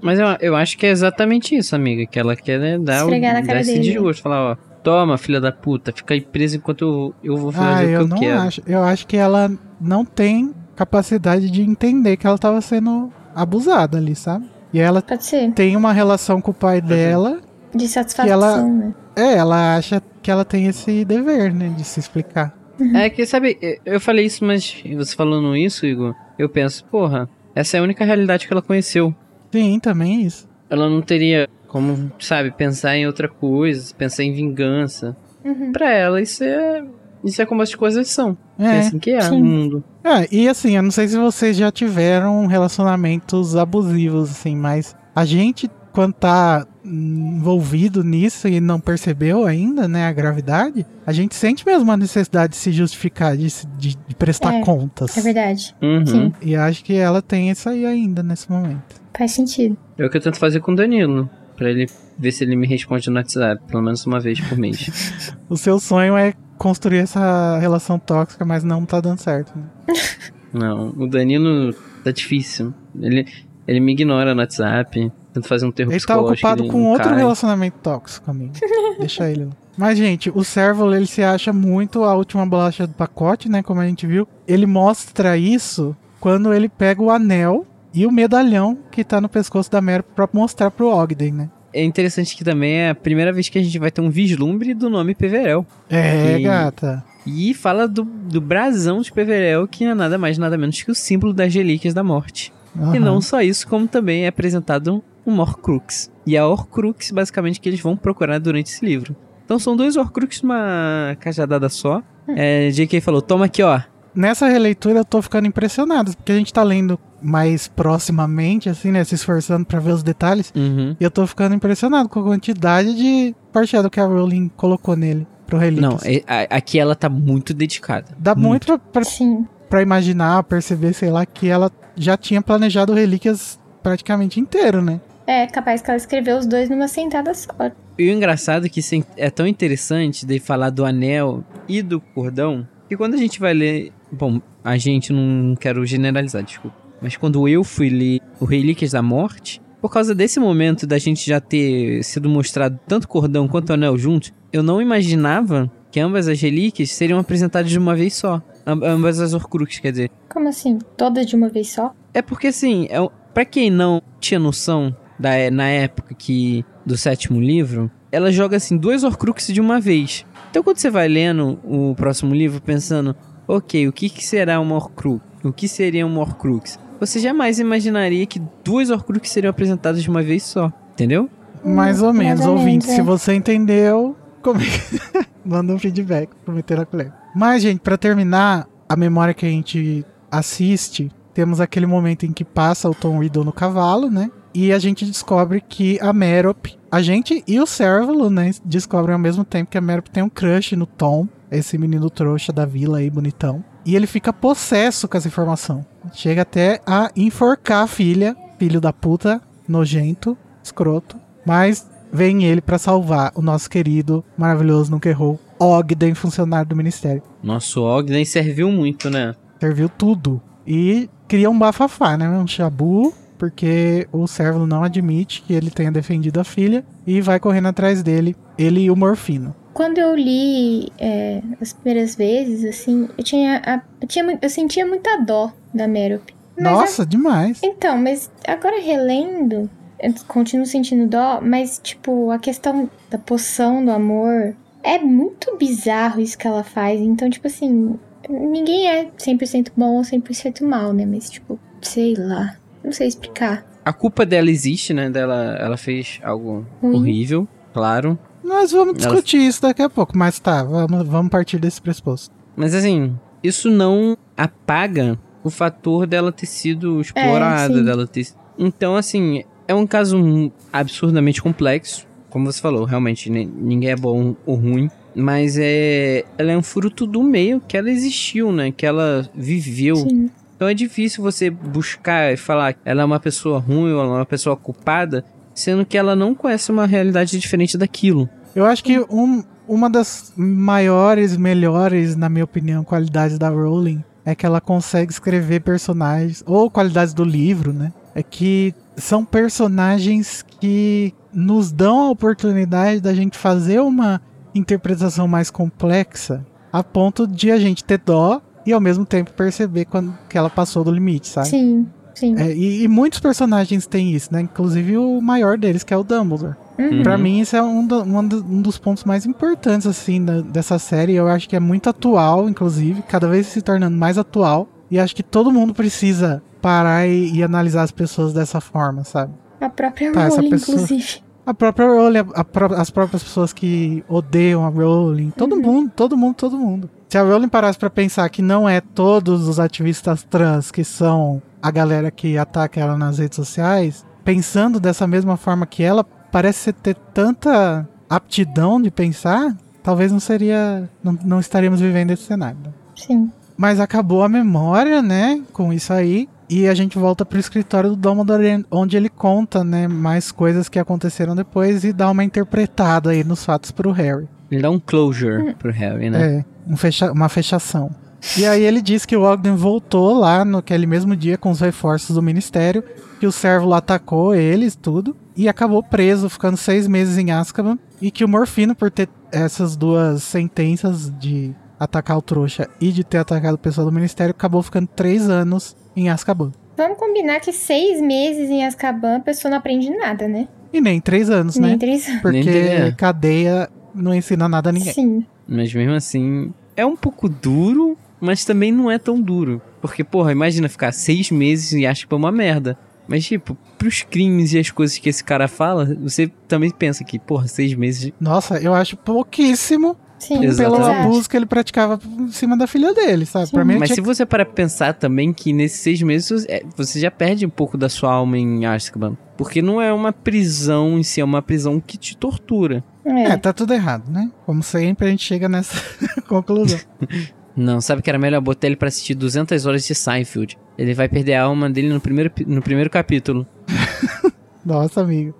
Mas 0.00 0.18
eu, 0.18 0.26
eu 0.40 0.56
acho 0.56 0.78
que 0.78 0.86
é 0.86 0.90
exatamente 0.90 1.56
isso, 1.56 1.74
amiga. 1.74 2.06
Que 2.06 2.18
ela 2.18 2.36
quer 2.36 2.60
né, 2.60 2.78
dar, 2.78 3.04
o, 3.04 3.08
Esfregar 3.08 3.34
na 3.34 3.40
dar 3.40 3.60
esse 3.60 3.72
dele. 3.72 3.84
desgosto. 3.84 4.22
Falar, 4.22 4.52
ó, 4.52 4.56
toma, 4.82 5.16
filha 5.18 5.40
da 5.40 5.52
puta, 5.52 5.92
fica 5.92 6.14
aí 6.14 6.20
presa 6.20 6.56
enquanto 6.56 6.82
eu, 7.22 7.32
eu 7.32 7.36
vou 7.36 7.50
Ah, 7.50 7.52
fazer 7.52 7.90
eu 7.90 7.94
o 7.94 7.96
que 7.98 8.02
eu 8.04 8.08
não 8.08 8.18
quero. 8.18 8.40
acho. 8.40 8.62
Eu 8.66 8.82
acho 8.82 9.06
que 9.06 9.16
ela 9.16 9.50
não 9.80 10.04
tem 10.04 10.52
capacidade 10.76 11.50
de 11.50 11.62
entender 11.62 12.16
que 12.16 12.26
ela 12.26 12.38
tava 12.38 12.60
sendo 12.60 13.12
abusada 13.34 13.98
ali, 13.98 14.14
sabe? 14.14 14.46
E 14.72 14.80
ela 14.80 15.02
Pode 15.02 15.24
ser. 15.24 15.52
tem 15.52 15.76
uma 15.76 15.92
relação 15.92 16.40
com 16.40 16.50
o 16.50 16.54
pai 16.54 16.80
dela. 16.80 17.40
De 17.74 17.86
satisfação, 17.88 18.32
ela- 18.32 18.62
né? 18.62 18.94
É, 19.14 19.34
ela 19.34 19.76
acha 19.76 20.02
que 20.22 20.30
ela 20.30 20.44
tem 20.44 20.66
esse 20.66 21.04
dever, 21.04 21.52
né? 21.52 21.68
De 21.76 21.84
se 21.84 22.00
explicar. 22.00 22.54
É 22.94 23.08
que, 23.10 23.24
sabe, 23.26 23.58
eu 23.84 24.00
falei 24.00 24.24
isso, 24.26 24.44
mas 24.44 24.82
você 24.96 25.14
falando 25.14 25.54
isso, 25.54 25.86
Igor, 25.86 26.14
eu 26.38 26.48
penso, 26.48 26.84
porra, 26.86 27.28
essa 27.54 27.76
é 27.76 27.80
a 27.80 27.82
única 27.82 28.04
realidade 28.04 28.46
que 28.46 28.52
ela 28.52 28.62
conheceu. 28.62 29.14
Sim, 29.52 29.78
também 29.78 30.22
isso. 30.22 30.48
Ela 30.70 30.88
não 30.88 31.02
teria 31.02 31.48
como, 31.72 32.12
sabe, 32.18 32.50
pensar 32.52 32.96
em 32.96 33.06
outra 33.06 33.28
coisa, 33.28 33.92
pensar 33.96 34.22
em 34.22 34.32
vingança. 34.34 35.16
Uhum. 35.44 35.72
Pra 35.72 35.90
ela, 35.90 36.20
isso 36.20 36.44
é. 36.44 36.84
Isso 37.24 37.40
é 37.40 37.46
como 37.46 37.62
as 37.62 37.72
coisas 37.74 38.08
são. 38.08 38.36
É, 38.58 38.64
É. 38.66 38.78
assim 38.80 38.98
que 38.98 39.10
é 39.12 39.20
sim. 39.20 39.40
o 39.40 39.44
mundo. 39.44 39.84
É, 40.04 40.26
e 40.34 40.48
assim, 40.48 40.76
eu 40.76 40.82
não 40.82 40.90
sei 40.90 41.06
se 41.08 41.16
vocês 41.16 41.56
já 41.56 41.70
tiveram 41.70 42.46
relacionamentos 42.46 43.56
abusivos, 43.56 44.30
assim, 44.30 44.56
mas 44.56 44.94
a 45.14 45.24
gente, 45.24 45.70
quando 45.92 46.12
tá 46.14 46.66
envolvido 46.84 48.02
nisso 48.02 48.48
e 48.48 48.60
não 48.60 48.80
percebeu 48.80 49.44
ainda, 49.46 49.86
né, 49.86 50.06
a 50.06 50.12
gravidade, 50.12 50.84
a 51.06 51.12
gente 51.12 51.34
sente 51.36 51.64
mesmo 51.64 51.90
a 51.92 51.96
necessidade 51.96 52.52
de 52.54 52.58
se 52.58 52.72
justificar, 52.72 53.36
de, 53.36 53.48
se- 53.50 53.66
de- 53.78 53.96
de 54.08 54.14
prestar 54.16 54.54
É, 54.54 54.60
contas. 54.62 55.16
É 55.16 55.20
verdade. 55.20 55.74
Uhum. 55.80 56.04
Sim. 56.06 56.32
E 56.42 56.56
acho 56.56 56.84
que 56.84 56.94
ela 56.96 57.22
tem 57.22 57.50
isso 57.50 57.68
aí 57.68 57.86
ainda 57.86 58.22
nesse 58.22 58.50
momento. 58.50 59.00
Faz 59.16 59.30
sentido. 59.30 59.76
É 59.96 60.04
o 60.04 60.10
que 60.10 60.16
eu 60.16 60.20
tento 60.20 60.38
fazer 60.38 60.58
com 60.60 60.72
o 60.72 60.76
Danilo. 60.76 61.30
Pra 61.56 61.70
ele 61.70 61.86
ver 62.18 62.32
se 62.32 62.44
ele 62.44 62.56
me 62.56 62.66
responde 62.66 63.08
no 63.10 63.16
WhatsApp, 63.16 63.62
pelo 63.66 63.82
menos 63.82 64.04
uma 64.06 64.20
vez 64.20 64.40
por 64.40 64.56
mês. 64.58 65.34
O 65.48 65.56
seu 65.56 65.78
sonho 65.78 66.16
é 66.16 66.32
construir 66.56 66.98
essa 66.98 67.58
relação 67.58 67.98
tóxica, 67.98 68.44
mas 68.44 68.64
não 68.64 68.86
tá 68.86 69.00
dando 69.00 69.18
certo. 69.18 69.52
né? 69.56 69.64
Não, 70.52 70.90
o 70.90 71.06
Danilo 71.06 71.72
tá 72.04 72.10
difícil. 72.10 72.74
Ele, 73.00 73.26
ele 73.66 73.80
me 73.80 73.92
ignora 73.92 74.34
no 74.34 74.40
WhatsApp. 74.40 75.10
Tento 75.32 75.48
fazer 75.48 75.64
um 75.64 75.72
terror 75.72 75.92
Ele 75.94 76.00
tá 76.02 76.20
ocupado 76.20 76.66
com 76.68 76.90
outro 76.90 77.08
cai. 77.08 77.16
relacionamento 77.16 77.78
tóxico, 77.82 78.30
amigo. 78.30 78.52
Deixa 78.98 79.30
ele 79.30 79.46
lá. 79.46 79.52
Mas, 79.78 79.96
gente, 79.96 80.30
o 80.34 80.44
Servo, 80.44 80.94
ele 80.94 81.06
se 81.06 81.22
acha 81.22 81.52
muito 81.54 82.04
a 82.04 82.14
última 82.14 82.44
bolacha 82.44 82.86
do 82.86 82.92
pacote, 82.92 83.48
né? 83.48 83.62
Como 83.62 83.80
a 83.80 83.86
gente 83.86 84.06
viu. 84.06 84.28
Ele 84.46 84.66
mostra 84.66 85.38
isso 85.38 85.96
quando 86.20 86.52
ele 86.52 86.68
pega 86.68 87.02
o 87.02 87.10
anel 87.10 87.66
e 87.94 88.06
o 88.06 88.10
medalhão 88.12 88.78
que 88.90 89.04
tá 89.04 89.20
no 89.20 89.28
pescoço 89.28 89.70
da 89.70 89.80
Mero 89.80 90.02
pra 90.02 90.28
mostrar 90.32 90.70
pro 90.70 90.88
Ogden, 90.88 91.32
né? 91.32 91.50
É 91.74 91.82
interessante 91.82 92.36
que 92.36 92.44
também 92.44 92.74
é 92.74 92.90
a 92.90 92.94
primeira 92.94 93.32
vez 93.32 93.48
que 93.48 93.58
a 93.58 93.62
gente 93.62 93.78
vai 93.78 93.90
ter 93.90 94.00
um 94.02 94.10
vislumbre 94.10 94.74
do 94.74 94.90
nome 94.90 95.14
Peverel. 95.14 95.66
É, 95.88 96.38
E- 96.38 96.42
gata. 96.42 97.02
E 97.26 97.54
fala 97.54 97.86
do, 97.86 98.02
do 98.04 98.40
brasão 98.40 99.00
de 99.00 99.12
Peverel, 99.12 99.66
que 99.68 99.84
é 99.84 99.94
nada 99.94 100.18
mais 100.18 100.36
nada 100.38 100.58
menos 100.58 100.82
que 100.82 100.90
o 100.90 100.94
símbolo 100.94 101.32
das 101.32 101.54
relíquias 101.54 101.94
da 101.94 102.02
morte. 102.02 102.52
E 102.76 102.80
Aham. 102.80 102.98
não 102.98 103.20
só 103.20 103.40
isso, 103.40 103.66
como 103.68 103.86
também 103.86 104.24
é 104.24 104.28
apresentado 104.28 105.02
um 105.26 105.38
Horcrux. 105.38 106.10
E 106.26 106.34
é 106.36 106.40
a 106.40 106.46
Horcrux, 106.46 107.10
basicamente, 107.12 107.60
que 107.60 107.68
eles 107.68 107.80
vão 107.80 107.96
procurar 107.96 108.38
durante 108.40 108.66
esse 108.66 108.84
livro. 108.84 109.14
Então 109.44 109.58
são 109.58 109.76
dois 109.76 109.96
Horcrux 109.96 110.42
numa 110.42 111.16
cajadada 111.20 111.68
só. 111.68 112.02
É, 112.28 112.70
J.K. 112.70 113.00
falou, 113.00 113.22
toma 113.22 113.44
aqui, 113.46 113.62
ó. 113.62 113.80
Nessa 114.14 114.48
releitura 114.48 114.98
eu 115.00 115.04
tô 115.04 115.22
ficando 115.22 115.46
impressionado, 115.46 116.16
porque 116.16 116.32
a 116.32 116.36
gente 116.36 116.52
tá 116.52 116.62
lendo 116.62 116.98
mais 117.22 117.68
proximamente, 117.68 118.68
assim, 118.68 118.90
né? 118.90 119.04
Se 119.04 119.14
esforçando 119.14 119.64
pra 119.64 119.78
ver 119.78 119.92
os 119.92 120.02
detalhes. 120.02 120.52
Uhum. 120.56 120.96
E 120.98 121.04
eu 121.04 121.10
tô 121.10 121.26
ficando 121.26 121.54
impressionado 121.54 122.08
com 122.08 122.20
a 122.20 122.22
quantidade 122.24 122.94
de 122.94 123.34
foreshadow 123.52 123.90
que 123.90 124.00
a 124.00 124.04
Rowling 124.06 124.48
colocou 124.56 124.96
nele 124.96 125.26
pro 125.46 125.58
Relíquias. 125.58 125.90
Não, 125.92 125.98
é- 126.04 126.22
a- 126.26 126.56
aqui 126.56 126.78
ela 126.78 126.94
tá 126.94 127.08
muito 127.08 127.52
dedicada. 127.54 128.06
Dá 128.18 128.34
muito 128.34 128.66
pra, 128.66 128.78
pra, 128.78 129.04
Sim. 129.04 129.46
pra 129.68 129.82
imaginar, 129.82 130.42
perceber, 130.44 130.92
sei 130.94 131.10
lá, 131.10 131.24
que 131.26 131.48
ela 131.48 131.70
já 131.96 132.16
tinha 132.16 132.40
planejado 132.42 132.92
Relíquias 132.94 133.58
praticamente 133.82 134.40
inteiro, 134.40 134.80
né? 134.82 135.00
É 135.26 135.46
capaz 135.46 135.80
que 135.82 135.90
ela 135.90 135.96
escreveu 135.96 136.36
os 136.38 136.46
dois 136.46 136.68
numa 136.68 136.88
sentada 136.88 137.32
só. 137.34 137.52
E 137.98 138.08
o 138.10 138.12
engraçado 138.12 138.66
é 138.66 138.68
que 138.68 138.80
isso 138.80 138.94
é 139.16 139.30
tão 139.30 139.46
interessante 139.46 140.26
de 140.26 140.40
falar 140.40 140.70
do 140.70 140.84
anel 140.84 141.44
e 141.68 141.80
do 141.82 142.00
cordão, 142.00 142.66
que 142.88 142.96
quando 142.96 143.14
a 143.14 143.18
gente 143.18 143.38
vai 143.38 143.52
ler. 143.54 143.92
Bom, 144.10 144.40
a 144.64 144.76
gente 144.76 145.12
não 145.12 145.54
quero 145.54 145.84
generalizar, 145.86 146.42
desculpa. 146.42 146.76
Mas 147.02 147.16
quando 147.16 147.48
eu 147.48 147.64
fui 147.64 147.88
ler 147.88 148.20
o 148.40 148.44
Relíquias 148.44 148.92
da 148.92 149.02
Morte, 149.02 149.60
por 149.80 149.90
causa 149.90 150.14
desse 150.14 150.38
momento 150.38 150.86
da 150.86 150.96
gente 150.98 151.26
já 151.28 151.40
ter 151.40 152.02
sido 152.04 152.28
mostrado 152.28 152.78
tanto 152.86 153.08
cordão 153.08 153.48
quanto 153.48 153.70
o 153.70 153.72
anel 153.72 153.98
juntos, 153.98 154.32
eu 154.52 154.62
não 154.62 154.80
imaginava 154.80 155.70
que 155.90 155.98
ambas 155.98 156.28
as 156.28 156.40
relíquias 156.40 156.90
seriam 156.92 157.18
apresentadas 157.18 157.70
de 157.70 157.78
uma 157.78 157.94
vez 157.94 158.14
só. 158.14 158.40
Am- 158.64 158.84
ambas 158.84 159.18
as 159.20 159.34
Horcruxes, 159.34 159.80
quer 159.80 159.90
dizer. 159.90 160.10
Como 160.32 160.48
assim? 160.48 160.78
Todas 160.96 161.26
de 161.26 161.34
uma 161.34 161.48
vez 161.48 161.70
só? 161.70 161.92
É 162.14 162.22
porque 162.22 162.46
assim, 162.46 162.86
é, 162.88 162.98
para 163.34 163.44
quem 163.44 163.68
não 163.70 164.00
tinha 164.20 164.38
noção 164.38 164.94
da, 165.18 165.34
é, 165.34 165.50
na 165.50 165.68
época 165.68 166.14
que 166.14 166.64
do 166.86 166.96
sétimo 166.96 167.40
livro, 167.40 167.90
ela 168.10 168.30
joga 168.30 168.56
assim 168.56 168.76
duas 168.76 169.02
Horcruxes 169.02 169.52
de 169.54 169.60
uma 169.60 169.80
vez. 169.80 170.24
Então 170.50 170.62
quando 170.62 170.78
você 170.78 170.90
vai 170.90 171.08
lendo 171.08 171.58
o 171.64 171.94
próximo 171.96 172.34
livro 172.34 172.60
pensando, 172.62 173.16
ok, 173.48 173.88
o 173.88 173.92
que, 173.92 174.08
que 174.08 174.24
será 174.24 174.60
uma 174.60 174.76
Horcrux? 174.76 175.20
O 175.44 175.52
que 175.52 175.66
seria 175.66 176.06
uma 176.06 176.20
Horcrux? 176.20 176.78
Você 177.04 177.18
jamais 177.18 177.58
imaginaria 177.58 178.24
que 178.26 178.40
duas 178.64 178.88
Horcruxes 178.88 179.32
seriam 179.32 179.50
apresentadas 179.50 180.00
de 180.02 180.08
uma 180.08 180.22
vez 180.22 180.44
só, 180.44 180.72
entendeu? 180.92 181.28
Mais 181.64 182.00
ou 182.00 182.12
mais 182.12 182.28
menos, 182.38 182.46
ou 182.46 182.52
ouvinte. 182.52 182.86
menos, 182.86 182.94
Se 182.94 183.00
é. 183.00 183.02
você 183.02 183.34
entendeu, 183.34 184.16
come- 184.40 184.64
manda 185.44 185.72
um 185.72 185.78
feedback 185.80 186.28
pra 186.44 186.54
meter 186.54 186.78
na 186.78 186.86
colher. 186.86 187.12
Mas, 187.34 187.62
gente, 187.62 187.80
pra 187.80 187.96
terminar, 187.98 188.68
a 188.88 188.94
memória 188.96 189.34
que 189.34 189.44
a 189.44 189.48
gente 189.48 190.04
assiste, 190.30 191.10
temos 191.34 191.60
aquele 191.60 191.86
momento 191.86 192.24
em 192.24 192.32
que 192.32 192.44
passa 192.44 192.88
o 192.88 192.94
Tom 192.94 193.18
Riddle 193.18 193.44
no 193.44 193.52
cavalo, 193.52 194.08
né? 194.08 194.30
E 194.54 194.70
a 194.72 194.78
gente 194.78 195.04
descobre 195.04 195.60
que 195.66 195.98
a 196.00 196.12
Merop, 196.12 196.66
a 196.90 197.02
gente 197.02 197.42
e 197.48 197.58
o 197.58 197.66
Servalo, 197.66 198.28
né, 198.30 198.50
descobrem 198.64 199.14
ao 199.14 199.18
mesmo 199.18 199.44
tempo 199.44 199.70
que 199.70 199.78
a 199.78 199.80
Merop 199.80 200.08
tem 200.10 200.22
um 200.22 200.28
crush 200.28 200.76
no 200.76 200.86
Tom, 200.86 201.26
esse 201.50 201.76
menino 201.78 202.08
trouxa 202.10 202.52
da 202.52 202.64
vila 202.66 202.98
aí, 202.98 203.08
bonitão. 203.10 203.64
E 203.84 203.96
ele 203.96 204.06
fica 204.06 204.32
possesso 204.32 205.08
com 205.08 205.16
essa 205.16 205.28
informação. 205.28 205.84
Chega 206.12 206.42
até 206.42 206.80
a 206.86 207.10
enforcar 207.16 207.84
a 207.84 207.86
filha, 207.86 208.36
filho 208.58 208.80
da 208.80 208.92
puta, 208.92 209.40
nojento, 209.68 210.36
escroto. 210.62 211.16
Mas 211.44 211.86
vem 212.12 212.44
ele 212.44 212.60
pra 212.60 212.78
salvar 212.78 213.32
o 213.34 213.42
nosso 213.42 213.68
querido, 213.68 214.24
maravilhoso, 214.36 214.90
nunca 214.90 215.08
errou, 215.08 215.40
Ogden, 215.58 216.14
funcionário 216.14 216.68
do 216.68 216.76
ministério. 216.76 217.22
Nosso 217.42 217.82
Ogden 217.82 218.24
serviu 218.24 218.70
muito, 218.70 219.08
né? 219.08 219.34
Serviu 219.60 219.88
tudo. 219.88 220.40
E 220.66 221.08
cria 221.26 221.50
um 221.50 221.58
bafafá, 221.58 222.16
né? 222.16 222.28
Um 222.28 222.46
chabu, 222.46 223.12
porque 223.38 224.06
o 224.12 224.26
servo 224.26 224.66
não 224.66 224.84
admite 224.84 225.42
que 225.42 225.52
ele 225.52 225.70
tenha 225.70 225.90
defendido 225.90 226.38
a 226.38 226.44
filha 226.44 226.84
e 227.06 227.20
vai 227.20 227.40
correndo 227.40 227.66
atrás 227.68 228.02
dele, 228.02 228.36
ele 228.62 228.80
e 228.82 228.90
o 228.90 228.96
Morfino. 228.96 229.54
Quando 229.74 229.98
eu 229.98 230.14
li 230.14 230.88
é, 230.98 231.40
as 231.60 231.72
primeiras 231.72 232.14
vezes, 232.14 232.64
assim, 232.64 233.08
eu 233.16 233.24
tinha. 233.24 233.62
a- 233.64 233.82
eu, 234.00 234.06
tinha 234.08 234.38
eu 234.40 234.50
sentia 234.50 234.86
muita 234.86 235.16
dó 235.18 235.50
da 235.72 235.88
Merop. 235.88 236.32
Mas 236.54 236.72
Nossa, 236.72 237.06
demais. 237.06 237.60
Então, 237.62 237.96
mas 237.96 238.30
agora 238.46 238.78
relendo, 238.80 239.70
eu 239.98 240.12
continuo 240.28 240.66
sentindo 240.66 241.06
dó, 241.08 241.40
mas, 241.42 241.80
tipo, 241.82 242.30
a 242.30 242.38
questão 242.38 242.90
da 243.10 243.16
poção 243.18 243.82
do 243.82 243.90
amor 243.90 244.54
é 244.82 244.98
muito 244.98 245.56
bizarro 245.56 246.20
isso 246.20 246.36
que 246.36 246.46
ela 246.46 246.62
faz. 246.62 247.00
Então, 247.00 247.30
tipo 247.30 247.46
assim, 247.46 247.98
ninguém 248.28 248.88
é 248.88 249.08
100% 249.16 249.72
bom 249.74 249.96
ou 249.96 250.02
100% 250.02 250.62
mal, 250.62 250.92
né? 250.92 251.06
Mas, 251.06 251.30
tipo, 251.30 251.58
sei 251.80 252.14
lá. 252.14 252.56
Não 252.84 252.92
sei 252.92 253.06
explicar. 253.08 253.64
A 253.84 253.92
culpa 253.92 254.26
dela 254.26 254.50
existe, 254.50 254.92
né? 254.92 255.08
Dela, 255.08 255.56
ela 255.58 255.76
fez 255.76 256.20
algo 256.22 256.66
Ruim. 256.82 256.96
horrível, 256.96 257.48
claro. 257.72 258.18
Nós 258.42 258.72
vamos 258.72 258.94
discutir 258.96 259.38
isso 259.38 259.62
daqui 259.62 259.82
a 259.82 259.88
pouco, 259.90 260.16
mas 260.16 260.38
tá, 260.38 260.62
vamos, 260.64 261.06
vamos 261.06 261.30
partir 261.30 261.58
desse 261.58 261.80
pressuposto. 261.80 262.34
Mas 262.56 262.74
assim, 262.74 263.14
isso 263.42 263.70
não 263.70 264.16
apaga 264.36 265.18
o 265.44 265.50
fator 265.50 266.06
dela 266.06 266.30
ter 266.32 266.46
sido 266.46 267.00
explorada, 267.00 267.74
sim. 267.74 267.84
dela 267.84 268.06
ter. 268.06 268.28
Então, 268.58 268.94
assim, 268.96 269.42
é 269.66 269.74
um 269.74 269.86
caso 269.86 270.50
absurdamente 270.72 271.42
complexo. 271.42 272.06
Como 272.30 272.50
você 272.50 272.60
falou, 272.60 272.84
realmente, 272.84 273.28
ni- 273.30 273.44
ninguém 273.46 273.90
é 273.90 273.96
bom 273.96 274.34
ou 274.46 274.56
ruim. 274.56 274.90
Mas 275.14 275.58
é. 275.58 276.24
Ela 276.38 276.52
é 276.52 276.56
um 276.56 276.62
fruto 276.62 277.06
do 277.06 277.22
meio 277.22 277.60
que 277.60 277.76
ela 277.76 277.90
existiu, 277.90 278.50
né? 278.50 278.72
Que 278.72 278.86
ela 278.86 279.28
viveu. 279.34 279.96
Sim. 279.96 280.30
Então 280.56 280.68
é 280.68 280.74
difícil 280.74 281.22
você 281.22 281.50
buscar 281.50 282.32
e 282.32 282.36
falar 282.36 282.72
que 282.74 282.78
ela 282.84 283.02
é 283.02 283.04
uma 283.04 283.18
pessoa 283.18 283.58
ruim 283.58 283.92
ou 283.92 284.00
ela 284.00 284.12
é 284.14 284.18
uma 284.20 284.26
pessoa 284.26 284.56
culpada, 284.56 285.24
sendo 285.54 285.84
que 285.84 285.96
ela 285.98 286.14
não 286.16 286.34
conhece 286.34 286.70
uma 286.70 286.86
realidade 286.86 287.38
diferente 287.38 287.76
daquilo. 287.78 288.28
Eu 288.54 288.64
acho 288.66 288.82
que 288.84 288.98
um- 289.10 289.42
uma 289.68 289.88
das 289.88 290.32
maiores, 290.36 291.36
melhores, 291.36 292.16
na 292.16 292.28
minha 292.28 292.44
opinião, 292.44 292.84
qualidades 292.84 293.38
da 293.38 293.48
Rowling 293.48 294.02
é 294.24 294.34
que 294.34 294.44
ela 294.46 294.60
consegue 294.60 295.10
escrever 295.12 295.60
personagens, 295.60 296.42
ou 296.46 296.70
qualidades 296.70 297.12
do 297.14 297.24
livro, 297.24 297.72
né? 297.72 297.92
É 298.14 298.22
que 298.22 298.74
são 298.96 299.24
personagens 299.24 300.44
que 300.60 301.14
nos 301.32 301.72
dão 301.72 302.00
a 302.00 302.10
oportunidade 302.10 303.00
da 303.00 303.14
gente 303.14 303.38
fazer 303.38 303.80
uma 303.80 304.20
interpretação 304.54 305.26
mais 305.26 305.50
complexa, 305.50 306.44
a 306.72 306.82
ponto 306.84 307.26
de 307.26 307.50
a 307.50 307.58
gente 307.58 307.82
ter 307.82 307.98
dó 307.98 308.40
e 308.66 308.72
ao 308.72 308.80
mesmo 308.80 309.04
tempo 309.06 309.32
perceber 309.32 309.86
quando 309.86 310.12
que 310.28 310.36
ela 310.36 310.50
passou 310.50 310.84
do 310.84 310.90
limite, 310.92 311.28
sabe? 311.28 311.48
Sim, 311.48 311.86
sim. 312.22 312.34
É, 312.38 312.52
e, 312.54 312.84
e 312.84 312.88
muitos 312.88 313.18
personagens 313.20 313.86
têm 313.86 314.12
isso, 314.12 314.32
né? 314.32 314.40
Inclusive 314.42 314.96
o 314.96 315.20
maior 315.20 315.58
deles, 315.58 315.82
que 315.82 315.92
é 315.92 315.96
o 315.96 316.04
Dumbledore. 316.04 316.54
Uhum. 316.78 317.02
Pra 317.02 317.18
mim, 317.18 317.40
isso 317.40 317.54
é 317.56 317.62
um, 317.62 317.86
do- 317.86 318.02
um 318.02 318.26
do- 318.26 318.44
um 318.48 318.62
dos 318.62 318.78
pontos 318.78 319.04
mais 319.04 319.26
importantes, 319.26 319.86
assim, 319.86 320.24
da- 320.24 320.40
dessa 320.40 320.78
série. 320.78 321.14
Eu 321.14 321.28
acho 321.28 321.48
que 321.48 321.56
é 321.56 321.60
muito 321.60 321.88
atual, 321.90 322.48
inclusive, 322.48 323.02
cada 323.02 323.28
vez 323.28 323.46
se 323.46 323.60
tornando 323.60 323.96
mais 323.96 324.16
atual. 324.18 324.68
E 324.90 324.98
acho 324.98 325.14
que 325.16 325.22
todo 325.22 325.50
mundo 325.50 325.74
precisa 325.74 326.42
parar 326.60 327.06
e, 327.08 327.32
e 327.34 327.42
analisar 327.42 327.82
as 327.82 327.90
pessoas 327.90 328.32
dessa 328.32 328.60
forma, 328.60 329.04
sabe? 329.04 329.32
A 329.60 329.68
própria 329.68 330.12
Tá, 330.12 330.28
Rowling, 330.28 330.50
pessoa- 330.50 330.74
inclusive. 330.76 331.22
A 331.44 331.52
própria 331.52 331.86
Rowling, 331.88 332.24
a 332.34 332.44
pró- 332.44 332.74
as 332.74 332.88
próprias 332.90 333.22
pessoas 333.22 333.52
que 333.52 334.04
odeiam 334.08 334.64
a 334.64 334.68
Rowling, 334.68 335.30
todo 335.30 335.56
mundo, 335.56 335.90
todo 335.94 336.16
mundo, 336.16 336.34
todo 336.36 336.56
mundo. 336.56 336.88
Se 337.08 337.18
a 337.18 337.22
Rowling 337.22 337.48
parasse 337.48 337.78
pra 337.78 337.90
pensar 337.90 338.28
que 338.30 338.40
não 338.40 338.68
é 338.68 338.80
todos 338.80 339.48
os 339.48 339.58
ativistas 339.58 340.22
trans 340.22 340.70
que 340.70 340.84
são 340.84 341.42
a 341.60 341.70
galera 341.70 342.10
que 342.10 342.38
ataca 342.38 342.80
ela 342.80 342.96
nas 342.96 343.18
redes 343.18 343.36
sociais, 343.36 344.06
pensando 344.24 344.78
dessa 344.78 345.06
mesma 345.06 345.36
forma 345.36 345.66
que 345.66 345.82
ela, 345.82 346.04
parece 346.04 346.72
ter 346.72 346.94
tanta 347.12 347.88
aptidão 348.08 348.80
de 348.80 348.90
pensar, 348.90 349.56
talvez 349.82 350.12
não 350.12 350.20
seria, 350.20 350.88
não, 351.02 351.18
não 351.24 351.40
estaríamos 351.40 351.80
vivendo 351.80 352.12
esse 352.12 352.22
cenário. 352.22 352.56
Sim. 352.94 353.30
Mas 353.56 353.80
acabou 353.80 354.22
a 354.22 354.28
memória, 354.28 355.02
né, 355.02 355.42
com 355.52 355.72
isso 355.72 355.92
aí. 355.92 356.28
E 356.52 356.68
a 356.68 356.74
gente 356.74 356.98
volta 356.98 357.24
pro 357.24 357.40
escritório 357.40 357.88
do 357.88 357.96
Dumbledore, 357.96 358.62
onde 358.70 358.94
ele 358.94 359.08
conta, 359.08 359.64
né, 359.64 359.88
mais 359.88 360.30
coisas 360.30 360.68
que 360.68 360.78
aconteceram 360.78 361.34
depois 361.34 361.82
e 361.82 361.94
dá 361.94 362.10
uma 362.10 362.22
interpretada 362.22 363.08
aí 363.08 363.24
nos 363.24 363.42
fatos 363.42 363.70
pro 363.70 363.90
Harry. 363.90 364.28
Ele 364.50 364.60
dá 364.60 364.70
um 364.70 364.78
closure 364.78 365.54
pro 365.54 365.72
Harry, 365.72 366.10
né? 366.10 366.26
É, 366.26 366.44
um 366.70 366.76
fecha 366.76 367.10
uma 367.10 367.30
fechação. 367.30 367.90
E 368.36 368.44
aí 368.44 368.62
ele 368.62 368.82
diz 368.82 369.06
que 369.06 369.16
o 369.16 369.22
Ogden 369.22 369.56
voltou 369.56 370.12
lá 370.12 370.44
naquele 370.44 370.86
mesmo 370.86 371.16
dia 371.16 371.38
com 371.38 371.50
os 371.50 371.60
reforços 371.60 372.14
do 372.14 372.20
Ministério, 372.20 372.84
que 373.18 373.26
o 373.26 373.32
Cérvulo 373.32 373.72
atacou 373.72 374.34
eles, 374.34 374.76
tudo, 374.76 375.16
e 375.34 375.48
acabou 375.48 375.82
preso, 375.82 376.28
ficando 376.28 376.58
seis 376.58 376.86
meses 376.86 377.16
em 377.16 377.30
Azkaban, 377.30 377.78
e 377.98 378.10
que 378.10 378.26
o 378.26 378.28
Morfino, 378.28 378.74
por 378.74 378.90
ter 378.90 379.08
essas 379.32 379.74
duas 379.74 380.22
sentenças 380.22 381.10
de 381.18 381.54
atacar 381.80 382.18
o 382.18 382.22
trouxa 382.22 382.68
e 382.78 382.92
de 382.92 383.02
ter 383.02 383.18
atacado 383.18 383.54
o 383.54 383.58
pessoal 383.58 383.86
do 383.86 383.92
Ministério, 383.92 384.32
acabou 384.32 384.62
ficando 384.62 384.86
três 384.86 385.30
anos 385.30 385.74
em 385.96 386.08
Azkaban. 386.08 386.52
Vamos 386.76 386.98
combinar 386.98 387.40
que 387.40 387.52
seis 387.52 388.00
meses 388.00 388.48
em 388.50 388.64
Azkaban 388.64 389.16
a 389.16 389.20
pessoa 389.20 389.50
não 389.50 389.58
aprende 389.58 389.90
nada, 389.90 390.26
né? 390.26 390.48
E 390.72 390.80
nem 390.80 391.00
três 391.00 391.28
anos, 391.28 391.56
Nem 391.56 391.72
né? 391.72 391.78
três 391.78 392.08
anos. 392.08 392.22
Porque 392.22 392.42
Nem- 392.50 392.94
cadeia 392.94 393.68
não 393.94 394.14
ensina 394.14 394.48
nada 394.48 394.70
a 394.70 394.72
ninguém. 394.72 394.92
Sim. 394.92 395.26
Mas 395.46 395.72
mesmo 395.74 395.92
assim, 395.94 396.52
é 396.74 396.86
um 396.86 396.96
pouco 396.96 397.28
duro, 397.28 397.96
mas 398.20 398.44
também 398.44 398.72
não 398.72 398.90
é 398.90 398.98
tão 398.98 399.20
duro. 399.20 399.60
Porque, 399.82 400.02
porra, 400.02 400.32
imagina 400.32 400.68
ficar 400.68 400.92
seis 400.92 401.30
meses 401.30 401.72
e 401.72 401.84
acha 401.86 402.06
que 402.06 402.14
é 402.14 402.16
uma 402.16 402.32
merda. 402.32 402.78
Mas, 403.06 403.26
tipo, 403.26 403.54
pros 403.76 404.02
crimes 404.02 404.54
e 404.54 404.58
as 404.60 404.70
coisas 404.70 404.96
que 404.96 405.08
esse 405.08 405.22
cara 405.22 405.48
fala, 405.48 405.84
você 406.00 406.30
também 406.48 406.70
pensa 406.70 407.04
que, 407.04 407.18
porra, 407.18 407.48
seis 407.48 407.74
meses. 407.74 408.12
Nossa, 408.18 408.58
eu 408.58 408.72
acho 408.72 408.96
pouquíssimo 408.96 409.96
Sim, 410.22 410.38
pelo 410.38 410.44
Exatamente. 410.44 411.00
abuso 411.00 411.28
que 411.28 411.36
ele 411.36 411.46
praticava 411.46 411.98
em 412.20 412.28
cima 412.28 412.56
da 412.56 412.68
filha 412.68 412.94
dele, 412.94 413.26
sabe? 413.26 413.46
Sim. 413.46 413.52
Pra 413.52 413.64
mim, 413.64 413.76
Mas 413.76 413.88
tinha 413.88 413.96
se 413.96 414.00
você 414.00 414.24
para 414.24 414.44
pensar 414.44 414.94
também 414.94 415.32
que 415.32 415.52
nesses 415.52 415.80
seis 415.80 416.00
meses 416.00 416.46
é, 416.48 416.62
você 416.76 417.00
já 417.00 417.10
perde 417.10 417.44
um 417.44 417.50
pouco 417.50 417.76
da 417.76 417.88
sua 417.88 418.12
alma 418.12 418.38
em 418.38 418.64
Azkaban. 418.64 419.16
Porque 419.36 419.60
não 419.60 419.82
é 419.82 419.92
uma 419.92 420.12
prisão 420.12 420.96
em 420.96 421.02
si, 421.02 421.20
é 421.20 421.24
uma 421.24 421.42
prisão 421.42 421.80
que 421.80 421.98
te 421.98 422.16
tortura. 422.16 422.84
É. 423.04 423.24
É, 423.32 423.36
tá 423.36 423.52
tudo 423.52 423.74
errado, 423.74 424.08
né? 424.08 424.30
Como 424.46 424.62
sempre, 424.62 425.08
a 425.08 425.10
gente 425.10 425.24
chega 425.24 425.48
nessa 425.48 425.76
conclusão. 426.28 426.78
Não, 427.56 427.80
sabe 427.80 428.00
que 428.00 428.08
era 428.08 428.18
melhor 428.18 428.40
botar 428.40 428.68
ele 428.68 428.76
pra 428.76 428.88
assistir 428.88 429.14
200 429.14 429.66
horas 429.66 429.84
de 429.84 429.94
Seinfeld. 429.94 430.56
Ele 430.78 430.94
vai 430.94 431.08
perder 431.08 431.34
a 431.34 431.42
alma 431.42 431.68
dele 431.68 431.92
no 431.92 432.00
primeiro, 432.00 432.30
no 432.46 432.62
primeiro 432.62 432.88
capítulo. 432.88 433.44
Nossa, 434.64 435.00
amigo. 435.00 435.34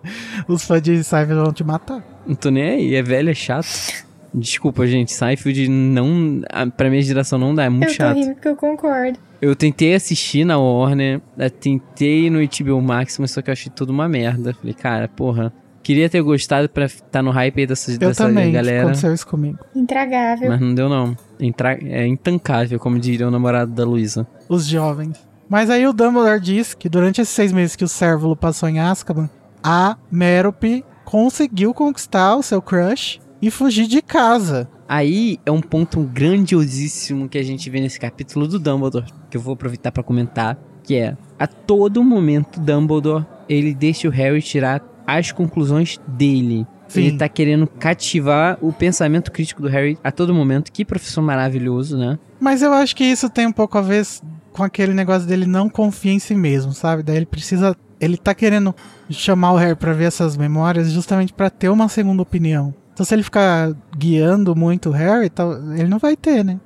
Os 0.48 0.64
fãs 0.64 0.82
de 0.82 1.02
Seinfeld 1.04 1.40
vão 1.42 1.52
te 1.52 1.62
matar. 1.62 2.04
Não 2.26 2.34
tô 2.34 2.50
nem 2.50 2.64
aí, 2.64 2.94
é 2.96 3.02
velho, 3.02 3.30
é 3.30 3.34
chato. 3.34 3.66
Desculpa, 4.34 4.86
gente, 4.86 5.12
Seinfeld 5.12 5.68
não. 5.68 6.40
a- 6.50 6.66
Pra 6.66 6.88
minha 6.88 7.02
geração 7.02 7.38
não 7.38 7.54
dá, 7.54 7.64
é 7.64 7.68
muito 7.68 7.88
eu 7.88 7.94
chato. 7.94 8.16
rindo 8.16 8.32
porque 8.34 8.48
eu 8.48 8.56
concordo. 8.56 9.18
Eu 9.40 9.54
tentei 9.56 9.94
assistir 9.94 10.44
na 10.44 10.56
Warner, 10.58 11.20
eu 11.36 11.50
tentei 11.50 12.30
no 12.30 12.38
HBO 12.40 12.80
Max, 12.80 13.18
mas 13.18 13.30
só 13.32 13.42
que 13.42 13.50
eu 13.50 13.52
achei 13.52 13.70
tudo 13.74 13.90
uma 13.90 14.08
merda. 14.08 14.54
Falei, 14.54 14.72
cara, 14.72 15.08
porra, 15.08 15.52
queria 15.82 16.08
ter 16.08 16.22
gostado 16.22 16.68
pra 16.68 16.84
estar 16.86 17.22
no 17.22 17.30
hype 17.30 17.60
aí 17.60 17.66
dessa, 17.66 17.90
Eu 17.92 17.98
dessa 17.98 18.24
também, 18.26 18.52
galera. 18.52 18.82
aconteceu 18.84 19.12
isso 19.12 19.26
comigo. 19.26 19.58
Intragável. 19.74 20.48
Mas 20.48 20.60
não 20.60 20.74
deu 20.74 20.88
não. 20.88 21.16
Intra- 21.40 21.76
é 21.82 22.06
intancável, 22.06 22.78
como 22.78 22.98
diria 23.00 23.26
o 23.26 23.30
namorado 23.32 23.72
da 23.72 23.84
Luísa. 23.84 24.26
Os 24.48 24.64
jovens. 24.66 25.18
Mas 25.48 25.68
aí 25.68 25.86
o 25.86 25.92
Dumbledore 25.92 26.40
diz 26.40 26.72
que 26.72 26.88
durante 26.88 27.20
esses 27.20 27.34
seis 27.34 27.52
meses 27.52 27.74
que 27.76 27.84
o 27.84 27.88
Cérvulo 27.88 28.34
passou 28.36 28.68
em 28.68 28.78
Azkaban, 28.78 29.28
a 29.62 29.96
Merope 30.10 30.84
conseguiu 31.04 31.74
conquistar 31.74 32.36
o 32.36 32.42
seu 32.42 32.62
crush 32.62 33.20
e 33.42 33.50
fugir 33.50 33.88
de 33.88 34.00
casa. 34.00 34.70
Aí 34.88 35.38
é 35.44 35.50
um 35.50 35.60
ponto 35.60 36.00
grandiosíssimo 36.02 37.28
que 37.28 37.36
a 37.36 37.42
gente 37.42 37.68
vê 37.68 37.80
nesse 37.80 37.98
capítulo 37.98 38.46
do 38.46 38.58
Dumbledore, 38.58 39.06
que 39.28 39.36
eu 39.36 39.40
vou 39.40 39.54
aproveitar 39.54 39.90
pra 39.90 40.02
comentar, 40.02 40.56
que 40.84 40.94
é 40.94 41.16
a 41.38 41.46
todo 41.46 42.04
momento 42.04 42.60
Dumbledore, 42.60 43.26
ele 43.48 43.74
deixa 43.74 44.06
o 44.06 44.10
Harry 44.10 44.40
tirar 44.40 44.80
as 45.06 45.32
conclusões 45.32 46.00
dele. 46.06 46.66
Sim. 46.86 47.04
Ele 47.04 47.16
tá 47.16 47.28
querendo 47.28 47.66
cativar 47.66 48.58
o 48.60 48.72
pensamento 48.72 49.32
crítico 49.32 49.62
do 49.62 49.68
Harry 49.68 49.98
a 50.04 50.12
todo 50.12 50.34
momento. 50.34 50.70
Que 50.70 50.84
professor 50.84 51.22
maravilhoso, 51.22 51.96
né? 51.96 52.18
Mas 52.38 52.60
eu 52.60 52.72
acho 52.72 52.94
que 52.94 53.02
isso 53.02 53.30
tem 53.30 53.46
um 53.46 53.52
pouco 53.52 53.78
a 53.78 53.80
ver 53.80 54.06
com 54.52 54.62
aquele 54.62 54.92
negócio 54.92 55.26
dele 55.26 55.46
não 55.46 55.70
confiar 55.70 56.12
em 56.12 56.18
si 56.18 56.34
mesmo, 56.34 56.72
sabe? 56.72 57.02
Daí 57.02 57.16
ele 57.16 57.26
precisa. 57.26 57.74
Ele 57.98 58.16
tá 58.16 58.34
querendo 58.34 58.74
chamar 59.08 59.52
o 59.52 59.56
Harry 59.56 59.76
pra 59.76 59.92
ver 59.92 60.04
essas 60.04 60.36
memórias 60.36 60.90
justamente 60.90 61.32
pra 61.32 61.48
ter 61.48 61.70
uma 61.70 61.88
segunda 61.88 62.20
opinião. 62.20 62.74
Então 62.92 63.04
se 63.04 63.14
ele 63.14 63.22
ficar 63.22 63.72
guiando 63.96 64.54
muito 64.54 64.90
o 64.90 64.92
Harry, 64.92 65.30
ele 65.78 65.88
não 65.88 65.98
vai 65.98 66.16
ter, 66.16 66.44
né? 66.44 66.60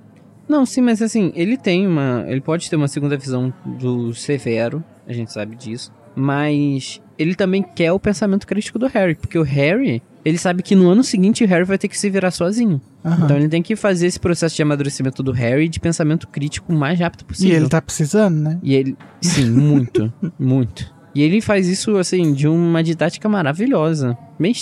Não, 0.48 0.64
sim, 0.64 0.80
mas 0.80 1.02
assim, 1.02 1.32
ele 1.34 1.56
tem 1.56 1.86
uma. 1.86 2.24
Ele 2.28 2.40
pode 2.40 2.70
ter 2.70 2.76
uma 2.76 2.88
segunda 2.88 3.16
visão 3.16 3.52
do 3.64 4.14
Severo, 4.14 4.82
a 5.06 5.12
gente 5.12 5.32
sabe 5.32 5.56
disso. 5.56 5.92
Mas 6.14 7.00
ele 7.18 7.34
também 7.34 7.62
quer 7.62 7.92
o 7.92 7.98
pensamento 7.98 8.46
crítico 8.46 8.78
do 8.78 8.86
Harry, 8.86 9.14
porque 9.14 9.38
o 9.38 9.42
Harry, 9.42 10.02
ele 10.24 10.38
sabe 10.38 10.62
que 10.62 10.74
no 10.74 10.88
ano 10.88 11.02
seguinte 11.02 11.44
o 11.44 11.48
Harry 11.48 11.64
vai 11.64 11.76
ter 11.78 11.88
que 11.88 11.98
se 11.98 12.08
virar 12.08 12.30
sozinho. 12.30 12.80
Aham. 13.04 13.24
Então 13.24 13.36
ele 13.36 13.48
tem 13.48 13.62
que 13.62 13.76
fazer 13.76 14.06
esse 14.06 14.18
processo 14.20 14.56
de 14.56 14.62
amadurecimento 14.62 15.22
do 15.22 15.32
Harry 15.32 15.68
de 15.68 15.80
pensamento 15.80 16.26
crítico 16.28 16.72
o 16.72 16.76
mais 16.76 16.98
rápido 16.98 17.22
e 17.22 17.24
possível. 17.24 17.56
ele 17.56 17.68
tá 17.68 17.82
precisando, 17.82 18.36
né? 18.36 18.58
E 18.62 18.74
ele. 18.74 18.96
Sim, 19.20 19.50
muito. 19.50 20.12
muito. 20.38 20.94
E 21.16 21.22
ele 21.22 21.40
faz 21.40 21.66
isso, 21.66 21.96
assim, 21.96 22.34
de 22.34 22.46
uma 22.46 22.82
didática 22.82 23.26
maravilhosa. 23.26 24.18
Bem, 24.38 24.52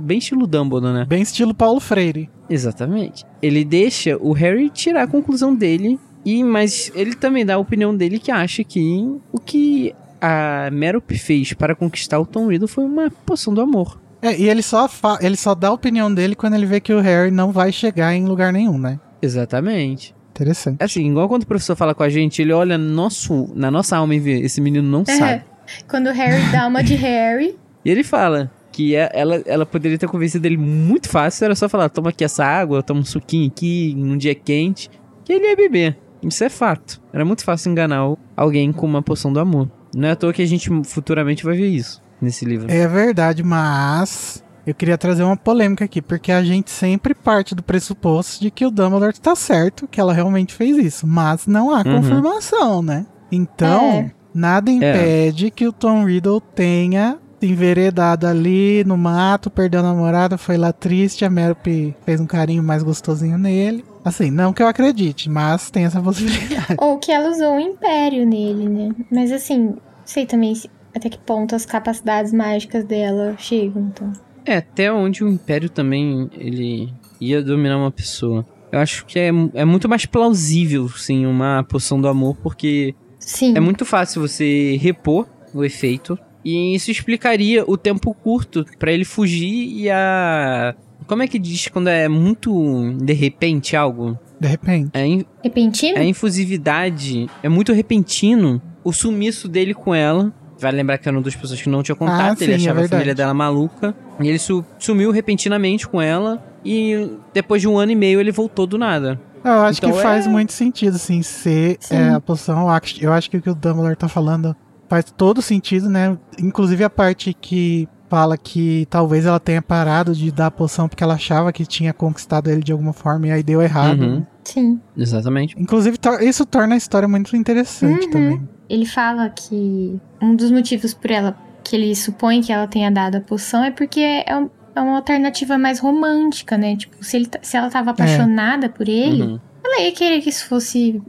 bem 0.00 0.18
estilo 0.18 0.46
Dumbledore, 0.46 0.92
né? 0.92 1.06
Bem 1.08 1.22
estilo 1.22 1.54
Paulo 1.54 1.80
Freire. 1.80 2.28
Exatamente. 2.50 3.24
Ele 3.40 3.64
deixa 3.64 4.14
o 4.18 4.32
Harry 4.32 4.68
tirar 4.68 5.04
a 5.04 5.06
conclusão 5.06 5.54
dele, 5.54 5.98
e 6.22 6.44
mas 6.44 6.92
ele 6.94 7.14
também 7.14 7.46
dá 7.46 7.54
a 7.54 7.58
opinião 7.58 7.96
dele 7.96 8.18
que 8.18 8.30
acha 8.30 8.62
que 8.62 9.10
o 9.32 9.40
que 9.40 9.94
a 10.20 10.68
Merope 10.70 11.16
fez 11.16 11.54
para 11.54 11.74
conquistar 11.74 12.18
o 12.20 12.26
Tom 12.26 12.48
Riddle 12.48 12.68
foi 12.68 12.84
uma 12.84 13.10
poção 13.24 13.54
do 13.54 13.62
amor. 13.62 13.98
É, 14.20 14.38
e 14.38 14.48
ele 14.50 14.60
só, 14.62 14.86
fa- 14.88 15.18
ele 15.22 15.36
só 15.36 15.54
dá 15.54 15.68
a 15.68 15.72
opinião 15.72 16.12
dele 16.12 16.34
quando 16.34 16.54
ele 16.54 16.66
vê 16.66 16.78
que 16.78 16.92
o 16.92 17.00
Harry 17.00 17.30
não 17.30 17.52
vai 17.52 17.72
chegar 17.72 18.14
em 18.14 18.26
lugar 18.26 18.52
nenhum, 18.52 18.76
né? 18.76 19.00
Exatamente. 19.22 20.14
Interessante. 20.30 20.82
Assim, 20.82 21.08
igual 21.08 21.26
quando 21.28 21.44
o 21.44 21.46
professor 21.46 21.74
fala 21.76 21.94
com 21.94 22.02
a 22.02 22.08
gente, 22.10 22.42
ele 22.42 22.52
olha 22.52 22.76
no 22.76 22.90
nosso, 22.92 23.48
na 23.54 23.70
nossa 23.70 23.96
alma 23.96 24.14
e 24.14 24.20
vê, 24.20 24.40
esse 24.40 24.60
menino 24.60 24.86
não 24.86 25.02
É. 25.06 25.16
sabe. 25.16 25.44
Quando 25.88 26.08
o 26.08 26.12
Harry 26.12 26.42
dá 26.52 26.66
uma 26.66 26.82
de 26.82 26.94
Harry. 26.94 27.56
E 27.84 27.90
ele 27.90 28.02
fala 28.02 28.50
que 28.72 28.96
é- 28.96 29.08
ela, 29.14 29.36
ela 29.46 29.64
poderia 29.64 29.96
ter 29.96 30.08
convencido 30.08 30.44
ele 30.44 30.56
muito 30.56 31.08
fácil, 31.08 31.44
era 31.44 31.54
só 31.54 31.68
falar, 31.68 31.88
toma 31.88 32.08
aqui 32.10 32.24
essa 32.24 32.44
água, 32.44 32.82
toma 32.82 32.98
um 33.00 33.04
suquinho 33.04 33.46
aqui, 33.46 33.94
num 33.96 34.16
dia 34.16 34.34
quente, 34.34 34.90
que 35.24 35.32
ele 35.32 35.46
ia 35.46 35.54
beber. 35.56 35.96
Isso 36.20 36.42
é 36.42 36.48
fato. 36.48 37.00
Era 37.12 37.24
muito 37.24 37.44
fácil 37.44 37.70
enganar 37.70 38.00
alguém 38.36 38.72
com 38.72 38.84
uma 38.86 39.00
poção 39.02 39.32
do 39.32 39.38
amor. 39.38 39.70
Não 39.94 40.08
é 40.08 40.10
à 40.10 40.16
toa 40.16 40.32
que 40.32 40.42
a 40.42 40.46
gente 40.46 40.68
futuramente 40.84 41.44
vai 41.44 41.56
ver 41.56 41.68
isso 41.68 42.02
nesse 42.20 42.44
livro. 42.44 42.68
É 42.68 42.88
verdade, 42.88 43.44
mas 43.44 44.42
eu 44.66 44.74
queria 44.74 44.98
trazer 44.98 45.22
uma 45.22 45.36
polêmica 45.36 45.84
aqui, 45.84 46.02
porque 46.02 46.32
a 46.32 46.42
gente 46.42 46.70
sempre 46.72 47.14
parte 47.14 47.54
do 47.54 47.62
pressuposto 47.62 48.40
de 48.42 48.50
que 48.50 48.66
o 48.66 48.70
Dumbledore 48.72 49.16
tá 49.20 49.36
certo, 49.36 49.86
que 49.86 50.00
ela 50.00 50.12
realmente 50.12 50.52
fez 50.52 50.76
isso, 50.76 51.06
mas 51.06 51.46
não 51.46 51.70
há 51.70 51.76
Uhum. 51.86 52.00
confirmação, 52.00 52.82
né? 52.82 53.06
Então, 53.30 53.84
É. 53.84 54.10
nada 54.36 54.70
impede 54.70 55.50
que 55.50 55.66
o 55.66 55.72
Tom 55.72 56.04
Riddle 56.04 56.40
tenha 56.40 57.18
se 57.40 57.46
enveredado 57.46 58.26
ali 58.26 58.82
no 58.84 58.96
mato, 58.96 59.50
perdeu 59.50 59.80
a 59.80 59.82
namorada, 59.82 60.38
foi 60.38 60.56
lá 60.56 60.72
triste, 60.72 61.24
a 61.24 61.30
Merope 61.30 61.94
fez 62.04 62.20
um 62.20 62.26
carinho 62.26 62.62
mais 62.62 62.82
gostosinho 62.82 63.36
nele. 63.36 63.84
Assim, 64.04 64.30
não 64.30 64.52
que 64.52 64.62
eu 64.62 64.68
acredite, 64.68 65.28
mas 65.28 65.70
tem 65.70 65.84
essa 65.84 66.00
possibilidade. 66.00 66.76
Ou 66.80 66.98
que 66.98 67.12
ela 67.12 67.30
usou 67.30 67.56
o 67.56 67.60
Império 67.60 68.24
nele, 68.24 68.68
né? 68.68 68.94
Mas 69.10 69.32
assim, 69.32 69.76
sei 70.04 70.26
também 70.26 70.54
até 70.94 71.10
que 71.10 71.18
ponto 71.18 71.54
as 71.54 71.66
capacidades 71.66 72.32
mágicas 72.32 72.84
dela 72.84 73.34
chegam, 73.38 73.90
então. 73.92 74.12
É, 74.44 74.58
até 74.58 74.90
onde 74.92 75.22
o 75.22 75.28
Império 75.28 75.68
também 75.68 76.30
ele 76.32 76.92
ia 77.20 77.42
dominar 77.42 77.76
uma 77.76 77.90
pessoa. 77.90 78.46
Eu 78.72 78.78
acho 78.78 79.04
que 79.04 79.18
é, 79.18 79.30
é 79.54 79.64
muito 79.64 79.88
mais 79.88 80.06
plausível, 80.06 80.88
sim, 80.88 81.26
uma 81.26 81.64
poção 81.64 82.00
do 82.00 82.08
amor, 82.08 82.36
porque 82.42 82.94
Sim. 83.26 83.54
É 83.56 83.60
muito 83.60 83.84
fácil 83.84 84.20
você 84.22 84.76
repor 84.80 85.26
o 85.52 85.64
efeito. 85.64 86.16
E 86.44 86.74
isso 86.76 86.90
explicaria 86.92 87.64
o 87.66 87.76
tempo 87.76 88.14
curto 88.14 88.64
pra 88.78 88.92
ele 88.92 89.04
fugir 89.04 89.52
e 89.68 89.90
a. 89.90 90.74
Como 91.08 91.22
é 91.22 91.26
que 91.26 91.38
diz 91.40 91.66
quando 91.68 91.88
é 91.88 92.08
muito 92.08 92.94
de 93.02 93.12
repente 93.12 93.74
algo? 93.76 94.16
De 94.40 94.46
repente. 94.46 94.90
A, 94.94 95.04
in- 95.04 95.24
Repentino? 95.42 95.98
a 95.98 96.04
infusividade 96.04 97.28
é 97.42 97.48
muito 97.48 97.72
repentino. 97.72 98.62
O 98.84 98.92
sumiço 98.92 99.48
dele 99.48 99.74
com 99.74 99.92
ela 99.94 100.32
Vale 100.58 100.76
lembrar 100.78 100.96
que 100.96 101.06
era 101.06 101.14
uma 101.16 101.22
das 101.22 101.34
pessoas 101.36 101.60
que 101.60 101.68
não 101.68 101.82
tinha 101.82 101.94
contato, 101.94 102.40
Ah, 102.40 102.44
ele 102.44 102.52
sim, 102.52 102.52
é 102.52 102.54
achava 102.54 102.70
a 102.70 102.80
verdade. 102.82 102.90
família 102.90 103.14
dela 103.14 103.34
maluca. 103.34 103.94
E 104.20 104.26
ele 104.26 104.38
su- 104.38 104.64
sumiu 104.78 105.10
repentinamente 105.10 105.86
com 105.86 106.00
ela. 106.00 106.42
E 106.64 107.10
depois 107.34 107.60
de 107.60 107.68
um 107.68 107.76
ano 107.76 107.92
e 107.92 107.94
meio 107.94 108.18
ele 108.20 108.32
voltou 108.32 108.66
do 108.66 108.78
nada. 108.78 109.20
Eu 109.44 109.52
acho 109.62 109.78
Então 109.78 109.92
que 109.92 110.02
faz 110.02 110.26
é- 110.26 110.28
muito 110.28 110.52
sentido, 110.52 110.96
assim, 110.96 111.22
ser 111.22 111.76
Sim. 111.80 111.94
é, 111.94 112.08
a 112.10 112.20
poção. 112.20 112.62
Eu 112.62 112.68
acho, 112.70 113.04
eu 113.04 113.12
acho 113.12 113.30
que 113.30 113.36
o 113.36 113.42
que 113.42 113.50
o 113.50 113.54
Dumbledore 113.54 113.96
tá 113.96 114.08
falando 114.08 114.54
faz 114.88 115.04
todo 115.16 115.40
sentido, 115.42 115.88
né? 115.88 116.16
Inclusive 116.40 116.82
a 116.84 116.90
parte 116.90 117.32
que 117.32 117.88
fala 118.08 118.36
que 118.36 118.86
talvez 118.88 119.26
ela 119.26 119.40
tenha 119.40 119.60
parado 119.60 120.14
de 120.14 120.30
dar 120.30 120.46
a 120.46 120.50
poção 120.50 120.88
porque 120.88 121.02
ela 121.02 121.14
achava 121.14 121.52
que 121.52 121.66
tinha 121.66 121.92
conquistado 121.92 122.48
ele 122.48 122.62
de 122.62 122.70
alguma 122.70 122.92
forma 122.92 123.26
e 123.26 123.32
aí 123.32 123.42
deu 123.42 123.60
errado. 123.60 124.00
Uhum. 124.00 124.16
né? 124.20 124.26
Sim. 124.44 124.80
Exatamente. 124.96 125.56
Inclusive, 125.58 125.98
tor- 125.98 126.22
isso 126.22 126.46
torna 126.46 126.74
a 126.74 126.78
história 126.78 127.08
muito 127.08 127.36
interessante 127.36 128.04
Uhum. 128.06 128.10
também. 128.12 128.48
Ele 128.68 128.86
fala 128.86 129.28
que 129.28 130.00
um 130.22 130.36
dos 130.36 130.50
motivos 130.52 130.94
por 130.94 131.10
ela 131.10 131.36
que 131.64 131.74
ele 131.74 131.94
supõe 131.96 132.40
que 132.40 132.52
ela 132.52 132.68
tenha 132.68 132.90
dado 132.92 133.16
a 133.16 133.20
poção 133.20 133.64
é 133.64 133.72
porque 133.72 134.00
é, 134.00 134.36
um- 134.36 134.48
é 134.76 134.80
uma 134.82 134.96
alternativa 134.96 135.56
mais 135.58 135.78
romântica, 135.78 136.56
né? 136.58 136.76
Tipo, 136.76 137.02
se, 137.04 137.16
ele, 137.16 137.26
tá- 137.26 137.38
se 137.42 137.56
ela 137.56 137.70
tava 137.70 137.90
apaixonada 137.90 138.68
por 138.68 138.88
ele, 138.88 139.22
Uhum. 139.22 139.40
ela 139.64 139.80
ia 139.82 139.92
querer 139.92 140.20
que 140.20 140.28
isso 140.28 140.46
fosse, 140.46 141.00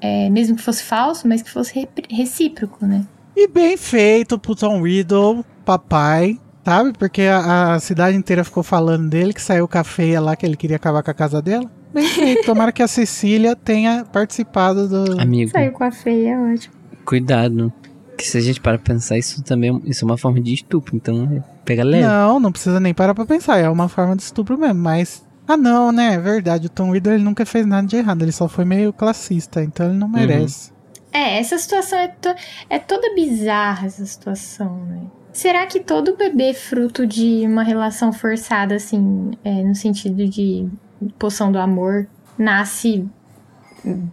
é, 0.00 0.28
mesmo 0.30 0.56
que 0.56 0.62
fosse 0.62 0.82
falso, 0.82 1.26
mas 1.26 1.42
que 1.42 1.50
fosse 1.50 1.88
recíproco, 2.10 2.86
né? 2.86 3.04
E 3.36 3.48
bem 3.48 3.76
feito 3.76 4.38
pro 4.38 4.54
Tom 4.54 4.82
Riddle, 4.82 5.44
papai, 5.64 6.38
sabe? 6.64 6.92
Porque 6.96 7.22
a, 7.22 7.74
a 7.74 7.80
cidade 7.80 8.16
inteira 8.16 8.44
ficou 8.44 8.62
falando 8.62 9.08
dele, 9.08 9.32
que 9.32 9.42
saiu 9.42 9.66
cafeia 9.66 10.20
lá, 10.20 10.36
que 10.36 10.46
ele 10.46 10.56
queria 10.56 10.76
acabar 10.76 11.02
com 11.02 11.10
a 11.10 11.14
casa 11.14 11.42
dela. 11.42 11.68
Bem 11.92 12.06
feito. 12.06 12.44
Tomara 12.46 12.70
que 12.72 12.82
a 12.82 12.88
Cecília 12.88 13.56
tenha 13.56 14.04
participado 14.04 14.88
do. 14.88 15.20
Amigo, 15.20 15.50
Saiu 15.50 15.72
com 15.72 15.84
a 15.84 15.90
feia, 15.90 16.30
é 16.34 16.38
ótimo. 16.54 16.74
cuidado. 17.04 17.72
Que 18.24 18.30
se 18.30 18.38
a 18.38 18.40
gente 18.40 18.58
para 18.58 18.78
pensar, 18.78 19.18
isso 19.18 19.42
também 19.42 19.68
é- 19.84 19.90
isso 19.90 20.02
é 20.02 20.06
uma 20.06 20.16
forma 20.16 20.40
de 20.40 20.54
estupro. 20.54 20.96
Então, 20.96 21.28
é, 21.30 21.42
pega 21.62 21.84
leve. 21.84 22.06
Não, 22.06 22.40
não 22.40 22.50
precisa 22.50 22.80
nem 22.80 22.94
parar 22.94 23.14
pra 23.14 23.26
pensar. 23.26 23.58
É 23.58 23.68
uma 23.68 23.86
forma 23.86 24.16
de 24.16 24.22
estupro 24.22 24.56
mesmo, 24.56 24.80
mas. 24.80 25.22
Ah, 25.46 25.58
não, 25.58 25.92
né? 25.92 26.14
É 26.14 26.18
verdade. 26.18 26.68
O 26.68 26.70
Tom 26.70 26.90
Riddle 26.90 27.12
ele 27.12 27.22
nunca 27.22 27.44
fez 27.44 27.66
nada 27.66 27.86
de 27.86 27.96
errado. 27.96 28.22
Ele 28.22 28.32
só 28.32 28.48
foi 28.48 28.64
meio 28.64 28.94
classista, 28.94 29.62
então 29.62 29.90
ele 29.90 29.98
não 29.98 30.08
merece. 30.08 30.72
É, 31.12 31.38
essa 31.38 31.58
situação 31.58 31.98
é, 31.98 32.08
to- 32.08 32.34
é 32.70 32.78
toda 32.78 33.14
bizarra, 33.14 33.86
essa 33.86 34.06
situação, 34.06 34.86
né? 34.86 35.02
Será 35.30 35.66
que 35.66 35.80
todo 35.80 36.16
bebê 36.16 36.54
fruto 36.54 37.06
de 37.06 37.44
uma 37.46 37.62
relação 37.62 38.10
forçada, 38.10 38.74
assim, 38.76 39.32
é, 39.44 39.62
no 39.62 39.74
sentido 39.74 40.26
de 40.26 40.66
poção 41.18 41.52
do 41.52 41.58
amor, 41.58 42.06
nasce 42.38 43.06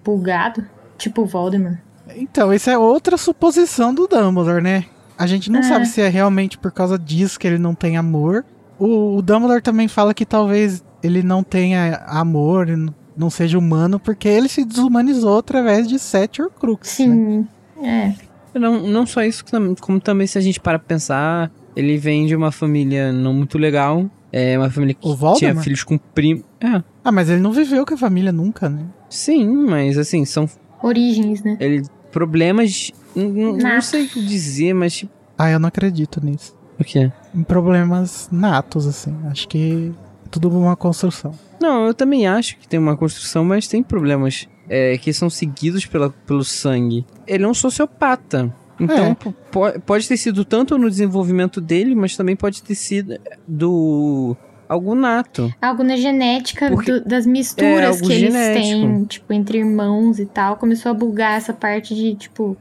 bugado? 0.04 0.66
Tipo 0.98 1.26
Voldemort? 1.26 1.78
Então, 2.18 2.54
isso 2.54 2.70
é 2.70 2.78
outra 2.78 3.18
suposição 3.18 3.94
do 3.94 4.08
Dumbledore, 4.08 4.62
né? 4.62 4.86
A 5.18 5.28
gente 5.28 5.52
não 5.52 5.60
É. 5.60 5.64
sabe 5.64 5.86
se 5.88 6.02
é 6.02 6.08
realmente 6.10 6.58
por 6.58 6.72
causa 6.72 6.98
disso 6.98 7.40
que 7.40 7.48
ele 7.48 7.58
não 7.60 7.76
tem 7.76 7.98
amor. 7.98 8.44
O, 8.80 9.18
o 9.18 9.22
Dumbledore 9.22 9.62
também 9.62 9.88
fala 9.88 10.14
que 10.14 10.26
talvez 10.26 10.84
ele 11.04 11.22
não 11.22 11.44
tenha 11.44 12.04
amor, 12.08 12.70
e 12.70 12.76
não 13.16 13.30
seja 13.30 13.58
humano, 13.60 14.00
porque 14.00 14.28
ele 14.28 14.48
se 14.50 14.64
desumanizou 14.66 15.38
através 15.38 15.88
de 15.88 16.00
Sete 16.00 16.42
Horcruxes. 16.42 17.08
né? 17.08 17.16
Sim, 17.16 17.48
é. 17.86 18.14
Não, 18.58 18.86
não 18.88 19.06
só 19.06 19.24
isso, 19.24 19.46
como 19.80 20.00
também 20.00 20.28
se 20.28 20.38
a 20.38 20.42
gente 20.42 20.60
para 20.60 20.78
pra 20.80 20.88
pensar, 20.88 21.52
ele 21.76 21.98
vem 21.98 22.26
de 22.26 22.36
uma 22.36 22.52
família 22.52 23.12
não 23.14 23.34
muito 23.34 23.58
legal. 23.58 24.10
É 24.34 24.58
uma 24.58 24.70
família 24.70 24.94
que 24.96 25.08
tinha 25.38 25.56
filhos 25.58 25.84
com 25.84 25.98
primo. 25.98 26.44
É, 26.60 26.82
Ah, 27.04 27.12
mas 27.12 27.30
ele 27.30 27.40
não 27.42 27.52
viveu 27.52 27.86
com 27.86 27.94
a 27.94 27.98
família 27.98 28.32
nunca, 28.32 28.68
né? 28.70 28.84
sim, 29.10 29.46
mas 29.46 29.98
assim, 29.98 30.24
são 30.26 30.48
Origens, 30.82 31.44
né? 31.44 31.58
ele, 31.60 31.84
problemas. 32.12 32.92
Não 33.16 33.58
Natos. 33.58 33.86
sei 33.86 34.06
o 34.06 34.10
que 34.10 34.26
dizer, 34.26 34.74
mas 34.74 34.94
tipo. 34.94 35.12
Ah, 35.38 35.50
eu 35.50 35.60
não 35.60 35.68
acredito 35.68 36.24
nisso. 36.24 36.56
O 36.80 36.84
quê? 36.84 37.12
Em 37.34 37.44
problemas 37.44 38.28
natos, 38.32 38.86
assim. 38.88 39.16
Acho 39.26 39.48
que 39.48 39.92
é 40.26 40.30
tudo 40.30 40.50
uma 40.50 40.76
construção. 40.76 41.34
Não, 41.60 41.86
eu 41.88 41.94
também 41.94 42.28
acho 42.28 42.58
que 42.58 42.68
tem 42.68 42.80
uma 42.80 42.98
construção, 42.98 43.44
mas 43.44 43.68
tem 43.68 43.84
problemas 43.84 44.48
é, 44.70 44.98
que 44.98 45.12
são 45.14 45.30
seguidos 45.30 45.86
pela, 45.86 46.10
pelo 46.10 46.44
sangue. 46.44 47.06
Ele 47.28 47.44
é 47.44 47.48
um 47.48 47.54
sociopata. 47.54 48.54
Então, 48.80 49.06
É. 49.08 49.14
po- 49.16 49.32
po- 49.52 49.80
pode 49.86 50.08
ter 50.08 50.18
sido 50.18 50.44
tanto 50.44 50.76
no 50.78 50.90
desenvolvimento 50.90 51.62
dele, 51.62 51.94
mas 51.94 52.16
também 52.16 52.36
pode 52.36 52.64
ter 52.64 52.74
sido 52.76 53.16
do. 53.48 54.36
Algo 54.72 54.96
nato. 54.96 55.54
Algo 55.62 55.84
na 55.84 55.96
genética 55.98 56.70
Porque- 56.70 56.92
do- 56.92 57.06
das 57.06 57.26
É, 57.26 57.30
misturas 57.30 57.96
algo 57.98 58.08
que 58.08 58.14
eles 58.14 58.34
genético. 58.34 58.62
têm, 58.64 59.04
tipo, 59.06 59.34
entre 59.34 59.58
irmãos 59.60 60.20
e 60.20 60.26
tal. 60.26 60.56
Começou 60.58 60.92
a 60.92 60.94
bugar 60.94 61.38
essa 61.38 61.54
parte 61.54 61.94
de, 61.94 62.16
tipo, 62.16 62.56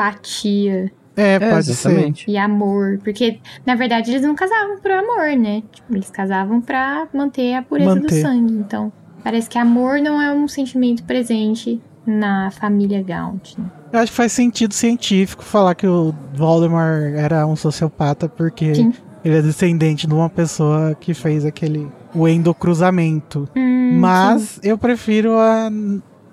empatia. 0.00 0.92
É, 1.16 1.34
É, 1.36 1.38
pode 1.50 1.64
ser. 1.64 1.72
exatamente. 1.88 2.30
E 2.30 2.36
amor, 2.36 2.98
porque 3.02 3.38
na 3.64 3.74
verdade 3.74 4.10
eles 4.10 4.20
não 4.22 4.34
casavam 4.34 4.78
por 4.78 4.90
amor, 4.90 5.34
né? 5.38 5.62
Tipo, 5.72 5.94
eles 5.94 6.10
casavam 6.10 6.60
pra 6.60 7.08
manter 7.12 7.54
a 7.54 7.62
pureza 7.62 7.94
do 7.94 8.02
Manter. 8.02 8.20
sangue. 8.20 8.52
Então, 8.52 8.92
parece 9.24 9.48
que 9.48 9.58
amor 9.58 9.98
não 10.00 10.20
é 10.20 10.30
um 10.32 10.46
sentimento 10.46 11.04
presente 11.04 11.80
na 12.06 12.50
família 12.50 13.02
Gaunt. 13.02 13.54
Né? 13.58 13.64
Eu 13.94 14.00
acho 14.00 14.12
que 14.12 14.16
faz 14.16 14.30
sentido 14.32 14.74
científico 14.74 15.42
falar 15.42 15.74
que 15.74 15.86
o 15.86 16.14
Voldemort 16.34 17.14
era 17.16 17.46
um 17.46 17.56
sociopata, 17.56 18.28
porque 18.28 18.74
Sim. 18.74 18.92
Ele 19.26 19.38
é 19.38 19.42
descendente 19.42 20.06
de 20.06 20.14
uma 20.14 20.30
pessoa 20.30 20.94
que 20.94 21.12
fez 21.12 21.44
aquele 21.44 21.88
o 22.14 22.28
endocruzamento. 22.28 23.48
Hum, 23.56 23.98
Mas 23.98 24.60
eu 24.62 24.78
prefiro 24.78 25.32
a, 25.32 25.68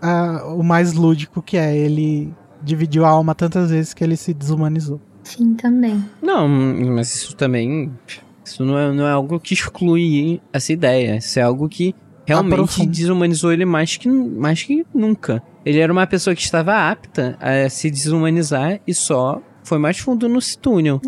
a- 0.02 0.54
o 0.56 0.64
mais 0.64 0.94
lúdico, 0.94 1.42
que 1.42 1.58
é 1.58 1.76
ele 1.76 2.32
dividiu 2.62 3.04
a 3.06 3.10
alma 3.10 3.34
tantas 3.34 3.72
vezes 3.72 3.94
que 3.94 4.04
ele 4.04 4.16
se 4.16 4.34
desumanizou. 4.34 5.02
Sim, 5.24 5.38
sim, 5.38 5.54
também. 5.56 6.04
Não, 6.22 6.48
mas 6.48 7.14
isso 7.16 7.36
também. 7.36 7.92
Isso 8.46 8.64
não 8.66 8.78
é, 8.78 8.92
não 8.92 9.08
é 9.08 9.12
algo 9.12 9.40
que 9.40 9.54
exclui 9.54 10.42
essa 10.52 10.72
ideia. 10.74 11.18
Isso 11.18 11.40
é 11.40 11.42
algo 11.42 11.68
que 11.70 11.96
realmente 12.26 12.54
Aprofunda. 12.54 12.92
desumanizou 12.92 13.52
ele 13.52 13.66
mais 13.66 13.98
que, 13.98 14.08
mais 14.10 14.62
que 14.64 14.86
nunca. 14.94 15.42
Ele 15.66 15.80
era 15.80 15.92
uma 15.92 16.06
pessoa 16.06 16.36
que 16.36 16.42
estava 16.44 16.90
apta 16.90 17.38
a 17.40 17.70
se 17.70 17.90
desumanizar 17.90 18.80
e 18.86 18.94
só 18.94 19.42
foi 19.64 19.78
mais 19.80 19.98
fundo 19.98 20.28
no 20.30 20.40
túnel. 20.62 21.02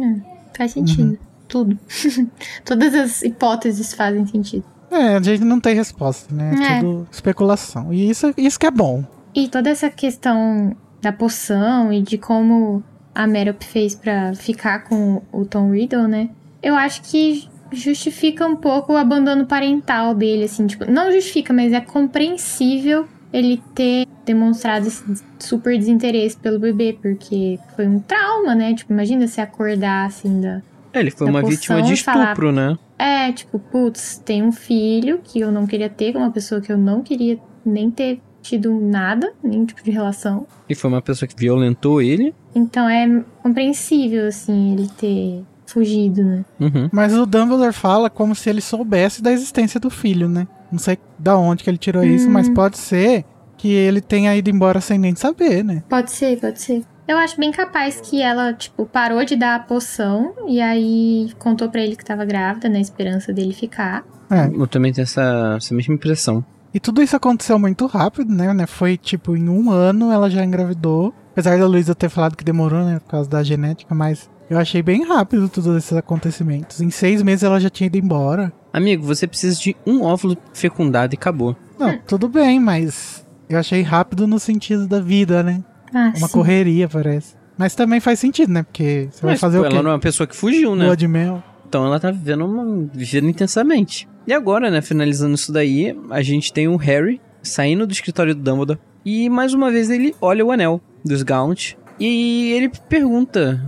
Faz 0.58 0.72
sentido. 0.72 1.12
Uhum. 1.12 1.18
Tudo. 1.48 1.78
Todas 2.66 2.94
as 2.94 3.22
hipóteses 3.22 3.94
fazem 3.94 4.26
sentido. 4.26 4.64
É, 4.92 5.16
a 5.16 5.22
gente 5.22 5.44
não 5.44 5.60
tem 5.60 5.76
resposta, 5.76 6.34
né? 6.34 6.56
É 6.60 6.78
É. 6.78 6.80
tudo 6.80 7.08
especulação. 7.12 7.94
E 7.94 8.10
isso, 8.10 8.34
isso 8.38 8.60
que 8.60 8.66
é 8.66 8.72
bom. 8.72 9.04
E 9.34 9.48
toda 9.48 9.70
essa 9.70 9.90
questão 9.90 10.76
da 11.02 11.12
poção 11.12 11.92
e 11.92 12.02
de 12.02 12.18
como 12.18 12.84
a 13.14 13.28
Merop 13.28 13.64
fez 13.64 13.96
pra 13.96 14.34
ficar 14.34 14.86
com 14.86 15.22
o 15.32 15.46
Tom 15.46 15.72
Riddle, 15.72 16.08
né? 16.08 16.30
Eu 16.64 16.76
acho 16.76 17.02
que 17.04 17.48
justifica 17.72 18.46
um 18.48 18.56
pouco 18.56 18.94
o 18.94 18.98
abandono 18.98 19.46
parental 19.46 20.16
dele, 20.16 20.46
assim, 20.46 20.66
tipo, 20.66 20.90
não 20.90 21.12
justifica, 21.12 21.52
mas 21.54 21.74
é 21.74 21.82
compreensível 21.82 23.06
ele 23.34 23.62
ter 23.74 24.08
demonstrado 24.26 24.88
esse 24.88 25.04
super 25.40 25.78
desinteresse 25.78 26.38
pelo 26.38 26.58
bebê, 26.60 26.98
porque 27.02 27.60
foi 27.76 27.88
um 27.88 28.00
trauma, 28.00 28.56
né? 28.56 28.74
Tipo, 28.74 28.94
imagina 28.94 29.28
se 29.28 29.42
acordar 29.42 30.06
assim 30.08 30.40
da. 30.42 30.62
É, 30.96 31.00
Ele 31.02 31.12
foi 31.12 31.28
uma 31.28 31.44
vítima 31.44 31.82
de 31.82 31.94
e 31.94 31.98
falar- 31.98 32.24
estupro, 32.26 32.52
né? 32.52 32.78
É, 32.98 33.32
tipo, 33.32 33.60
putz, 33.60 34.22
tem 34.24 34.42
um 34.44 34.52
filho 34.52 35.20
que 35.24 35.40
eu 35.40 35.52
não 35.52 35.68
queria 35.68 35.90
ter, 35.90 36.14
com 36.14 36.20
uma 36.20 36.32
pessoa 36.32 36.62
que 36.62 36.72
eu 36.72 36.78
não 36.78 37.02
queria 37.02 37.38
nem 37.66 37.92
ter 37.92 38.22
tido 38.42 38.72
nada, 38.80 39.34
nenhum 39.44 39.66
tipo 39.66 39.84
de 39.84 39.92
relação. 39.92 40.46
E 40.70 40.76
foi 40.76 40.90
uma 40.90 41.02
pessoa 41.02 41.28
que 41.28 41.36
violentou 41.38 42.02
ele. 42.02 42.34
Então 42.54 42.88
é 42.88 43.24
compreensível, 43.42 44.28
assim, 44.28 44.74
ele 44.74 44.88
ter 44.98 45.44
fugido, 45.66 46.24
né? 46.24 46.46
Uhum. 46.60 46.90
Mas 46.92 47.14
o 47.18 47.26
Dumbledore 47.26 47.74
fala 47.74 48.10
como 48.10 48.36
se 48.36 48.50
ele 48.50 48.62
soubesse 48.62 49.22
da 49.22 49.32
existência 49.32 49.80
do 49.80 49.90
filho, 49.90 50.30
né? 50.30 50.48
Não 50.72 50.78
sei 50.80 50.98
da 51.18 51.36
onde 51.38 51.64
que 51.64 51.70
ele 51.70 51.78
tirou 51.78 52.04
isso, 52.04 52.28
Hum. 52.28 52.32
mas 52.32 52.48
pode 52.50 52.78
ser 52.78 53.26
que 53.58 53.68
ele 53.72 54.00
tenha 54.02 54.36
ido 54.36 54.50
embora 54.50 54.80
sem 54.80 55.00
nem 55.00 55.16
saber, 55.16 55.64
né? 55.64 55.84
Pode 55.90 56.12
ser, 56.12 56.40
pode 56.40 56.62
ser. 56.62 56.84
Eu 57.08 57.18
acho 57.18 57.40
bem 57.40 57.52
capaz 57.52 58.02
que 58.02 58.22
ela, 58.22 58.54
tipo, 58.54 58.86
parou 58.86 59.24
de 59.24 59.36
dar 59.36 59.56
a 59.56 59.60
poção 59.60 60.34
e 60.48 60.60
aí 60.60 61.32
contou 61.38 61.70
pra 61.70 61.82
ele 61.82 61.96
que 61.96 62.04
tava 62.04 62.26
grávida, 62.26 62.68
na 62.68 62.80
esperança 62.80 63.32
dele 63.32 63.54
ficar. 63.54 64.04
É. 64.30 64.48
Eu 64.48 64.66
também 64.66 64.92
tenho 64.92 65.04
essa, 65.04 65.56
essa 65.58 65.74
mesma 65.74 65.94
impressão. 65.94 66.44
E 66.74 66.80
tudo 66.80 67.02
isso 67.02 67.16
aconteceu 67.16 67.60
muito 67.60 67.86
rápido, 67.86 68.34
né? 68.34 68.54
né? 68.54 68.66
Foi 68.66 68.98
tipo, 68.98 69.38
em 69.38 69.48
um 69.48 69.70
ano 69.70 70.12
ela 70.12 70.30
já 70.30 70.44
engravidou. 70.44 71.14
Apesar 71.32 71.58
da 71.58 71.68
Luísa 71.68 71.94
ter 71.94 72.10
falado 72.10 72.36
que 72.36 72.44
demorou, 72.44 72.84
né? 72.84 73.00
Por 73.00 73.12
causa 73.12 73.30
da 73.30 73.44
genética, 73.44 73.94
mas 73.94 74.30
eu 74.50 74.58
achei 74.58 74.82
bem 74.82 75.06
rápido 75.06 75.48
todos 75.48 75.76
esses 75.76 75.94
acontecimentos. 75.94 76.82
Em 76.82 76.90
seis 76.90 77.22
meses 77.22 77.44
ela 77.44 77.60
já 77.60 77.70
tinha 77.70 77.88
ido 77.88 77.98
embora. 77.98 78.52
Amigo, 78.74 79.06
você 79.06 79.28
precisa 79.28 79.60
de 79.60 79.76
um 79.86 80.02
óvulo 80.02 80.36
fecundado 80.54 81.14
e 81.14 81.18
acabou. 81.18 81.56
Não, 81.80 81.98
tudo 82.00 82.28
bem, 82.28 82.60
mas 82.60 83.26
eu 83.48 83.60
achei 83.60 83.82
rápido 83.82 84.28
no 84.28 84.40
sentido 84.40 84.88
da 84.88 85.00
vida, 85.00 85.44
né? 85.44 85.64
Ah, 85.94 86.14
Uma 86.18 86.28
sim. 86.28 86.34
correria, 86.34 86.88
parece. 86.88 87.36
Mas 87.58 87.74
também 87.76 88.00
faz 88.00 88.20
sentido, 88.20 88.52
né? 88.52 88.64
Porque 88.64 89.08
você 89.12 89.22
vai 89.22 89.32
Mas, 89.34 89.40
fazer 89.40 89.58
pô, 89.60 89.64
o 89.64 89.68
quê? 89.68 89.74
ela 89.74 89.84
não 89.84 89.92
é 89.92 89.94
uma 89.94 90.00
pessoa 90.00 90.28
que 90.28 90.36
fugiu, 90.36 90.76
né? 90.76 90.86
Lua 90.86 90.98
de 90.98 91.08
mel. 91.08 91.42
Então 91.68 91.86
ela 91.86 92.00
tá 92.00 92.12
vivendo 92.12 92.46
uma 92.46 92.88
vivendo 92.94 93.30
intensamente. 93.30 94.08
E 94.28 94.34
agora, 94.34 94.70
né, 94.70 94.82
finalizando 94.82 95.36
isso 95.36 95.52
daí, 95.54 95.98
a 96.10 96.22
gente 96.22 96.52
tem 96.52 96.68
o 96.68 96.76
Harry 96.78 97.22
saindo 97.44 97.86
do 97.88 97.94
escritório 97.94 98.34
do 98.36 98.42
Dumbledore 98.42 98.80
e 99.06 99.30
mais 99.30 99.54
uma 99.54 99.72
vez 99.72 99.90
ele 99.90 100.16
olha 100.20 100.44
o 100.44 100.52
anel 100.52 100.82
dos 101.04 101.22
Gaunt 101.22 101.76
e 102.00 102.52
ele 102.54 102.72
pergunta 102.90 103.64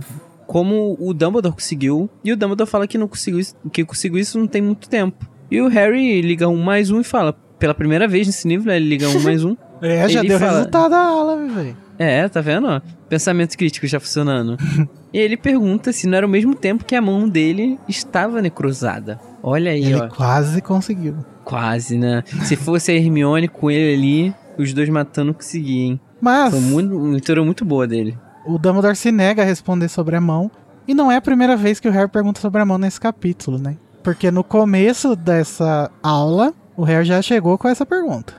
como 0.46 0.96
o 1.00 1.14
Dumbledore 1.14 1.54
conseguiu. 1.54 2.10
E 2.24 2.32
o 2.32 2.36
Dumbledore 2.36 2.68
fala 2.68 2.86
que 2.86 2.98
não 2.98 3.06
conseguiu 3.08 3.38
isso, 3.40 3.54
que 3.72 3.84
conseguiu 3.84 4.18
isso 4.18 4.38
não 4.38 4.46
tem 4.46 4.60
muito 4.60 4.88
tempo. 4.88 5.26
E 5.50 5.60
o 5.60 5.68
Harry 5.68 6.20
liga 6.20 6.48
um 6.48 6.62
mais 6.62 6.90
um 6.90 7.00
e 7.00 7.04
fala, 7.04 7.32
pela 7.58 7.72
primeira 7.74 8.06
vez 8.08 8.26
nesse 8.26 8.46
livro, 8.48 8.66
né, 8.68 8.76
ele 8.76 8.88
liga 8.88 9.08
um 9.08 9.20
mais 9.22 9.44
um. 9.44 9.56
É, 9.80 10.08
já 10.08 10.18
Ele 10.18 10.30
deu 10.30 10.40
fala- 10.40 10.52
resultado 10.54 10.92
a 10.92 10.98
aula, 11.06 11.36
velho. 11.46 11.76
É, 11.98 12.28
tá 12.28 12.40
vendo? 12.40 12.80
Pensamento 13.08 13.56
crítico 13.56 13.86
já 13.86 13.98
funcionando. 13.98 14.56
e 15.12 15.18
ele 15.18 15.36
pergunta 15.36 15.92
se 15.92 16.06
não 16.06 16.16
era 16.16 16.26
o 16.26 16.30
mesmo 16.30 16.54
tempo 16.54 16.84
que 16.84 16.94
a 16.94 17.02
mão 17.02 17.28
dele 17.28 17.78
estava 17.88 18.40
necrosada. 18.40 19.18
Olha 19.42 19.70
aí, 19.72 19.84
Ele 19.84 19.94
ó. 19.96 20.08
quase 20.08 20.60
conseguiu. 20.62 21.16
Quase, 21.44 21.96
né? 21.98 22.22
Se 22.44 22.54
fosse 22.56 22.90
a 22.92 22.94
Hermione 22.94 23.48
com 23.48 23.70
ele 23.70 23.94
ali, 23.94 24.34
os 24.58 24.72
dois 24.72 24.88
matando 24.88 25.32
conseguia, 25.34 25.86
hein? 25.86 26.00
Mas 26.20 26.50
Foi 26.52 26.60
muito, 26.60 26.96
uma 26.96 27.10
leitura 27.12 27.42
muito 27.44 27.64
boa 27.64 27.86
dele. 27.86 28.16
o 28.46 28.58
Dumbledore 28.58 28.96
se 28.96 29.10
nega 29.12 29.42
a 29.42 29.44
responder 29.44 29.88
sobre 29.88 30.14
a 30.16 30.20
mão. 30.20 30.50
E 30.86 30.94
não 30.94 31.10
é 31.12 31.16
a 31.16 31.20
primeira 31.20 31.56
vez 31.56 31.78
que 31.80 31.88
o 31.88 31.92
Harry 31.92 32.08
pergunta 32.08 32.40
sobre 32.40 32.60
a 32.60 32.64
mão 32.64 32.78
nesse 32.78 33.00
capítulo, 33.00 33.58
né? 33.58 33.76
Porque 34.02 34.30
no 34.30 34.42
começo 34.42 35.14
dessa 35.14 35.90
aula, 36.02 36.54
o 36.76 36.82
Harry 36.82 37.04
já 37.04 37.20
chegou 37.20 37.58
com 37.58 37.68
essa 37.68 37.84
pergunta. 37.84 38.34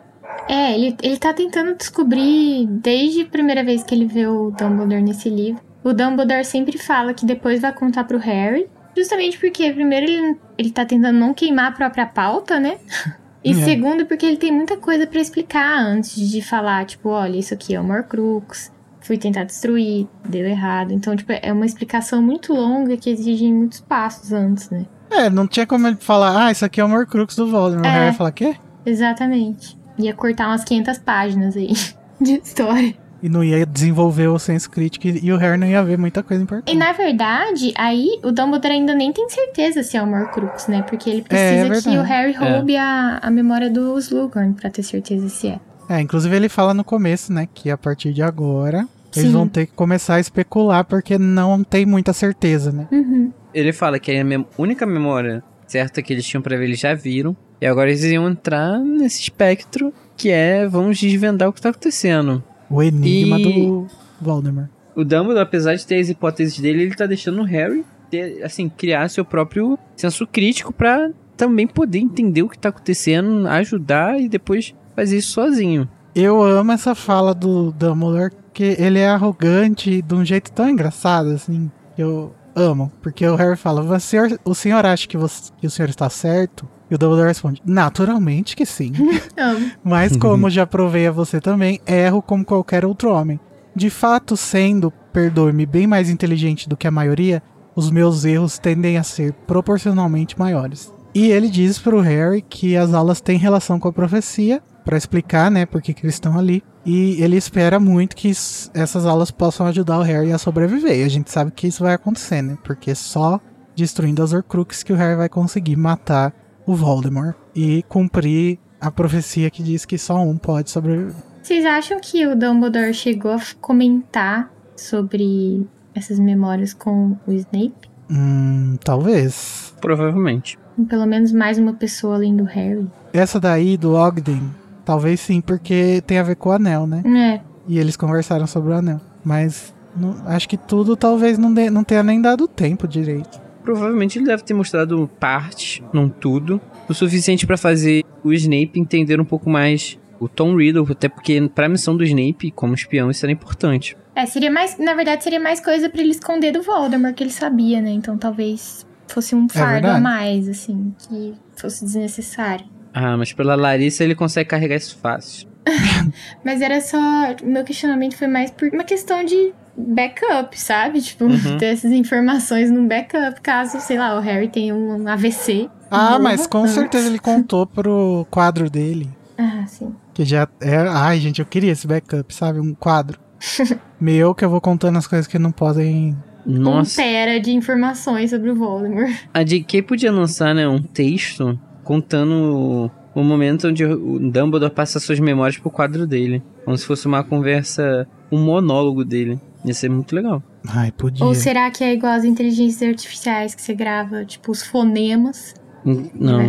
É, 0.47 0.73
ele, 0.73 0.95
ele 1.01 1.17
tá 1.17 1.33
tentando 1.33 1.75
descobrir 1.75 2.65
desde 2.67 3.21
a 3.21 3.25
primeira 3.25 3.63
vez 3.63 3.83
que 3.83 3.93
ele 3.93 4.05
vê 4.05 4.25
o 4.27 4.51
Dumbledore 4.51 5.01
nesse 5.01 5.29
livro. 5.29 5.61
O 5.83 5.93
Dumbledore 5.93 6.43
sempre 6.45 6.77
fala 6.77 7.13
que 7.13 7.25
depois 7.25 7.61
vai 7.61 7.71
contar 7.73 8.03
pro 8.03 8.17
Harry. 8.17 8.67
Justamente 8.97 9.37
porque, 9.37 9.71
primeiro, 9.71 10.05
ele, 10.09 10.37
ele 10.57 10.71
tá 10.71 10.85
tentando 10.85 11.17
não 11.17 11.33
queimar 11.33 11.67
a 11.67 11.71
própria 11.71 12.05
pauta, 12.05 12.59
né? 12.59 12.77
E 13.41 13.51
É. 13.51 13.53
segundo, 13.53 14.05
porque 14.05 14.25
ele 14.25 14.35
tem 14.35 14.51
muita 14.51 14.75
coisa 14.75 15.07
pra 15.07 15.21
explicar 15.21 15.79
antes 15.79 16.29
de 16.29 16.41
falar, 16.41 16.85
tipo, 16.85 17.07
olha, 17.07 17.37
isso 17.37 17.53
aqui 17.53 17.73
é 17.73 17.79
o 17.79 17.89
Horcrux, 17.89 18.69
fui 18.99 19.17
tentar 19.17 19.45
destruir, 19.45 20.09
deu 20.27 20.45
errado. 20.45 20.91
Então, 20.91 21.15
tipo, 21.15 21.31
é 21.31 21.53
uma 21.53 21.65
explicação 21.65 22.21
muito 22.21 22.53
longa 22.53 22.97
que 22.97 23.09
exige 23.09 23.49
muitos 23.49 23.79
passos 23.79 24.33
antes, 24.33 24.69
né? 24.69 24.85
É, 25.09 25.29
não 25.29 25.47
tinha 25.47 25.65
como 25.65 25.87
ele 25.87 25.95
falar, 25.95 26.47
ah, 26.47 26.51
isso 26.51 26.65
aqui 26.65 26.81
é 26.81 26.83
o 26.83 26.91
Horcrux 26.91 27.33
do 27.37 27.47
Voldemort. 27.49 27.85
O 27.85 27.87
É. 27.87 27.91
Harry 27.93 28.05
ia 28.07 28.13
falar, 28.13 28.31
quê? 28.33 28.57
Exatamente. 28.85 29.78
Ia 29.99 30.13
cortar 30.13 30.47
umas 30.47 30.63
500 30.63 30.97
páginas 30.99 31.55
aí 31.57 31.73
de 32.19 32.33
história. 32.43 32.95
E 33.21 33.27
não 33.27 33.43
ia 33.43 33.65
desenvolver 33.65 34.27
o 34.27 34.39
senso 34.39 34.69
crítico 34.71 35.05
e 35.07 35.33
o 35.33 35.35
Harry 35.37 35.57
não 35.57 35.67
ia 35.67 35.83
ver 35.83 35.97
muita 35.97 36.23
coisa 36.23 36.41
importante. 36.41 36.73
E 36.73 36.77
na 36.77 36.93
verdade, 36.93 37.73
aí 37.77 38.17
o 38.23 38.31
Dumbledore 38.31 38.73
ainda 38.75 38.93
nem 38.95 39.11
tem 39.11 39.27
certeza 39.29 39.83
se 39.83 39.97
é 39.97 40.01
o 40.01 40.09
Horcrux, 40.09 40.67
né? 40.69 40.83
Porque 40.83 41.09
ele 41.09 41.25
É, 41.29 41.55
é 41.57 41.65
precisa 41.67 41.89
que 41.91 41.97
o 41.97 42.01
Harry 42.01 42.33
É. 42.33 42.37
roube 42.37 42.77
a, 42.77 43.19
a 43.21 43.29
memória 43.29 43.69
do 43.69 43.97
Slughorn 43.99 44.53
pra 44.53 44.69
ter 44.69 44.83
certeza 44.83 45.27
se 45.27 45.47
é. 45.49 45.59
É, 45.89 45.99
inclusive 45.99 46.33
ele 46.33 46.47
fala 46.47 46.73
no 46.73 46.83
começo, 46.83 47.33
né, 47.33 47.45
que 47.53 47.69
a 47.69 47.77
partir 47.77 48.13
de 48.13 48.21
agora 48.21 48.87
eles 49.13 49.27
Sim. 49.27 49.33
vão 49.33 49.47
ter 49.49 49.65
que 49.65 49.73
começar 49.73 50.15
a 50.15 50.19
especular 50.21 50.85
porque 50.85 51.17
não 51.17 51.61
tem 51.63 51.85
muita 51.85 52.13
certeza, 52.13 52.71
né? 52.71 52.87
Uhum. 52.91 53.33
Ele 53.53 53.73
fala 53.73 53.99
que 53.99 54.11
a 54.15 54.23
mem- 54.23 54.45
única 54.57 54.85
memória 54.85 55.43
certa 55.67 56.01
que 56.01 56.13
eles 56.13 56.25
tinham 56.25 56.41
pra 56.43 56.55
ver, 56.55 56.65
eles 56.65 56.79
já 56.79 56.93
viram. 56.93 57.35
E 57.61 57.65
agora 57.65 57.89
eles 57.89 58.03
iam 58.03 58.29
entrar 58.29 58.79
nesse 58.79 59.21
espectro 59.21 59.93
que 60.15 60.29
é, 60.29 60.67
vamos 60.67 60.97
desvendar 60.99 61.49
o 61.49 61.53
que 61.53 61.61
tá 61.61 61.69
acontecendo. 61.69 62.43
O 62.69 62.81
enigma 62.83 63.39
E- 63.39 63.43
do 63.43 63.87
Voldemort. 64.21 64.69
O 64.95 65.03
Dumbledore, 65.03 65.43
apesar 65.43 65.75
de 65.75 65.85
ter 65.85 65.99
as 65.99 66.09
hipóteses 66.09 66.59
dele, 66.59 66.83
ele 66.83 66.95
tá 66.95 67.05
deixando 67.05 67.41
o 67.41 67.45
Harry 67.45 67.85
ter, 68.09 68.43
assim, 68.43 68.67
criar 68.67 69.07
seu 69.09 69.23
próprio 69.23 69.77
senso 69.95 70.25
crítico 70.27 70.73
pra 70.73 71.09
também 71.37 71.65
poder 71.67 71.99
entender 71.99 72.41
o 72.43 72.49
que 72.49 72.59
tá 72.59 72.69
acontecendo, 72.69 73.47
ajudar 73.47 74.19
e 74.19 74.27
depois 74.27 74.73
fazer 74.95 75.17
isso 75.17 75.31
sozinho. 75.31 75.87
Eu 76.13 76.41
amo 76.41 76.71
essa 76.73 76.93
fala 76.95 77.33
do 77.33 77.71
Dumbledore, 77.71 78.33
que 78.51 78.75
ele 78.77 78.99
é 78.99 79.07
arrogante 79.07 80.01
de 80.01 80.13
um 80.15 80.25
jeito 80.25 80.51
tão 80.51 80.67
engraçado, 80.69 81.29
assim, 81.29 81.71
eu 81.97 82.33
amo. 82.55 82.91
Porque 83.01 83.25
o 83.25 83.35
Harry 83.35 83.55
fala, 83.55 83.81
"Você- 83.83 84.17
o 84.43 84.53
senhor 84.53 84.85
acha 84.85 85.07
que, 85.07 85.15
você- 85.15 85.51
que 85.59 85.67
o 85.67 85.69
senhor 85.69 85.87
está 85.87 86.09
certo? 86.09 86.67
E 86.89 86.95
o 86.95 86.97
Dumbledore 86.97 87.27
responde, 87.27 87.61
naturalmente 87.65 88.55
que 88.55 88.65
sim. 88.65 88.93
Amo. 89.37 89.71
Mas 89.83 90.15
como 90.17 90.49
já 90.49 90.65
provei 90.65 91.07
a 91.07 91.11
você 91.11 91.39
também, 91.39 91.79
erro 91.85 92.21
como 92.21 92.43
qualquer 92.43 92.85
outro 92.85 93.11
homem. 93.11 93.39
De 93.75 93.89
fato, 93.89 94.35
sendo, 94.35 94.91
perdoe-me, 95.13 95.65
bem 95.65 95.85
mais 95.85 96.09
inteligente 96.09 96.67
do 96.67 96.75
que 96.75 96.87
a 96.87 96.91
maioria, 96.91 97.43
os 97.75 97.91
meus 97.91 98.25
erros 98.25 98.57
tendem 98.57 98.97
a 98.97 99.03
ser 99.03 99.33
proporcionalmente 99.45 100.37
maiores. 100.37 100.91
E 101.13 101.31
ele 101.31 101.49
diz 101.49 101.79
pro 101.79 102.01
Harry 102.01 102.41
que 102.41 102.75
as 102.75 102.93
aulas 102.93 103.21
têm 103.21 103.37
relação 103.37 103.79
com 103.79 103.87
a 103.87 103.93
profecia, 103.93 104.61
pra 104.83 104.97
explicar, 104.97 105.51
né, 105.51 105.65
por 105.67 105.81
que 105.81 105.95
eles 106.01 106.15
estão 106.15 106.37
ali. 106.37 106.63
E 106.85 107.21
ele 107.21 107.37
espera 107.37 107.79
muito 107.79 108.15
que 108.15 108.29
essas 108.29 109.05
aulas 109.05 109.29
possam 109.29 109.67
ajudar 109.67 109.99
o 109.99 110.01
Harry 110.01 110.31
a 110.31 110.37
sobreviver. 110.37 110.99
E 110.99 111.03
a 111.03 111.09
gente 111.09 111.29
sabe 111.29 111.51
que 111.51 111.67
isso 111.67 111.83
vai 111.83 111.93
acontecer, 111.93 112.41
né? 112.41 112.57
Porque 112.63 112.95
só 112.95 113.39
destruindo 113.75 114.23
as 114.23 114.33
Horcruxes 114.33 114.81
que 114.81 114.91
o 114.91 114.95
Harry 114.95 115.15
vai 115.15 115.29
conseguir 115.29 115.75
matar 115.75 116.33
o 116.65 116.75
Voldemort 116.75 117.35
e 117.55 117.83
cumprir 117.89 118.59
a 118.79 118.89
profecia 118.91 119.49
que 119.49 119.61
diz 119.63 119.85
que 119.85 119.97
só 119.97 120.17
um 120.21 120.37
pode 120.37 120.69
sobreviver. 120.69 121.15
Vocês 121.41 121.65
acham 121.65 121.99
que 121.99 122.25
o 122.27 122.35
Dumbledore 122.35 122.93
chegou 122.93 123.31
a 123.31 123.39
comentar 123.59 124.51
sobre 124.75 125.65
essas 125.95 126.19
memórias 126.19 126.73
com 126.73 127.17
o 127.27 127.31
Snape? 127.31 127.89
Hum, 128.09 128.77
talvez. 128.83 129.73
Provavelmente. 129.81 130.57
Pelo 130.87 131.05
menos 131.05 131.31
mais 131.31 131.57
uma 131.59 131.73
pessoa 131.73 132.15
além 132.15 132.35
do 132.35 132.43
Harry. 132.43 132.87
Essa 133.13 133.39
daí 133.39 133.75
do 133.77 133.93
Ogden, 133.95 134.41
talvez 134.85 135.19
sim, 135.19 135.41
porque 135.41 136.01
tem 136.07 136.17
a 136.19 136.23
ver 136.23 136.35
com 136.35 136.49
o 136.49 136.51
anel, 136.53 136.87
né? 136.87 137.03
É, 137.05 137.41
E 137.67 137.77
eles 137.77 137.95
conversaram 137.97 138.47
sobre 138.47 138.71
o 138.71 138.75
anel. 138.77 138.99
Mas 139.23 139.73
não- 139.95 140.15
acho 140.25 140.47
que 140.49 140.57
tudo 140.57 140.95
talvez 140.95 141.37
não, 141.37 141.53
dê- 141.53 141.69
não 141.69 141.83
tenha 141.83 142.01
nem 142.01 142.21
dado 142.21 142.47
tempo 142.47 142.87
direito. 142.87 143.39
Provavelmente 143.69 144.17
ele 144.17 144.25
deve 144.25 144.41
ter 144.41 144.55
mostrado 144.55 145.07
parte, 145.19 145.83
não 145.93 146.09
tudo, 146.09 146.59
o 146.87 146.93
suficiente 146.95 147.45
pra 147.45 147.55
fazer 147.55 148.03
o 148.23 148.33
Snape 148.33 148.79
entender 148.79 149.21
um 149.21 149.23
pouco 149.23 149.47
mais 149.47 149.99
o 150.19 150.27
Tom 150.27 150.55
Riddle, 150.55 150.87
até 150.89 151.07
porque 151.07 151.47
pra 151.53 151.69
missão 151.69 151.95
do 151.95 152.03
Snape, 152.03 152.49
como 152.49 152.73
espião, 152.73 153.11
isso 153.11 153.23
era 153.23 153.31
importante. 153.31 153.95
É, 154.15 154.25
seria 154.25 154.49
mais. 154.49 154.79
Na 154.79 154.95
verdade, 154.95 155.23
seria 155.23 155.39
mais 155.39 155.59
coisa 155.59 155.87
pra 155.87 156.01
ele 156.01 156.09
esconder 156.09 156.51
do 156.51 156.63
Voldemort, 156.63 157.13
que 157.13 157.21
ele 157.21 157.29
sabia, 157.29 157.79
né? 157.79 157.91
Então 157.91 158.17
talvez 158.17 158.87
fosse 159.07 159.35
um 159.35 159.47
fardo 159.47 159.85
a 159.85 159.93
verdade. 159.93 160.01
mais, 160.01 160.49
assim, 160.49 160.91
que 160.97 161.35
fosse 161.55 161.85
desnecessário. 161.85 162.65
Ah, 162.91 163.15
mas 163.17 163.33
pela 163.33 163.53
Larissa 163.53 164.03
ele 164.03 164.15
consegue 164.15 164.49
carregar 164.49 164.77
isso 164.77 164.97
fácil. 164.97 165.47
Mas 166.43 166.61
era 166.61 166.81
só. 166.81 166.97
Meu 167.43 167.63
questionamento 167.63 168.15
foi 168.15 168.27
mais 168.27 168.49
por 168.49 168.67
uma 168.69 168.83
questão 168.83 169.23
de 169.23 169.53
backup, 169.87 170.59
sabe? 170.59 171.01
Tipo, 171.01 171.25
Uhum. 171.25 171.57
ter 171.59 171.67
essas 171.67 171.91
informações 171.91 172.69
num 172.71 172.87
backup, 172.87 173.39
caso, 173.41 173.79
sei 173.79 173.97
lá, 173.97 174.17
o 174.17 174.19
Harry 174.21 174.47
tenha 174.49 174.75
um 174.75 175.07
AVC. 175.07 175.69
Ah, 175.91 176.19
mas 176.19 176.45
com 176.45 176.59
antes. 176.59 176.73
certeza 176.73 177.07
ele 177.07 177.19
contou 177.19 177.65
pro 177.65 178.25
quadro 178.29 178.69
dele. 178.69 179.09
Ah, 179.41 179.65
sim. 179.65 179.95
Que 180.13 180.25
já 180.25 180.49
é. 180.59 180.75
Ai, 180.89 181.17
gente, 181.17 181.39
eu 181.39 181.45
queria 181.45 181.71
esse 181.71 181.87
backup, 181.87 182.35
sabe? 182.35 182.59
Um 182.59 182.73
quadro. 182.75 183.17
Meu 184.01 184.35
que 184.35 184.43
eu 184.43 184.49
vou 184.49 184.59
contando 184.59 184.97
as 184.97 185.07
coisas 185.07 185.27
que 185.27 185.39
não 185.39 185.49
podem. 185.49 186.13
Nossa, 186.45 187.01
Um 187.01 187.05
tera 187.05 187.39
de 187.39 187.51
informações 187.53 188.31
sobre 188.31 188.49
o 188.49 188.55
Voldemort. 188.55 189.13
a 189.33 189.41
JK 189.43 189.81
podia 189.83 190.11
lançar, 190.11 190.53
né, 190.53 190.67
um 190.67 190.81
texto 190.81 191.57
contando 191.85 192.91
o 193.15 193.23
momento 193.23 193.69
onde 193.69 193.85
o 193.85 194.19
Dumbledore 194.19 194.73
passa 194.73 194.99
suas 194.99 195.21
memórias 195.21 195.57
pro 195.57 195.69
quadro 195.71 196.05
dele. 196.05 196.43
Como 196.65 196.77
se 196.77 196.85
fosse 196.85 197.07
uma 197.07 197.23
conversa, 197.23 198.05
um 198.29 198.39
monólogo 198.43 199.05
dele. 199.05 199.39
Ia 199.65 199.73
ser 199.73 199.89
muito 199.89 200.15
legal. 200.15 200.41
Ai, 200.67 200.91
podia. 200.91 201.25
Ou 201.25 201.35
será 201.35 201.69
que 201.69 201.83
é 201.83 201.93
igual 201.93 202.13
às 202.13 202.23
inteligências 202.23 202.87
artificiais 202.89 203.53
que 203.53 203.61
você 203.61 203.73
grava, 203.73 204.23
tipo, 204.25 204.51
os 204.51 204.63
fonemas? 204.63 205.53
Hum, 205.85 206.09
Não, 206.13 206.41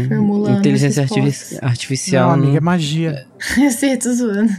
inteligência 0.58 1.04
as 1.04 1.10
artifici- 1.10 1.58
artificial. 1.62 2.28
Não, 2.28 2.34
amiga, 2.44 2.58
é 2.58 2.60
magia. 2.60 3.26
Eu 3.58 3.70
sei, 3.70 3.96
tô 3.96 4.12
zoando. 4.12 4.52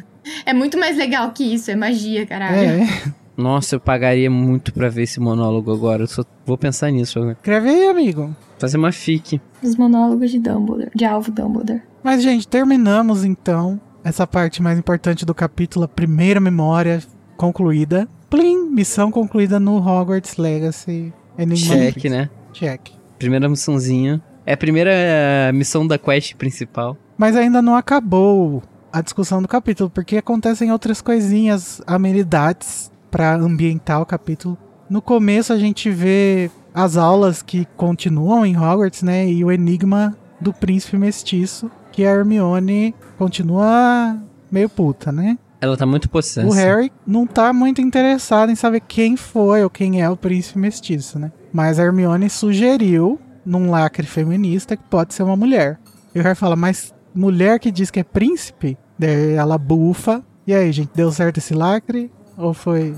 É 0.45 0.53
muito 0.53 0.77
mais 0.77 0.97
legal 0.97 1.31
que 1.31 1.43
isso, 1.43 1.71
é 1.71 1.75
magia, 1.75 2.25
caralho. 2.25 2.55
É, 2.57 2.83
é. 2.83 3.11
Nossa, 3.35 3.75
eu 3.75 3.79
pagaria 3.79 4.29
muito 4.29 4.71
pra 4.73 4.87
ver 4.87 5.03
esse 5.03 5.19
monólogo 5.19 5.73
agora. 5.73 6.03
Eu 6.03 6.07
só 6.07 6.23
vou 6.45 6.57
pensar 6.57 6.91
nisso 6.91 7.17
agora. 7.17 7.33
Escreve 7.33 7.69
aí, 7.69 7.87
amigo. 7.87 8.35
Fazer 8.59 8.77
uma 8.77 8.91
fic. 8.91 9.41
Os 9.63 9.75
monólogos 9.75 10.29
de 10.29 10.37
Dumbledore, 10.39 10.91
de 10.93 11.05
Alvo 11.05 11.31
Dumbledore. 11.31 11.81
Mas, 12.03 12.21
gente, 12.21 12.47
terminamos 12.47 13.23
então 13.25 13.81
essa 14.03 14.27
parte 14.27 14.61
mais 14.61 14.77
importante 14.77 15.25
do 15.25 15.33
capítulo, 15.33 15.85
a 15.85 15.87
primeira 15.87 16.39
memória 16.39 17.01
concluída. 17.35 18.07
Plim! 18.31 18.69
Missão 18.69 19.11
concluída 19.11 19.59
no 19.59 19.75
Hogwarts 19.75 20.37
Legacy. 20.37 21.13
Enigma 21.37 21.75
Check, 21.75 22.05
né? 22.05 22.29
Check. 22.53 22.91
Primeira 23.19 23.49
missãozinha. 23.49 24.23
É 24.45 24.53
a 24.53 24.57
primeira 24.57 24.89
eh, 24.89 25.51
missão 25.51 25.85
da 25.85 25.97
quest 25.97 26.35
principal. 26.35 26.95
Mas 27.17 27.35
ainda 27.35 27.61
não 27.61 27.75
acabou 27.75 28.63
a 28.91 29.01
discussão 29.01 29.41
do 29.41 29.49
capítulo, 29.49 29.89
porque 29.89 30.15
acontecem 30.15 30.71
outras 30.71 31.01
coisinhas, 31.01 31.81
amenidades 31.85 32.89
pra 33.11 33.35
ambientar 33.35 34.01
o 34.01 34.05
capítulo. 34.05 34.57
No 34.89 35.01
começo 35.01 35.51
a 35.51 35.57
gente 35.57 35.89
vê 35.89 36.49
as 36.73 36.95
aulas 36.95 37.41
que 37.41 37.67
continuam 37.75 38.45
em 38.45 38.57
Hogwarts, 38.57 39.03
né? 39.03 39.29
E 39.29 39.43
o 39.43 39.51
enigma 39.51 40.15
do 40.39 40.53
príncipe 40.53 40.97
mestiço, 40.97 41.69
que 41.91 42.05
a 42.05 42.11
Hermione 42.11 42.95
continua 43.17 44.17
meio 44.49 44.69
puta, 44.69 45.11
né? 45.11 45.37
Ela 45.61 45.77
tá 45.77 45.85
muito 45.85 46.09
possessa. 46.09 46.47
O 46.47 46.51
Harry 46.51 46.91
não 47.05 47.27
tá 47.27 47.53
muito 47.53 47.79
interessado 47.79 48.51
em 48.51 48.55
saber 48.55 48.81
quem 48.81 49.15
foi 49.15 49.63
ou 49.63 49.69
quem 49.69 50.01
é 50.01 50.09
o 50.09 50.17
príncipe 50.17 50.57
mestiço, 50.57 51.19
né? 51.19 51.31
Mas 51.53 51.77
a 51.77 51.83
Hermione 51.83 52.29
sugeriu, 52.31 53.19
num 53.45 53.69
lacre 53.69 54.07
feminista, 54.07 54.75
que 54.75 54.83
pode 54.83 55.13
ser 55.13 55.21
uma 55.21 55.35
mulher. 55.35 55.79
E 56.15 56.19
o 56.19 56.23
Harry 56.23 56.35
fala, 56.35 56.55
mas 56.55 56.93
mulher 57.13 57.59
que 57.59 57.71
diz 57.71 57.91
que 57.91 57.99
é 57.99 58.03
príncipe? 58.03 58.75
Daí 58.97 59.33
ela 59.33 59.57
bufa. 59.57 60.23
E 60.47 60.53
aí, 60.53 60.71
gente, 60.71 60.89
deu 60.95 61.11
certo 61.11 61.37
esse 61.37 61.53
lacre? 61.53 62.11
Ou 62.35 62.53
foi 62.53 62.95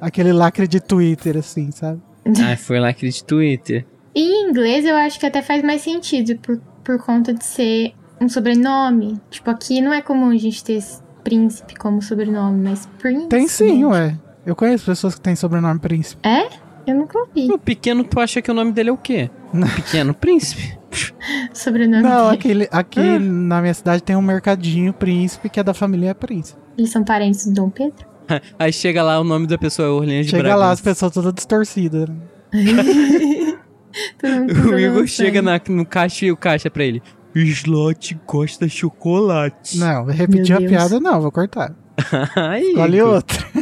aquele 0.00 0.32
lacre 0.32 0.66
de 0.66 0.80
Twitter, 0.80 1.36
assim, 1.36 1.70
sabe? 1.70 2.00
Ah, 2.42 2.56
foi 2.56 2.80
lacre 2.80 3.10
de 3.10 3.22
Twitter. 3.22 3.86
E 4.14 4.20
em 4.20 4.48
inglês 4.48 4.86
eu 4.86 4.94
acho 4.96 5.20
que 5.20 5.26
até 5.26 5.42
faz 5.42 5.62
mais 5.62 5.82
sentido, 5.82 6.38
por, 6.38 6.58
por 6.82 6.98
conta 6.98 7.34
de 7.34 7.44
ser 7.44 7.92
um 8.18 8.28
sobrenome. 8.28 9.20
Tipo, 9.30 9.50
aqui 9.50 9.82
não 9.82 9.92
é 9.92 10.00
comum 10.00 10.30
a 10.30 10.38
gente 10.38 10.64
ter 10.64 10.74
esse 10.74 11.05
príncipe 11.30 11.74
como 11.76 12.00
sobrenome, 12.00 12.62
mas 12.62 12.86
príncipe. 12.98 13.28
Tem 13.28 13.48
sim, 13.48 13.80
né? 13.84 13.86
ué. 13.86 14.18
Eu 14.44 14.54
conheço 14.54 14.86
pessoas 14.86 15.14
que 15.16 15.20
têm 15.20 15.34
sobrenome 15.34 15.80
príncipe. 15.80 16.26
É? 16.26 16.48
Eu 16.86 16.94
nunca 16.94 17.18
ouvi. 17.18 17.50
O 17.52 17.58
pequeno, 17.58 18.04
tu 18.04 18.20
acha 18.20 18.40
que 18.40 18.48
o 18.50 18.54
nome 18.54 18.70
dele 18.72 18.90
é 18.90 18.92
o 18.92 18.96
quê? 18.96 19.28
Pequeno 19.74 20.14
príncipe. 20.14 20.78
Sobrenome 21.52 22.02
Não, 22.02 22.30
dele. 22.36 22.64
aqui, 22.64 23.00
aqui 23.00 23.00
Ah. 23.00 23.18
na 23.18 23.60
minha 23.60 23.74
cidade 23.74 24.02
tem 24.02 24.14
um 24.14 24.22
mercadinho 24.22 24.92
príncipe 24.92 25.48
que 25.48 25.58
é 25.58 25.64
da 25.64 25.74
família 25.74 26.14
Príncipe. 26.14 26.58
Eles 26.78 26.90
são 26.90 27.02
parentes 27.04 27.44
do 27.46 27.52
Dom 27.54 27.70
Pedro? 27.70 28.06
Aí 28.58 28.72
chega 28.72 29.02
lá, 29.02 29.18
o 29.20 29.24
nome 29.24 29.46
da 29.48 29.58
pessoa 29.58 29.88
é 29.88 29.90
Orleans 29.90 30.26
de 30.26 30.30
Chega 30.30 30.54
lá, 30.54 30.70
as 30.70 30.80
Bragança. 30.80 30.82
pessoas 30.82 31.12
todas 31.12 31.34
distorcidas. 31.34 32.08
né? 32.08 32.16
O 34.70 34.78
Igor 34.78 35.06
chega 35.06 35.40
na- 35.40 35.60
no 35.70 35.86
caixa 35.86 36.26
e 36.26 36.32
o 36.32 36.36
caixa 36.36 36.70
pra 36.70 36.84
ele. 36.84 37.02
Slot 37.42 38.18
gosta 38.26 38.66
de 38.66 38.72
chocolate. 38.72 39.78
Não, 39.78 40.04
repetir 40.06 40.54
a 40.54 40.58
Deus. 40.58 40.70
piada 40.70 41.00
não, 41.00 41.20
vou 41.20 41.32
cortar. 41.32 41.74
Escolhe 42.60 42.98
Igor. 42.98 43.14
outra. 43.14 43.38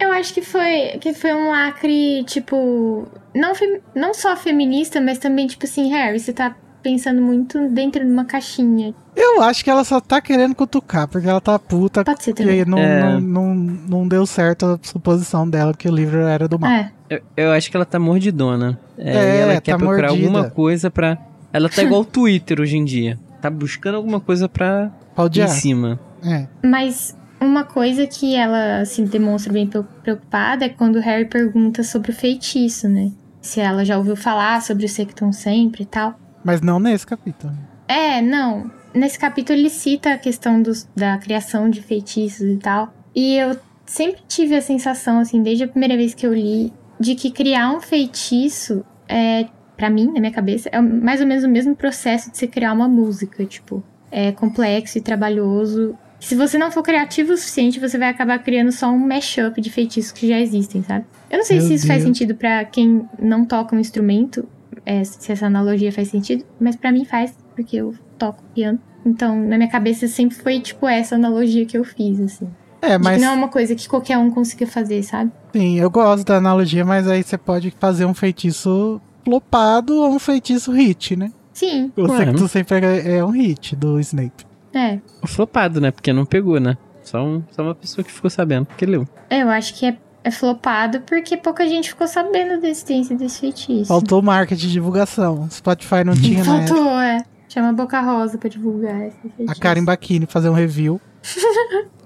Eu 0.00 0.12
acho 0.12 0.34
que 0.34 0.42
foi, 0.42 0.98
que 1.00 1.14
foi 1.14 1.32
um 1.34 1.50
lacre, 1.50 2.24
tipo. 2.24 3.06
Não, 3.34 3.54
fem- 3.54 3.80
não 3.94 4.12
só 4.14 4.36
feminista, 4.36 5.00
mas 5.00 5.18
também, 5.18 5.46
tipo 5.46 5.64
assim, 5.64 5.88
Harry, 5.90 6.18
você 6.20 6.32
tá 6.32 6.54
pensando 6.84 7.20
muito 7.20 7.68
dentro 7.70 8.04
de 8.04 8.10
uma 8.12 8.24
caixinha. 8.24 8.94
Eu 9.16 9.42
acho 9.42 9.64
que 9.64 9.70
ela 9.70 9.82
só 9.82 10.00
tá 10.00 10.20
querendo 10.20 10.54
cutucar, 10.54 11.08
porque 11.08 11.26
ela 11.28 11.40
tá 11.40 11.58
puta 11.58 12.04
Pode 12.04 12.22
ser 12.22 12.32
que 12.34 12.42
também. 12.42 12.64
não, 12.64 12.78
É. 12.78 13.00
não, 13.00 13.20
não, 13.20 13.54
não 13.88 14.08
deu 14.08 14.26
certo 14.26 14.66
a 14.66 14.78
suposição 14.82 15.48
dela 15.48 15.72
que 15.74 15.88
o 15.88 15.94
livro 15.94 16.20
era 16.20 16.46
do 16.46 16.58
mal. 16.58 16.70
É. 16.70 16.92
Eu, 17.10 17.20
eu 17.36 17.52
acho 17.52 17.70
que 17.70 17.76
ela 17.76 17.84
tá 17.86 17.98
mordidona. 17.98 18.78
É, 18.98 19.16
É, 19.16 19.36
e 19.36 19.40
ela 19.40 19.54
tá 19.54 19.60
quer 19.60 19.76
procurar 19.78 20.08
mordida. 20.08 20.26
alguma 20.28 20.50
coisa 20.50 20.90
pra. 20.90 21.18
Ela 21.52 21.68
tá 21.68 21.82
igual 21.82 22.02
o 22.02 22.04
Twitter 22.04 22.60
hoje 22.60 22.76
em 22.76 22.84
dia. 22.84 23.18
Tá 23.40 23.48
buscando 23.50 23.96
alguma 23.96 24.20
coisa 24.20 24.48
pra 24.48 24.90
Pra 25.14 25.24
ir 25.26 25.40
em 25.42 25.48
cima. 25.48 25.98
É. 26.24 26.46
Mas 26.66 27.16
uma 27.40 27.62
coisa 27.64 28.06
que 28.06 28.34
ela 28.34 28.84
se 28.84 29.02
demonstra 29.02 29.52
bem 29.52 29.66
pre- 29.66 29.84
preocupada 30.02 30.64
é 30.64 30.68
quando 30.68 30.96
o 30.96 31.00
Harry 31.00 31.26
pergunta 31.26 31.82
sobre 31.84 32.10
o 32.10 32.14
feitiço, 32.14 32.88
né? 32.88 33.12
Se 33.40 33.60
ela 33.60 33.84
já 33.84 33.98
ouviu 33.98 34.16
falar 34.16 34.60
sobre 34.62 34.86
o 34.86 34.88
Sectum 34.88 35.30
sempre 35.30 35.82
e 35.82 35.86
tal. 35.86 36.18
Mas 36.44 36.60
não 36.60 36.78
nesse 36.78 37.06
capítulo. 37.06 37.52
É, 37.88 38.20
não. 38.20 38.70
Nesse 38.94 39.18
capítulo 39.18 39.58
ele 39.58 39.70
cita 39.70 40.12
a 40.12 40.18
questão 40.18 40.60
dos, 40.62 40.88
da 40.94 41.18
criação 41.18 41.68
de 41.68 41.82
feitiços 41.82 42.42
e 42.46 42.56
tal. 42.58 42.92
E 43.14 43.36
eu 43.36 43.56
sempre 43.86 44.20
tive 44.28 44.54
a 44.54 44.60
sensação, 44.60 45.18
assim, 45.18 45.42
desde 45.42 45.64
a 45.64 45.68
primeira 45.68 45.96
vez 45.96 46.14
que 46.14 46.26
eu 46.26 46.32
li, 46.34 46.72
de 47.00 47.14
que 47.14 47.30
criar 47.30 47.72
um 47.72 47.80
feitiço 47.80 48.84
é, 49.08 49.46
para 49.76 49.90
mim, 49.90 50.06
na 50.12 50.20
minha 50.20 50.32
cabeça, 50.32 50.68
é 50.70 50.80
mais 50.80 51.20
ou 51.20 51.26
menos 51.26 51.44
o 51.44 51.48
mesmo 51.48 51.74
processo 51.74 52.30
de 52.30 52.38
você 52.38 52.46
criar 52.46 52.72
uma 52.72 52.88
música. 52.88 53.44
Tipo, 53.44 53.82
é 54.10 54.30
complexo 54.32 54.98
e 54.98 55.00
trabalhoso. 55.00 55.96
Se 56.20 56.34
você 56.34 56.56
não 56.56 56.70
for 56.70 56.82
criativo 56.82 57.32
o 57.32 57.36
suficiente, 57.36 57.78
você 57.78 57.98
vai 57.98 58.08
acabar 58.08 58.38
criando 58.38 58.72
só 58.72 58.88
um 58.90 58.98
mashup 58.98 59.60
de 59.60 59.70
feitiços 59.70 60.12
que 60.12 60.28
já 60.28 60.38
existem, 60.40 60.82
sabe? 60.82 61.04
Eu 61.30 61.38
não 61.38 61.44
sei 61.44 61.58
Meu 61.58 61.66
se 61.66 61.74
isso 61.74 61.86
faz 61.86 62.02
Deus. 62.02 62.16
sentido 62.16 62.34
pra 62.34 62.64
quem 62.64 63.06
não 63.18 63.44
toca 63.44 63.76
um 63.76 63.78
instrumento, 63.78 64.48
é, 64.86 65.02
se 65.04 65.30
essa 65.32 65.46
analogia 65.46 65.92
faz 65.92 66.08
sentido, 66.08 66.44
mas 66.60 66.76
pra 66.76 66.92
mim 66.92 67.04
faz, 67.04 67.36
porque 67.54 67.76
eu 67.76 67.94
toco 68.18 68.42
piano. 68.54 68.78
Então, 69.06 69.36
na 69.38 69.56
minha 69.58 69.68
cabeça 69.70 70.08
sempre 70.08 70.36
foi 70.36 70.60
tipo 70.60 70.86
essa 70.88 71.14
analogia 71.14 71.66
que 71.66 71.76
eu 71.76 71.84
fiz, 71.84 72.18
assim. 72.20 72.48
É, 72.80 72.98
De 72.98 73.04
mas 73.04 73.16
que 73.18 73.24
não 73.24 73.32
é 73.32 73.36
uma 73.36 73.48
coisa 73.48 73.74
que 73.74 73.88
qualquer 73.88 74.18
um 74.18 74.30
consiga 74.30 74.66
fazer, 74.66 75.02
sabe? 75.02 75.30
sim, 75.54 75.78
eu 75.78 75.90
gosto 75.90 76.24
da 76.26 76.36
analogia, 76.36 76.84
mas 76.84 77.06
aí 77.08 77.22
você 77.22 77.36
pode 77.38 77.70
fazer 77.78 78.04
um 78.04 78.12
feitiço 78.14 79.00
flopado 79.24 79.94
ou 80.02 80.10
um 80.10 80.18
feitiço 80.18 80.70
hit, 80.72 81.16
né? 81.16 81.30
Sim, 81.52 81.92
O 81.96 82.02
Ué. 82.10 82.18
Secto 82.26 82.48
sempre 82.48 82.84
é 82.84 83.16
é 83.18 83.24
um 83.24 83.30
hit 83.30 83.74
do 83.76 83.98
Snape. 84.00 84.44
é. 84.74 84.98
Flopado, 85.26 85.80
né? 85.80 85.90
Porque 85.90 86.12
não 86.12 86.26
pegou, 86.26 86.58
né? 86.60 86.76
Só, 87.02 87.22
um- 87.24 87.42
só 87.52 87.62
uma 87.62 87.74
pessoa 87.74 88.04
que 88.04 88.10
ficou 88.10 88.28
sabendo, 88.30 88.66
porque 88.66 88.84
leu. 88.86 89.06
É, 89.30 89.42
Eu 89.42 89.48
acho 89.50 89.74
que 89.74 89.86
é, 89.86 89.96
é 90.24 90.30
flopado 90.30 91.02
porque 91.02 91.36
pouca 91.36 91.68
gente 91.68 91.90
ficou 91.90 92.08
sabendo 92.08 92.60
da 92.60 92.68
existência 92.68 93.14
desse 93.14 93.40
feitiço. 93.40 93.86
Faltou 93.86 94.22
marketing 94.22 94.66
de 94.66 94.72
divulgação. 94.72 95.46
Spotify 95.50 96.02
não 96.02 96.14
tinha, 96.14 96.42
né? 96.42 96.66
Faltou, 96.66 96.98
é. 96.98 97.22
Chama 97.48 97.72
Boca 97.74 98.00
Rosa 98.00 98.38
pra 98.38 98.48
divulgar 98.48 99.06
esse 99.06 99.18
feitiço. 99.20 99.52
A 99.52 99.54
Karen 99.54 99.84
Bakini 99.84 100.26
fazer 100.26 100.48
um 100.48 100.54
review. 100.54 100.98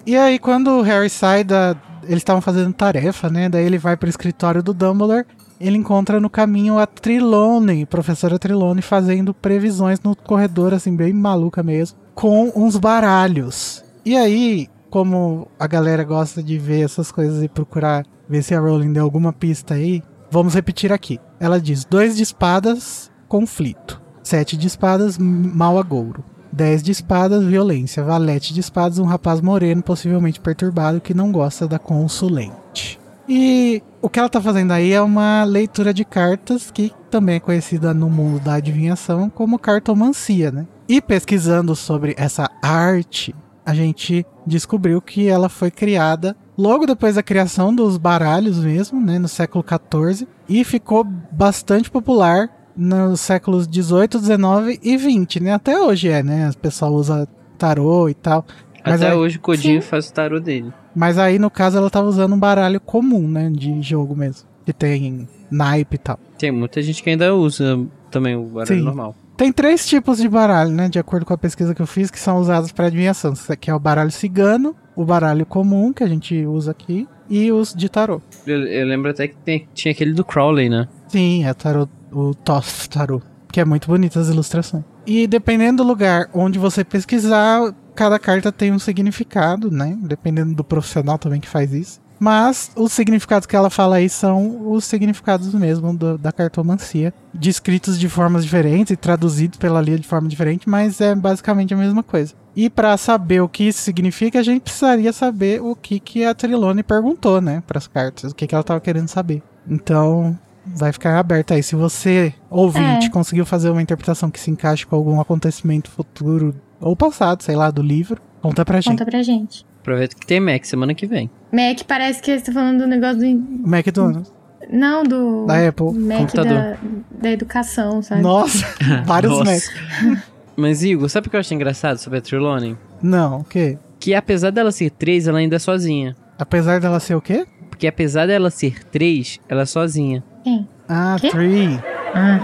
e 0.05 0.17
aí, 0.17 0.39
quando 0.39 0.69
o 0.69 0.83
Harry 0.83 1.09
sai 1.09 1.45
da. 1.45 1.77
Eles 2.03 2.19
estavam 2.19 2.43
fazendo 2.43 2.73
tarefa, 2.73 3.31
né? 3.31 3.49
Daí 3.49 3.65
ele 3.65 3.79
vai 3.79 3.97
pro 3.97 4.09
escritório 4.09 4.63
do 4.63 4.75
Dumbledore. 4.75 5.25
Ele 5.61 5.77
encontra 5.77 6.21
no 6.21 6.31
caminho 6.31 6.79
a 6.79 6.87
Trelawney, 6.87 7.85
professora 7.85 8.39
Trelawney, 8.39 8.83
fazendo 8.83 9.35
previsões 9.35 10.01
no 10.01 10.15
corredor, 10.15 10.73
assim, 10.73 10.95
bem 10.95 11.13
maluca 11.13 11.63
mesmo, 11.63 11.99
com 12.15 12.53
uns 12.55 12.77
baralhos. 12.77 13.85
E 14.05 14.17
aí, 14.17 14.69
como 14.91 15.49
a 15.59 15.67
galera 15.67 16.05
gosta 16.05 16.43
de 16.43 16.59
ver 16.59 16.85
essas 16.85 17.13
coisas 17.13 17.43
e 17.43 17.49
procurar 17.49 18.05
ver 18.29 18.43
se 18.43 18.55
a 18.55 18.61
Rowling 18.61 18.93
deu 18.93 19.05
alguma 19.05 19.33
pista 19.33 19.75
aí, 19.75 20.03
vamos 20.31 20.55
repetir 20.55 20.93
aqui. 20.93 21.19
Ela 21.41 21.61
diz: 21.61 21.85
dois 21.85 22.17
de 22.17 22.23
espadas, 22.23 23.11
conflito. 23.29 24.01
Sete 24.23 24.57
de 24.57 24.67
espadas, 24.67 25.17
mal 25.19 25.79
agouro. 25.79 26.23
10 26.53 26.83
de 26.83 26.93
espadas, 26.93 27.45
violência. 27.45 28.03
Valete 28.03 28.53
de 28.53 28.61
espadas, 28.61 28.99
um 28.99 29.05
rapaz 29.05 29.41
moreno, 29.41 29.83
possivelmente 29.83 30.41
perturbado, 30.41 31.01
que 31.01 31.15
não 31.15 31.31
gosta 31.31 31.67
da 31.69 31.79
consulente. 31.79 32.99
E 33.29 33.83
o 34.01 34.09
que 34.09 34.19
ela 34.19 34.29
tá 34.29 34.41
fazendo 34.41 34.73
aí 34.73 34.93
é 34.93 35.01
uma 35.01 35.45
leitura 35.45 35.93
de 35.93 36.05
cartas, 36.05 36.71
que 36.71 36.93
também 37.11 37.37
é 37.37 37.41
conhecida 37.41 37.93
no 37.93 38.09
mundo 38.09 38.41
da 38.41 38.55
adivinhação 38.55 39.29
como 39.29 39.59
cartomancia, 39.59 40.51
né? 40.51 40.67
E 40.89 41.01
pesquisando 41.03 41.77
sobre 41.77 42.15
essa 42.17 42.51
arte, 42.63 43.35
a 43.65 43.75
gente 43.75 44.25
descobriu 44.49 45.01
que 45.01 45.29
ela 45.29 45.49
foi 45.49 45.71
criada 45.71 46.37
logo 46.57 46.87
depois 46.87 47.15
da 47.15 47.23
criação 47.23 47.73
dos 47.75 47.97
baralhos 47.97 48.59
mesmo, 48.59 49.01
né, 49.01 49.19
no 49.19 49.29
século 49.29 49.65
XIV, 49.65 50.27
e 50.49 50.65
ficou 50.65 51.05
bastante 51.31 51.89
popular 51.91 52.49
nos 52.77 53.21
séculos 53.21 53.69
18, 53.69 54.19
19 54.19 54.81
e 54.83 54.97
20, 54.97 55.41
né? 55.41 55.53
Até 55.53 55.81
hoje 55.81 56.09
é, 56.09 56.23
né? 56.23 56.49
O 56.51 56.59
pessoal 56.59 56.93
usa 56.95 57.29
tarô 57.57 58.09
e 58.09 58.15
tal. 58.15 58.45
Mas 58.85 59.03
Até 59.03 59.13
aí- 59.13 59.17
hoje 59.19 59.37
o 59.37 59.41
Codinho 59.41 59.83
faz 59.83 60.09
o 60.09 60.13
tarô 60.13 60.41
dele. 60.41 60.73
Mas 60.95 61.19
aí, 61.19 61.39
no 61.39 61.51
caso, 61.51 61.77
ela 61.77 61.91
tava 61.91 62.07
usando 62.09 62.35
um 62.35 62.39
baralho 62.39 62.81
comum, 62.81 63.27
né? 63.29 63.51
De 63.51 63.83
jogo 63.83 64.17
mesmo. 64.17 64.49
Que 64.65 64.73
tem 64.73 65.29
naipe 65.51 65.97
e 65.97 65.99
tal. 65.99 66.19
Tem 66.39 66.51
muita 66.53 66.81
gente 66.81 67.03
que 67.03 67.11
ainda 67.11 67.35
usa 67.35 67.79
também 68.11 68.37
o 68.37 68.45
baralho 68.45 68.79
Sim. 68.79 68.85
normal. 68.85 69.15
Tem 69.39 69.53
três 69.53 69.87
tipos 69.87 70.19
de 70.19 70.29
baralho, 70.29 70.73
né? 70.73 70.89
De 70.89 70.99
acordo 70.99 71.25
com 71.25 71.33
a 71.33 71.39
pesquisa 71.39 71.73
que 71.73 71.81
eu 71.81 71.87
fiz, 71.87 72.11
que 72.11 72.19
são 72.19 72.39
usados 72.39 72.73
para 72.73 72.87
adivinhação. 72.89 73.35
Que 73.61 73.71
é 73.71 73.75
o 73.75 73.79
baralho 73.79 74.11
cigano, 74.11 74.75
o 74.97 75.05
baralho 75.05 75.47
comum, 75.47 75.93
que 75.93 76.03
a 76.03 76.09
gente 76.09 76.45
usa 76.45 76.73
aqui, 76.73 77.07
e 77.31 77.53
os 77.53 77.73
de 77.73 77.89
tarô. 77.89 78.21
Eu, 78.45 78.67
eu 78.67 78.85
lembro 78.85 79.09
até 79.13 79.29
que 79.29 79.37
tem- 79.37 79.69
tinha 79.73 79.93
aquele 79.93 80.13
do 80.13 80.25
Crowley, 80.25 80.69
né? 80.69 80.89
Sim, 81.07 81.45
é 81.47 81.55
tarô, 81.55 81.89
o 82.11 82.35
Toth 82.35 82.89
Tarot, 82.91 83.25
que 83.53 83.61
é 83.61 83.65
muito 83.65 83.87
bonito 83.87 84.19
as 84.19 84.29
ilustrações. 84.29 84.83
E 85.07 85.29
dependendo 85.29 85.85
do 85.85 85.89
lugar 85.89 86.29
onde 86.35 86.59
você 86.59 86.83
pesquisar, 86.83 87.73
cada 87.95 88.19
carta 88.19 88.51
tem 88.51 88.73
um 88.73 88.79
significado, 88.81 89.71
né? 89.71 89.97
Dependendo 90.03 90.53
do 90.53 90.65
profissional 90.65 91.17
também 91.17 91.39
que 91.41 91.49
faz 91.49 91.73
isso. 91.73 92.01
Mas 92.19 92.71
os 92.75 92.93
significados 92.93 93.47
que 93.47 93.55
ela 93.55 93.71
fala 93.71 93.97
aí 93.97 94.09
são 94.09 94.71
os 94.73 94.85
significados 94.85 95.53
mesmo 95.55 95.95
do- 95.97 96.19
da 96.19 96.33
cartomancia, 96.33 97.15
descritos 97.33 97.99
de 97.99 98.09
formas 98.09 98.43
diferentes 98.45 98.91
e 98.91 98.97
traduzidos 98.97 99.59
pela 99.59 99.81
Lia 99.81 99.99
de 99.99 100.07
forma 100.07 100.29
diferente, 100.29 100.69
mas 100.69 101.01
é 101.01 101.15
basicamente 101.15 101.73
a 101.73 101.77
mesma 101.77 102.03
coisa. 102.03 102.35
E 102.57 102.69
para 102.69 102.97
saber 102.97 103.41
o 103.41 103.49
que 103.49 103.65
isso 103.65 103.81
significa, 103.81 104.41
a 104.41 104.43
gente 104.43 104.63
precisaria 104.63 105.13
saber 105.13 105.63
o 105.63 105.77
que, 105.77 106.01
que 106.01 106.25
a 106.25 106.35
Trilone 106.35 106.83
perguntou, 106.83 107.41
né, 107.41 107.63
para 107.67 107.79
as 107.79 107.87
cartas, 107.87 108.33
o 108.33 108.35
que, 108.35 108.47
que 108.49 108.55
ela 108.55 108.65
tava 108.65 108.81
querendo 108.81 109.07
saber. 109.07 109.41
Então, 109.69 110.37
vai 110.67 110.91
ficar 110.93 111.19
aberto 111.21 111.53
aí. 111.55 111.63
Se 111.63 111.77
você, 111.77 112.35
ouvinte, 112.51 113.07
É. 113.07 113.11
conseguiu 113.11 113.47
fazer 113.47 113.71
uma 113.71 113.81
interpretação 113.83 114.29
que 114.29 114.41
se 114.41 114.51
encaixe 114.51 114.85
com 114.85 114.97
algum 114.97 115.21
acontecimento 115.21 115.89
futuro 115.89 116.53
ou 116.81 116.97
passado, 116.97 117.43
sei 117.45 117.55
lá, 117.55 117.71
do 117.71 117.81
livro, 117.83 118.21
conta 118.43 118.65
pra 118.65 118.81
gente. 118.81 118.93
Conta 118.99 119.07
pra 119.07 119.23
gente. 119.23 119.65
Aproveita 119.89 120.15
que 120.17 120.27
tem 120.27 120.39
Mac 120.41 120.65
semana 120.65 120.95
que 120.95 121.07
vem. 121.07 121.31
Mac 121.53 121.81
parece 121.87 122.21
que 122.21 122.39
você 122.39 122.45
tá 122.45 122.53
falando 122.53 122.79
do 122.81 122.87
negócio 122.87 123.19
do. 123.19 123.27
O 123.27 123.75
McDonald's, 123.75 124.31
Não, 124.71 125.03
do. 125.03 125.47
da 125.47 125.69
Apple. 125.69 125.93
Mac 125.95 126.19
Computador. 126.19 126.53
da, 126.53 126.77
da 127.23 127.31
educação, 127.31 128.03
sabe? 128.03 128.21
Nossa, 128.23 128.67
vários 129.07 129.33
Nossa. 129.33 129.45
Macs. 129.51 129.73
Mas, 130.57 130.83
Igor, 130.83 131.09
sabe 131.09 131.29
o 131.29 131.31
que 131.31 131.37
eu 131.37 131.41
acho 131.41 131.55
engraçado 131.55 131.97
sobre 131.99 132.19
a 132.19 132.23
Trelawney? 132.23 132.77
Não, 133.03 133.41
o 133.41 133.45
quê? 133.45 133.79
que 134.01 134.15
apesar 134.15 134.51
dela 134.51 134.71
ser 134.71 134.91
três, 134.91 135.27
ela 135.27 135.39
ainda 135.39 135.57
é 135.57 135.59
sozinha. 135.59 136.17
Apesar 136.39 136.81
dela 136.81 137.01
ser 137.01 137.15
o 137.17 137.21
quê? 137.21 137.47
Porque 137.71 137.87
apesar 137.87 138.27
dela 138.27 138.49
ser 138.51 138.85
três, 138.85 139.41
ela 139.49 139.63
é 139.63 139.67
sozinha. 139.67 140.23
Quem? 140.45 140.69
Ah, 140.89 141.17
Quê? 141.21 141.31
Tree. 141.31 141.81
Ah. 142.15 142.39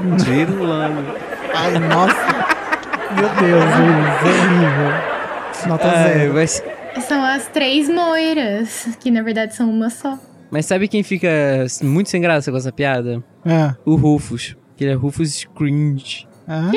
Ai, 1.55 1.79
nossa. 1.79 2.17
Meu 3.15 3.29
Deus, 3.29 3.65
Luiz, 3.65 4.37
horrível. 4.37 5.69
Nota 5.69 5.89
zero. 5.91 6.35
mas, 6.35 6.63
são 7.01 7.23
as 7.25 7.47
três 7.49 7.89
Moiras, 7.89 8.97
que 9.01 9.11
na 9.11 9.23
verdade 9.23 9.55
são 9.55 9.71
uma 9.71 9.91
só. 9.91 10.19
mas 10.51 10.67
sabe 10.67 10.89
quem 10.89 11.03
fica 11.03 11.29
muito 11.83 12.09
sem 12.11 12.21
graça 12.21 12.51
com 12.51 12.57
essa 12.57 12.73
piada? 12.73 13.23
Ah, 13.45 13.75
O 13.85 13.95
Rufus. 13.97 14.57
Que 14.77 14.85
ele 14.85 14.93
é 14.93 14.95
Rufus 14.95 15.47
cringe. 15.57 16.27
ah. 16.49 16.71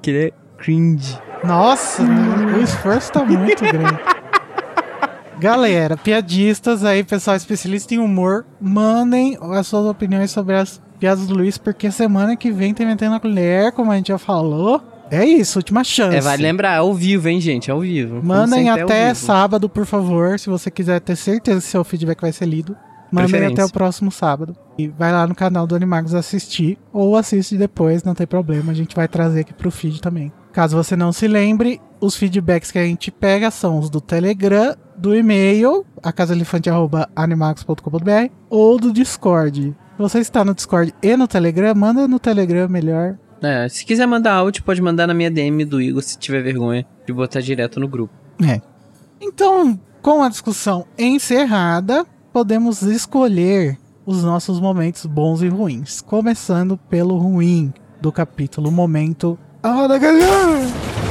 Que 0.00 0.10
ele 0.10 0.26
é 0.26 0.30
cringe. 0.58 1.18
Nossa, 1.44 2.02
né? 2.04 2.56
o 2.56 2.60
esforço 2.62 3.12
tá 3.12 3.24
muito 3.24 3.62
grande. 3.64 3.98
Galera, 5.38 5.96
piadistas 5.96 6.84
aí, 6.84 7.02
pessoal 7.02 7.36
especialista 7.36 7.94
em 7.94 7.98
humor, 7.98 8.46
mandem 8.60 9.36
as 9.40 9.66
suas 9.66 9.86
opiniões 9.86 10.30
sobre 10.30 10.54
as 10.54 10.80
piadas 11.00 11.26
do 11.26 11.34
Luiz, 11.34 11.58
porque 11.58 11.90
semana 11.90 12.36
que 12.36 12.52
vem 12.52 12.72
tem 12.72 12.86
Metendo 12.86 13.10
na 13.12 13.18
Colher, 13.20 13.72
como 13.72 13.90
a 13.90 13.96
gente 13.96 14.08
já 14.08 14.18
falou. 14.18 14.80
É 15.12 15.24
isso, 15.26 15.58
última 15.58 15.84
chance. 15.84 16.16
É, 16.16 16.22
vale 16.22 16.42
lembrar, 16.42 16.78
ao 16.78 16.94
vivo, 16.94 17.28
hein, 17.28 17.38
gente? 17.38 17.70
Ao 17.70 17.80
vivo. 17.80 18.22
Mandem 18.24 18.70
é 18.70 18.72
até 18.72 19.08
vivo. 19.08 19.20
sábado, 19.20 19.68
por 19.68 19.84
favor, 19.84 20.38
se 20.38 20.48
você 20.48 20.70
quiser 20.70 21.00
ter 21.00 21.16
certeza 21.16 21.60
que 21.60 21.66
seu 21.66 21.84
feedback 21.84 22.22
vai 22.22 22.32
ser 22.32 22.46
lido. 22.46 22.74
Mandem 23.12 23.44
até 23.44 23.62
o 23.62 23.70
próximo 23.70 24.10
sábado. 24.10 24.56
E 24.78 24.88
vai 24.88 25.12
lá 25.12 25.26
no 25.26 25.34
canal 25.34 25.66
do 25.66 25.76
Animagos 25.76 26.14
assistir, 26.14 26.78
ou 26.90 27.14
assiste 27.14 27.58
depois, 27.58 28.02
não 28.02 28.14
tem 28.14 28.26
problema, 28.26 28.72
a 28.72 28.74
gente 28.74 28.96
vai 28.96 29.06
trazer 29.06 29.40
aqui 29.40 29.52
pro 29.52 29.70
feed 29.70 30.00
também. 30.00 30.32
Caso 30.50 30.74
você 30.74 30.96
não 30.96 31.12
se 31.12 31.28
lembre, 31.28 31.78
os 32.00 32.16
feedbacks 32.16 32.70
que 32.70 32.78
a 32.78 32.84
gente 32.84 33.10
pega 33.10 33.50
são 33.50 33.78
os 33.78 33.90
do 33.90 34.00
Telegram, 34.00 34.74
do 34.96 35.14
e-mail, 35.14 35.84
acasaelefante.animagos.com.br, 36.02 38.32
ou 38.48 38.78
do 38.78 38.90
Discord. 38.90 39.76
Se 39.96 39.98
você 39.98 40.20
está 40.20 40.42
no 40.42 40.54
Discord 40.54 40.94
e 41.02 41.14
no 41.18 41.28
Telegram, 41.28 41.74
manda 41.74 42.08
no 42.08 42.18
Telegram 42.18 42.66
melhor. 42.66 43.18
É, 43.42 43.68
se 43.68 43.84
quiser 43.84 44.06
mandar 44.06 44.34
áudio, 44.34 44.62
pode 44.62 44.80
mandar 44.80 45.06
na 45.06 45.14
minha 45.14 45.30
DM 45.30 45.64
do 45.64 45.80
Igor 45.80 46.02
se 46.02 46.16
tiver 46.16 46.42
vergonha 46.42 46.86
de 47.04 47.12
botar 47.12 47.40
direto 47.40 47.80
no 47.80 47.88
grupo. 47.88 48.14
É. 48.42 48.60
Então, 49.20 49.78
com 50.00 50.22
a 50.22 50.28
discussão 50.28 50.86
encerrada, 50.96 52.06
podemos 52.32 52.82
escolher 52.82 53.78
os 54.06 54.22
nossos 54.22 54.60
momentos 54.60 55.06
bons 55.06 55.42
e 55.42 55.48
ruins. 55.48 56.00
Começando 56.00 56.76
pelo 56.76 57.16
ruim 57.18 57.72
do 58.00 58.12
capítulo, 58.12 58.70
momento. 58.70 59.38
A 59.62 59.70
roda 59.70 59.98
ganhou! 59.98 61.01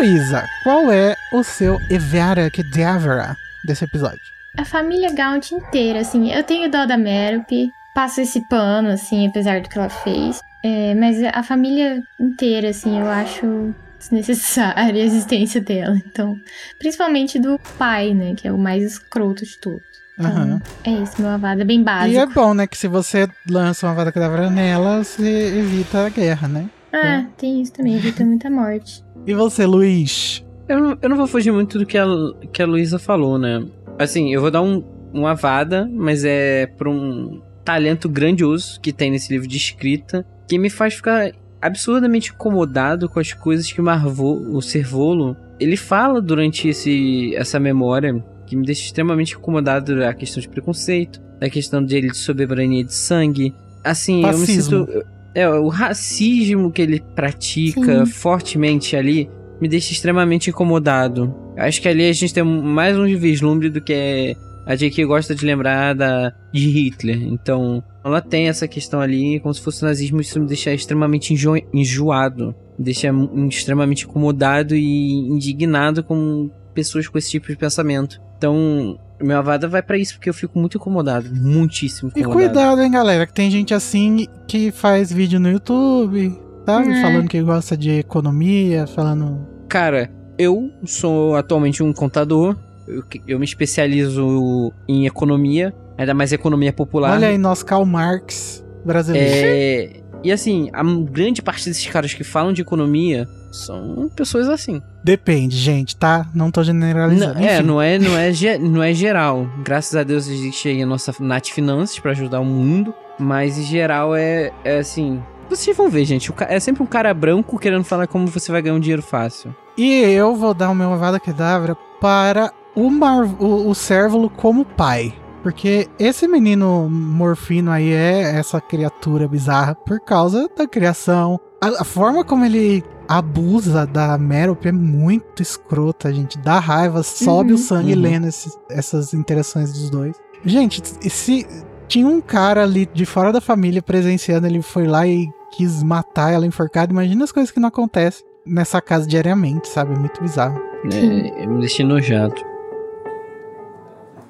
Luísa, 0.00 0.48
qual 0.62 0.90
é 0.90 1.14
o 1.30 1.44
seu 1.44 1.78
Evara 1.90 2.48
Kedavra 2.48 3.36
desse 3.62 3.84
episódio? 3.84 4.18
A 4.56 4.64
família 4.64 5.12
Gaunt 5.12 5.50
inteira, 5.52 6.00
assim, 6.00 6.32
eu 6.32 6.42
tenho 6.42 6.70
dó 6.70 6.86
da 6.86 6.96
Merope, 6.96 7.70
passo 7.94 8.22
esse 8.22 8.40
pano, 8.48 8.88
assim, 8.88 9.28
apesar 9.28 9.60
do 9.60 9.68
que 9.68 9.76
ela 9.78 9.90
fez. 9.90 10.40
É, 10.64 10.94
mas 10.94 11.22
a 11.22 11.42
família 11.42 12.02
inteira, 12.18 12.70
assim, 12.70 12.98
eu 12.98 13.10
acho 13.10 13.74
desnecessária 13.98 15.02
a 15.02 15.04
existência 15.04 15.60
dela. 15.60 15.94
Então, 16.06 16.40
principalmente 16.78 17.38
do 17.38 17.60
pai, 17.78 18.14
né, 18.14 18.34
que 18.34 18.48
é 18.48 18.52
o 18.52 18.56
mais 18.56 18.82
escroto 18.82 19.44
de 19.44 19.58
todos. 19.58 19.82
Então, 20.18 20.30
Aham. 20.30 20.62
é 20.82 20.90
isso, 20.92 21.20
meu 21.20 21.30
avado 21.30 21.60
é 21.60 21.64
bem 21.64 21.82
básico. 21.82 22.14
E 22.14 22.16
é 22.16 22.24
bom, 22.24 22.54
né? 22.54 22.66
Que 22.66 22.78
se 22.78 22.88
você 22.88 23.28
lança 23.46 23.86
uma 23.86 23.94
vada 23.94 24.10
cadavra 24.10 24.48
nela, 24.48 25.04
você 25.04 25.58
evita 25.58 26.06
a 26.06 26.08
guerra, 26.08 26.48
né? 26.48 26.70
Ah, 26.92 27.24
tem 27.36 27.62
isso 27.62 27.72
também, 27.72 27.96
evita 27.96 28.24
muita 28.24 28.50
morte. 28.50 29.04
E 29.26 29.34
você, 29.34 29.66
Luiz? 29.66 30.44
Eu 30.68 30.80
não, 30.80 30.98
eu 31.02 31.08
não 31.08 31.16
vou 31.16 31.26
fugir 31.26 31.52
muito 31.52 31.78
do 31.78 31.86
que 31.86 31.98
a, 31.98 32.06
que 32.52 32.62
a 32.62 32.66
Luísa 32.66 32.98
falou, 32.98 33.38
né? 33.38 33.64
Assim, 33.98 34.32
eu 34.32 34.40
vou 34.40 34.50
dar 34.50 34.62
um, 34.62 34.82
uma 35.12 35.34
vada, 35.34 35.88
mas 35.92 36.24
é 36.24 36.66
por 36.66 36.88
um 36.88 37.40
talento 37.64 38.08
grandioso 38.08 38.80
que 38.80 38.92
tem 38.92 39.10
nesse 39.10 39.32
livro 39.32 39.46
de 39.46 39.56
escrita, 39.56 40.24
que 40.48 40.58
me 40.58 40.70
faz 40.70 40.94
ficar 40.94 41.32
absurdamente 41.60 42.30
incomodado 42.30 43.08
com 43.08 43.20
as 43.20 43.32
coisas 43.32 43.70
que 43.70 43.80
o 43.80 43.84
Marvo, 43.84 44.56
o 44.56 44.62
Servolo, 44.62 45.36
ele 45.58 45.76
fala 45.76 46.20
durante 46.20 46.68
esse, 46.68 47.34
essa 47.36 47.60
memória, 47.60 48.24
que 48.46 48.56
me 48.56 48.64
deixa 48.64 48.82
extremamente 48.82 49.34
incomodado 49.34 50.02
a 50.04 50.14
questão 50.14 50.40
de 50.40 50.48
preconceito, 50.48 51.20
a 51.40 51.48
questão 51.50 51.84
dele 51.84 52.08
de 52.08 52.16
soberania 52.16 52.82
de 52.82 52.94
sangue. 52.94 53.54
Assim, 53.84 54.24
eu 54.24 54.38
me 54.38 54.46
sinto. 54.46 54.88
É, 55.34 55.48
o 55.48 55.68
racismo 55.68 56.70
que 56.70 56.82
ele 56.82 57.00
pratica 57.14 58.04
Sim. 58.04 58.12
fortemente 58.12 58.96
ali 58.96 59.30
me 59.60 59.68
deixa 59.68 59.92
extremamente 59.92 60.50
incomodado. 60.50 61.34
Acho 61.56 61.80
que 61.80 61.88
ali 61.88 62.08
a 62.08 62.12
gente 62.12 62.32
tem 62.32 62.42
mais 62.42 62.98
um 62.98 63.04
vislumbre 63.04 63.68
do 63.68 63.80
que 63.80 64.36
a 64.66 64.74
J.K. 64.74 65.04
gosta 65.04 65.34
de 65.34 65.44
lembrar 65.44 65.94
da, 65.94 66.32
de 66.52 66.68
Hitler. 66.68 67.22
Então, 67.22 67.82
ela 68.04 68.20
tem 68.20 68.48
essa 68.48 68.66
questão 68.66 69.00
ali, 69.00 69.40
como 69.40 69.52
se 69.52 69.60
fosse 69.60 69.82
nazismo, 69.82 70.20
isso 70.20 70.40
me 70.40 70.46
deixa 70.46 70.72
extremamente 70.72 71.34
enjo 71.34 71.54
enjoado. 71.72 72.54
Me 72.78 72.84
deixa 72.84 73.08
extremamente 73.48 74.04
incomodado 74.06 74.74
e 74.74 75.12
indignado 75.28 76.02
com 76.02 76.50
pessoas 76.72 77.06
com 77.06 77.18
esse 77.18 77.30
tipo 77.30 77.48
de 77.48 77.56
pensamento. 77.56 78.20
Então, 78.40 78.98
meu 79.20 79.36
avada 79.36 79.68
vai 79.68 79.82
pra 79.82 79.98
isso, 79.98 80.14
porque 80.14 80.30
eu 80.30 80.32
fico 80.32 80.58
muito 80.58 80.78
incomodado. 80.78 81.28
Muitíssimo 81.30 82.10
E 82.16 82.20
incomodado. 82.20 82.48
cuidado, 82.54 82.80
hein, 82.80 82.90
galera, 82.90 83.26
que 83.26 83.34
tem 83.34 83.50
gente 83.50 83.74
assim 83.74 84.26
que 84.48 84.70
faz 84.72 85.12
vídeo 85.12 85.38
no 85.38 85.50
YouTube, 85.50 86.40
sabe? 86.64 86.90
É. 86.90 87.02
Falando 87.02 87.28
que 87.28 87.42
gosta 87.42 87.76
de 87.76 87.90
economia, 87.98 88.86
falando. 88.86 89.46
Cara, 89.68 90.10
eu 90.38 90.70
sou 90.86 91.36
atualmente 91.36 91.82
um 91.82 91.92
contador. 91.92 92.56
Eu, 92.88 93.04
eu 93.28 93.38
me 93.38 93.44
especializo 93.44 94.72
em 94.88 95.04
economia, 95.04 95.74
ainda 95.98 96.14
mais 96.14 96.32
economia 96.32 96.72
popular. 96.72 97.12
Olha 97.12 97.28
aí, 97.28 97.36
nosso 97.36 97.66
Karl 97.66 97.84
Marx 97.84 98.64
brasileiro. 98.86 99.28
É, 99.30 100.00
e 100.24 100.32
assim, 100.32 100.70
a 100.72 100.82
grande 100.82 101.42
parte 101.42 101.66
desses 101.68 101.86
caras 101.88 102.14
que 102.14 102.24
falam 102.24 102.54
de 102.54 102.62
economia 102.62 103.28
são 103.50 104.08
pessoas 104.14 104.48
assim. 104.48 104.82
Depende, 105.02 105.56
gente, 105.56 105.96
tá? 105.96 106.26
Não 106.34 106.50
tô 106.50 106.62
generalizando. 106.62 107.34
Não, 107.34 107.40
é, 107.40 107.62
não 107.62 107.82
é, 107.82 107.98
não 107.98 108.16
é, 108.16 108.58
não 108.58 108.82
é 108.82 108.94
geral. 108.94 109.48
Graças 109.64 109.94
a 109.96 110.02
Deus 110.02 110.28
existe 110.28 110.68
aí 110.68 110.82
a 110.82 110.86
nossa 110.86 111.12
Nat 111.20 111.50
Finanças 111.50 111.98
pra 111.98 112.12
ajudar 112.12 112.40
o 112.40 112.44
mundo, 112.44 112.94
mas 113.18 113.58
em 113.58 113.64
geral 113.64 114.14
é, 114.14 114.52
é 114.64 114.78
assim. 114.78 115.22
Vocês 115.48 115.76
vão 115.76 115.88
ver, 115.88 116.04
gente. 116.04 116.32
É 116.48 116.60
sempre 116.60 116.82
um 116.82 116.86
cara 116.86 117.12
branco 117.12 117.58
querendo 117.58 117.82
falar 117.82 118.06
como 118.06 118.26
você 118.26 118.52
vai 118.52 118.62
ganhar 118.62 118.76
um 118.76 118.80
dinheiro 118.80 119.02
fácil. 119.02 119.54
E 119.76 119.90
eu 119.92 120.36
vou 120.36 120.54
dar 120.54 120.70
o 120.70 120.74
meu 120.74 120.92
Avada 120.92 121.18
Kedavra 121.18 121.76
para 122.00 122.52
o, 122.74 122.88
Mar 122.88 123.24
o, 123.24 123.68
o 123.68 123.74
Cérvulo 123.74 124.30
como 124.30 124.64
pai. 124.64 125.12
Porque 125.42 125.88
esse 125.98 126.28
menino 126.28 126.88
morfino 126.90 127.70
aí 127.70 127.92
é 127.92 128.38
essa 128.38 128.60
criatura 128.60 129.26
bizarra 129.26 129.74
por 129.74 129.98
causa 130.00 130.48
da 130.56 130.68
criação. 130.68 131.40
A, 131.60 131.82
a 131.82 131.84
forma 131.84 132.24
como 132.24 132.44
ele 132.44 132.82
abusa 133.08 133.86
da 133.86 134.16
Merope 134.16 134.68
é 134.68 134.72
muito 134.72 135.42
escrota, 135.42 136.12
gente. 136.12 136.38
Dá 136.38 136.58
raiva, 136.58 137.02
sobe 137.02 137.50
Uhum. 137.50 137.56
o 137.56 137.58
sangue 137.58 137.94
Uhum. 137.94 138.00
lendo 138.00 138.26
esses- 138.28 138.56
essas 138.70 139.12
interações 139.12 139.72
dos 139.72 139.90
dois. 139.90 140.16
Gente, 140.44 140.82
e 141.04 141.10
se 141.10 141.46
tinha 141.88 142.06
um 142.06 142.20
cara 142.20 142.62
ali 142.62 142.86
de 142.94 143.04
fora 143.04 143.32
da 143.32 143.40
família 143.40 143.82
presenciando, 143.82 144.46
ele 144.46 144.62
foi 144.62 144.86
lá 144.86 145.06
e 145.06 145.28
quis 145.50 145.82
matar 145.82 146.32
ela 146.32 146.46
enforcada. 146.46 146.92
Imagina 146.92 147.24
as 147.24 147.32
coisas 147.32 147.50
que 147.50 147.60
não 147.60 147.68
acontecem 147.68 148.24
nessa 148.46 148.80
casa 148.80 149.06
diariamente, 149.06 149.68
sabe? 149.68 149.92
É 149.94 149.98
muito 149.98 150.22
bizarro. 150.22 150.58
É, 150.92 151.44
eu 151.44 151.50
me 151.50 151.60
deixei 151.60 151.84
nojado. 151.84 152.34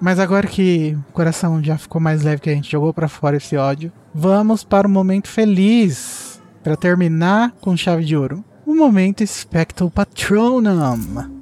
Mas 0.01 0.18
agora 0.18 0.47
que 0.47 0.97
o 1.11 1.12
coração 1.12 1.62
já 1.62 1.76
ficou 1.76 2.01
mais 2.01 2.22
leve, 2.22 2.41
que 2.41 2.49
a 2.51 2.55
gente 2.55 2.72
jogou 2.72 2.93
pra 2.93 3.07
fora 3.07 3.37
esse 3.37 3.57
ódio, 3.57 3.93
vamos 4.14 4.64
para 4.64 4.89
o 4.89 4.91
momento 4.91 5.28
feliz. 5.28 6.30
Pra 6.63 6.77
terminar 6.77 7.53
com 7.61 7.77
chave 7.77 8.05
de 8.05 8.17
ouro. 8.17 8.45
O 8.67 8.75
momento 8.75 9.27
Spectral 9.27 9.91
Patronum. 9.91 11.41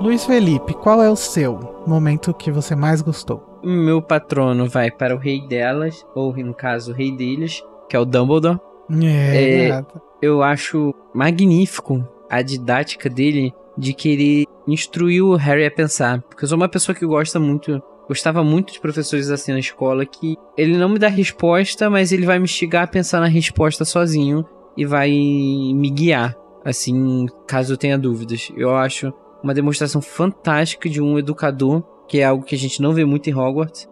Luiz 0.00 0.24
Felipe, 0.24 0.74
qual 0.74 1.02
é 1.02 1.10
o 1.10 1.16
seu 1.16 1.82
momento 1.86 2.32
que 2.34 2.50
você 2.50 2.74
mais 2.74 3.02
gostou? 3.02 3.60
Meu 3.62 4.00
patrono 4.00 4.66
vai 4.66 4.90
para 4.90 5.14
o 5.14 5.18
rei 5.18 5.46
delas, 5.46 6.04
ou 6.14 6.34
no 6.36 6.54
caso, 6.54 6.92
o 6.92 6.94
rei 6.94 7.14
deles, 7.14 7.62
que 7.88 7.94
é 7.94 7.98
o 7.98 8.06
Dumbledore. 8.06 8.58
É, 9.02 9.68
É. 9.68 9.84
Eu 10.22 10.42
acho 10.42 10.94
magnífico 11.14 12.06
a 12.28 12.42
didática 12.42 13.08
dele 13.08 13.54
de 13.76 13.92
querer 13.92 14.44
instruir 14.66 15.22
o 15.22 15.36
Harry 15.36 15.66
a 15.66 15.70
pensar. 15.70 16.20
Porque 16.22 16.44
eu 16.44 16.48
sou 16.48 16.56
uma 16.56 16.68
pessoa 16.68 16.94
que 16.94 17.06
gosta 17.06 17.38
muito, 17.38 17.82
gostava 18.10 18.42
muito 18.42 18.72
de 18.72 18.80
professores 18.80 19.30
assim 19.30 19.52
na 19.52 19.60
escola, 19.60 20.04
que 20.04 20.36
ele 20.56 20.76
não 20.76 20.88
me 20.88 20.98
dá 20.98 21.06
resposta, 21.06 21.88
mas 21.88 22.10
ele 22.10 22.26
vai 22.26 22.40
me 22.40 22.44
instigar 22.44 22.82
a 22.82 22.88
pensar 22.88 23.20
na 23.20 23.28
resposta 23.28 23.84
sozinho 23.84 24.44
e 24.76 24.84
vai 24.84 25.10
me 25.10 25.88
guiar, 25.90 26.36
assim, 26.64 27.26
caso 27.46 27.74
eu 27.74 27.76
tenha 27.76 27.96
dúvidas. 27.96 28.50
Eu 28.56 28.74
acho 28.74 29.12
uma 29.44 29.54
demonstração 29.54 30.02
fantástica 30.02 30.88
de 30.88 31.00
um 31.00 31.20
educador 31.20 31.84
que 32.08 32.18
é 32.18 32.24
algo 32.24 32.44
que 32.44 32.56
a 32.56 32.58
gente 32.58 32.82
não 32.82 32.92
vê 32.92 33.04
muito 33.04 33.30
em 33.30 33.34
Hogwarts. 33.34 33.88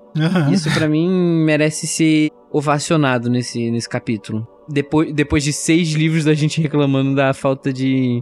Isso 0.53 0.69
para 0.75 0.89
mim 0.89 1.09
merece 1.45 1.87
ser 1.87 2.31
ovacionado 2.51 3.31
nesse, 3.31 3.71
nesse 3.71 3.89
capítulo. 3.89 4.45
Depois, 4.69 5.15
depois 5.15 5.45
de 5.45 5.53
seis 5.53 5.93
livros 5.93 6.25
da 6.25 6.35
gente 6.35 6.61
reclamando 6.61 7.15
da 7.15 7.33
falta 7.33 7.73
de, 7.73 8.21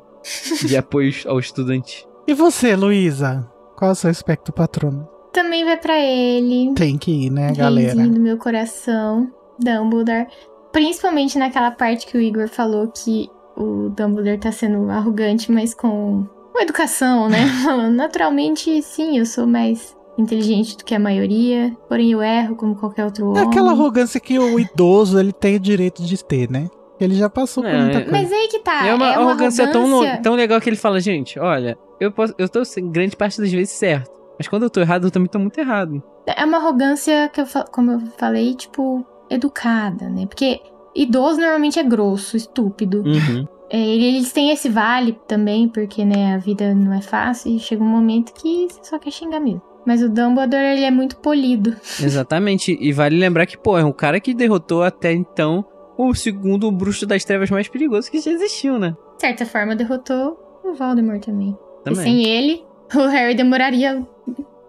de 0.67 0.77
apoio 0.77 1.11
ao 1.27 1.39
estudante. 1.39 2.07
E 2.29 2.35
você, 2.35 2.77
Luísa? 2.77 3.51
Qual 3.79 3.89
é 3.89 3.93
o 3.93 3.97
seu 3.97 4.11
espectro 4.11 4.53
patrono? 4.53 5.16
Também 5.37 5.65
vai 5.67 5.77
para 5.77 5.99
ele. 5.99 6.73
Tem 6.75 6.97
que 6.97 7.11
ir, 7.27 7.31
né, 7.31 7.53
galera? 7.53 7.89
Reizinho 7.89 8.11
do 8.15 8.21
meu 8.21 8.39
coração, 8.39 9.31
Dumbledore. 9.59 10.27
Principalmente 10.73 11.39
naquela 11.39 11.71
parte 11.71 12.07
que 12.07 12.17
o 12.17 12.21
Igor 12.21 12.49
falou 12.49 12.89
que 12.89 13.29
o 13.57 13.91
Dumbledore 13.91 14.39
tá 14.39 14.51
sendo 14.51 14.89
arrogante, 14.91 15.53
mas 15.53 15.75
com, 15.75 16.27
com 16.53 16.61
educação, 16.63 17.29
né? 17.29 17.39
Naturalmente, 17.93 18.81
sim, 18.83 19.19
eu 19.19 19.27
sou 19.27 19.47
mais 19.47 19.95
inteligente 20.19 20.77
do 20.79 20.85
que 20.85 20.95
a 20.95 20.99
maioria, 20.99 21.77
porém 21.87 22.13
eu 22.13 22.23
erro 22.23 22.57
como 22.57 22.75
qualquer 22.75 23.05
outro 23.05 23.29
homem. 23.29 23.43
É 23.43 23.47
aquela 23.47 23.73
arrogância 23.73 24.19
que 24.19 24.39
o 24.39 24.59
idoso 24.59 25.19
ele 25.21 25.33
tem 25.33 25.57
o 25.57 25.61
direito 25.61 26.03
de 26.03 26.25
ter, 26.25 26.51
né? 26.51 26.69
Ele 26.99 27.15
já 27.15 27.29
passou 27.29 27.63
por 27.63 27.69
É, 27.71 27.79
muita 27.83 27.99
é- 27.99 28.05
coisa. 28.05 28.11
Mas 28.13 28.33
aí 28.33 28.49
que 28.49 28.59
tá. 28.61 28.87
é 28.87 28.95
uma, 28.95 29.13
é 29.13 29.19
uma 29.19 29.31
arrogância, 29.33 29.71
Tão, 29.71 29.83
arrogância- 29.85 30.17
lo- 30.17 30.23
tão 30.23 30.35
legal 30.35 30.59
que 30.63 30.71
ele 30.71 30.77
fala, 30.77 30.99
gente, 30.99 31.39
olha, 31.39 31.77
eu, 32.01 32.11
posso, 32.11 32.35
eu 32.39 32.49
tô 32.49 32.63
grande 32.91 33.15
parte 33.15 33.39
das 33.39 33.53
vezes 33.53 33.75
certo. 33.75 34.16
Mas 34.39 34.49
quando 34.49 34.65
eu 34.65 34.71
tô 34.71 34.81
errado, 34.81 35.07
eu 35.07 35.11
também 35.11 35.29
tô 35.29 35.39
muito 35.39 35.59
errado. 35.59 36.03
É 36.27 36.45
uma 36.45 36.59
arrogância 36.59 37.29
que 37.33 37.41
eu, 37.41 37.47
como 37.73 37.93
eu 37.93 38.01
falei, 38.19 38.55
tipo, 38.55 39.05
educada, 39.31 40.09
né? 40.09 40.27
Porque 40.27 40.61
idoso 40.95 41.41
normalmente 41.41 41.79
é 41.79 41.83
grosso, 41.83 42.37
estúpido. 42.37 43.03
Uhum. 43.03 43.47
É, 43.71 43.79
eles 43.79 44.33
têm 44.33 44.51
esse 44.51 44.69
vale 44.69 45.19
também, 45.27 45.69
porque, 45.69 46.05
né, 46.05 46.35
a 46.35 46.39
vida 46.39 46.75
não 46.75 46.93
é 46.93 47.01
fácil 47.01 47.51
e 47.53 47.59
chega 47.59 47.83
um 47.83 47.89
momento 47.89 48.33
que 48.33 48.69
você 48.71 48.85
só 48.85 48.99
quer 48.99 49.11
xingar 49.11 49.41
mesmo. 49.41 49.63
Mas 49.85 50.03
o 50.03 50.09
Dumbledore, 50.09 50.65
ele 50.65 50.85
é 50.85 50.91
muito 50.91 51.17
polido. 51.17 51.77
Exatamente. 52.03 52.77
E 52.81 52.93
vale 52.93 53.17
lembrar 53.17 53.47
que, 53.47 53.57
pô, 53.57 53.79
é 53.79 53.85
um 53.85 53.93
cara 53.93 54.19
que 54.19 54.35
derrotou 54.35 54.83
até 54.83 55.13
então 55.13 55.65
o 55.97 56.13
segundo 56.15 56.71
bruxo 56.71 57.07
das 57.07 57.25
trevas 57.25 57.51
mais 57.51 57.69
perigoso 57.69 58.11
que 58.11 58.21
já 58.21 58.31
existiu, 58.31 58.79
né? 58.79 58.97
De 59.17 59.21
certa 59.23 59.47
forma, 59.47 59.75
derrotou 59.75 60.39
o 60.65 60.75
Voldemort 60.75 61.25
também. 61.25 61.57
E 61.81 61.85
Também. 61.85 62.03
sem 62.03 62.27
ele, 62.27 62.65
o 62.95 63.07
Harry 63.09 63.35
demoraria 63.35 64.07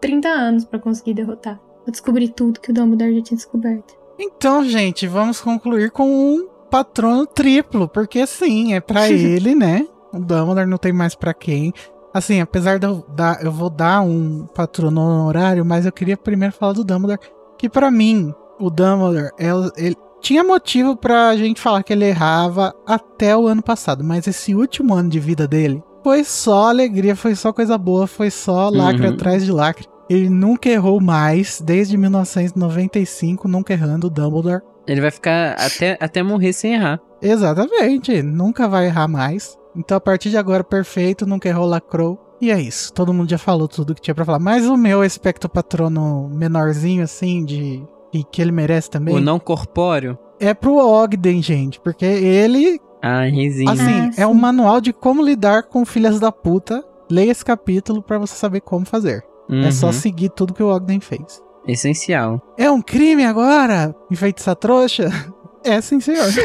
30 0.01 0.28
anos 0.28 0.65
pra 0.65 0.80
conseguir 0.80 1.13
derrotar. 1.13 1.59
Pra 1.84 1.91
descobrir 1.91 2.30
tudo 2.30 2.59
que 2.59 2.72
o 2.72 2.74
Dumbledore 2.74 3.15
já 3.18 3.22
tinha 3.24 3.38
descoberto. 3.38 3.95
Então, 4.20 4.63
gente, 4.65 5.07
vamos 5.07 5.39
concluir 5.39 5.91
com 5.91 6.07
um 6.09 6.47
patrono 6.70 7.26
triplo, 7.26 7.88
porque 7.88 8.26
sim, 8.28 8.74
é 8.74 8.80
pra 8.82 9.07
ele, 9.09 9.55
né? 9.55 9.86
O 10.13 10.20
Dumbledore 10.20 10.68
não 10.68 10.78
tem 10.78 10.91
mais 10.93 11.15
pra 11.15 11.34
quem. 11.34 11.74
Assim, 12.13 12.41
apesar 12.41 12.80
de 12.80 12.88
eu 12.88 13.05
dar, 13.15 13.43
eu 13.43 13.51
vou 13.51 13.70
dar 13.70 14.01
um 14.01 14.47
patrono 14.55 15.01
honorário, 15.01 15.63
mas 15.63 15.86
eu 15.86 15.91
queria 15.91 16.18
primeiro 16.18 16.53
falar 16.53 16.74
do 16.74 16.84
Dumbledore, 16.84 17.20
que 17.57 17.70
pra 17.70 17.91
mim, 17.91 18.34
o 18.59 18.70
Dumbledore, 18.70 19.32
é 19.38 19.53
o- 19.53 19.72
ele 19.78 19.95
tinha 20.20 20.43
motivo 20.43 20.95
pra 20.95 21.36
gente 21.38 21.61
falar 21.61 21.84
que 21.84 21.93
ele 21.93 22.05
errava 22.05 22.74
até 22.88 23.38
o 23.38 23.45
ano 23.45 23.61
passado, 23.61 24.03
mas 24.03 24.26
esse 24.26 24.55
último 24.55 24.95
ano 24.95 25.09
de 25.09 25.20
vida 25.20 25.47
dele 25.47 25.84
foi 26.03 26.23
só 26.23 26.69
alegria, 26.69 27.15
foi 27.15 27.35
só 27.35 27.51
coisa 27.53 27.77
boa, 27.77 28.07
foi 28.07 28.29
só 28.29 28.69
lacre 28.69 29.07
Uhum. 29.07 29.13
atrás 29.13 29.43
de 29.45 29.51
lacre. 29.51 29.85
Ele 30.09 30.29
nunca 30.29 30.69
errou 30.69 31.01
mais, 31.01 31.61
desde 31.61 31.97
1995, 31.97 33.47
nunca 33.47 33.73
errando 33.73 34.07
o 34.07 34.09
Dumbledore. 34.09 34.61
Ele 34.87 35.01
vai 35.01 35.11
ficar 35.11 35.53
até, 35.59 35.97
até 35.99 36.23
morrer 36.23 36.53
sem 36.53 36.73
errar. 36.75 36.99
Exatamente, 37.21 38.21
nunca 38.21 38.67
vai 38.67 38.85
errar 38.85 39.07
mais. 39.07 39.57
Então 39.75 39.97
a 39.97 40.01
partir 40.01 40.29
de 40.29 40.37
agora, 40.37 40.63
perfeito, 40.63 41.25
nunca 41.25 41.49
errou, 41.49 41.65
lacrou. 41.65 42.17
E 42.39 42.51
é 42.51 42.61
isso, 42.61 42.93
todo 42.93 43.13
mundo 43.13 43.29
já 43.29 43.37
falou 43.37 43.67
tudo 43.67 43.93
que 43.95 44.01
tinha 44.01 44.15
pra 44.15 44.23
falar. 44.25 44.39
Mas 44.39 44.65
o 44.65 44.77
meu 44.77 45.03
espectro 45.03 45.49
patrono 45.49 46.29
menorzinho, 46.31 47.03
assim, 47.03 47.43
de. 47.43 47.83
E 48.13 48.23
que 48.23 48.41
ele 48.41 48.51
merece 48.51 48.89
também. 48.89 49.13
O 49.15 49.19
não 49.19 49.39
corpóreo. 49.39 50.17
É 50.39 50.53
pro 50.53 50.77
Ogden, 50.77 51.41
gente. 51.41 51.79
Porque 51.81 52.05
ele, 52.05 52.79
Ah, 53.07 53.25
risinho. 53.25 53.69
assim, 53.69 54.09
Ah, 54.17 54.21
é 54.21 54.27
um 54.27 54.33
manual 54.33 54.81
de 54.81 54.91
como 54.91 55.23
lidar 55.23 55.63
com 55.63 55.85
filhas 55.85 56.19
da 56.19 56.31
puta. 56.31 56.83
Leia 57.09 57.31
esse 57.31 57.45
capítulo 57.45 58.01
pra 58.01 58.17
você 58.17 58.35
saber 58.35 58.61
como 58.61 58.85
fazer. 58.85 59.23
É 59.49 59.71
só 59.71 59.87
Uhum. 59.87 59.93
seguir 59.93 60.29
tudo 60.29 60.53
que 60.53 60.61
o 60.61 60.67
Ogden 60.67 60.99
fez. 60.99 61.41
Essencial. 61.65 62.41
É 62.57 62.69
um 62.69 62.81
crime 62.81 63.23
agora? 63.25 63.95
Enfeitiçar 64.11 64.55
trouxa? 64.55 65.09
É 65.63 65.81
sim, 65.81 65.99
senhor. 65.99 66.27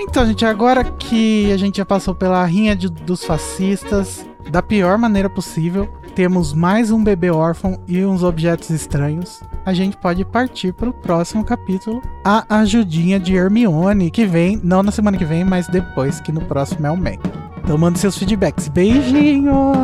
Então, 0.00 0.26
gente, 0.26 0.44
agora 0.44 0.82
que 0.84 1.50
a 1.52 1.56
gente 1.56 1.76
já 1.78 1.84
passou 1.84 2.14
pela 2.14 2.44
rinha 2.44 2.74
de- 2.74 2.88
dos 2.88 3.24
fascistas 3.24 4.26
da 4.50 4.62
pior 4.62 4.96
maneira 4.98 5.28
possível, 5.28 5.88
temos 6.18 6.52
mais 6.52 6.90
um 6.90 7.00
bebê 7.00 7.30
órfão 7.30 7.78
e 7.86 8.04
uns 8.04 8.24
objetos 8.24 8.70
estranhos. 8.70 9.40
A 9.64 9.72
gente 9.72 9.96
pode 9.96 10.24
partir 10.24 10.72
para 10.72 10.90
o 10.90 10.92
próximo 10.92 11.44
capítulo, 11.44 12.02
a 12.24 12.44
ajudinha 12.58 13.20
de 13.20 13.36
Hermione, 13.36 14.10
que 14.10 14.26
vem, 14.26 14.60
não 14.64 14.82
na 14.82 14.90
semana 14.90 15.16
que 15.16 15.24
vem, 15.24 15.44
mas 15.44 15.68
depois, 15.68 16.20
que 16.20 16.32
no 16.32 16.40
próximo 16.40 16.88
é 16.88 16.90
o 16.90 16.96
Meg. 16.96 17.20
Então 17.62 17.78
mande 17.78 18.00
seus 18.00 18.18
feedbacks. 18.18 18.66
Beijinhos! 18.66 19.76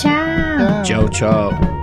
Tchau! 0.00 0.82
Tchau, 0.82 1.08
tchau. 1.10 1.75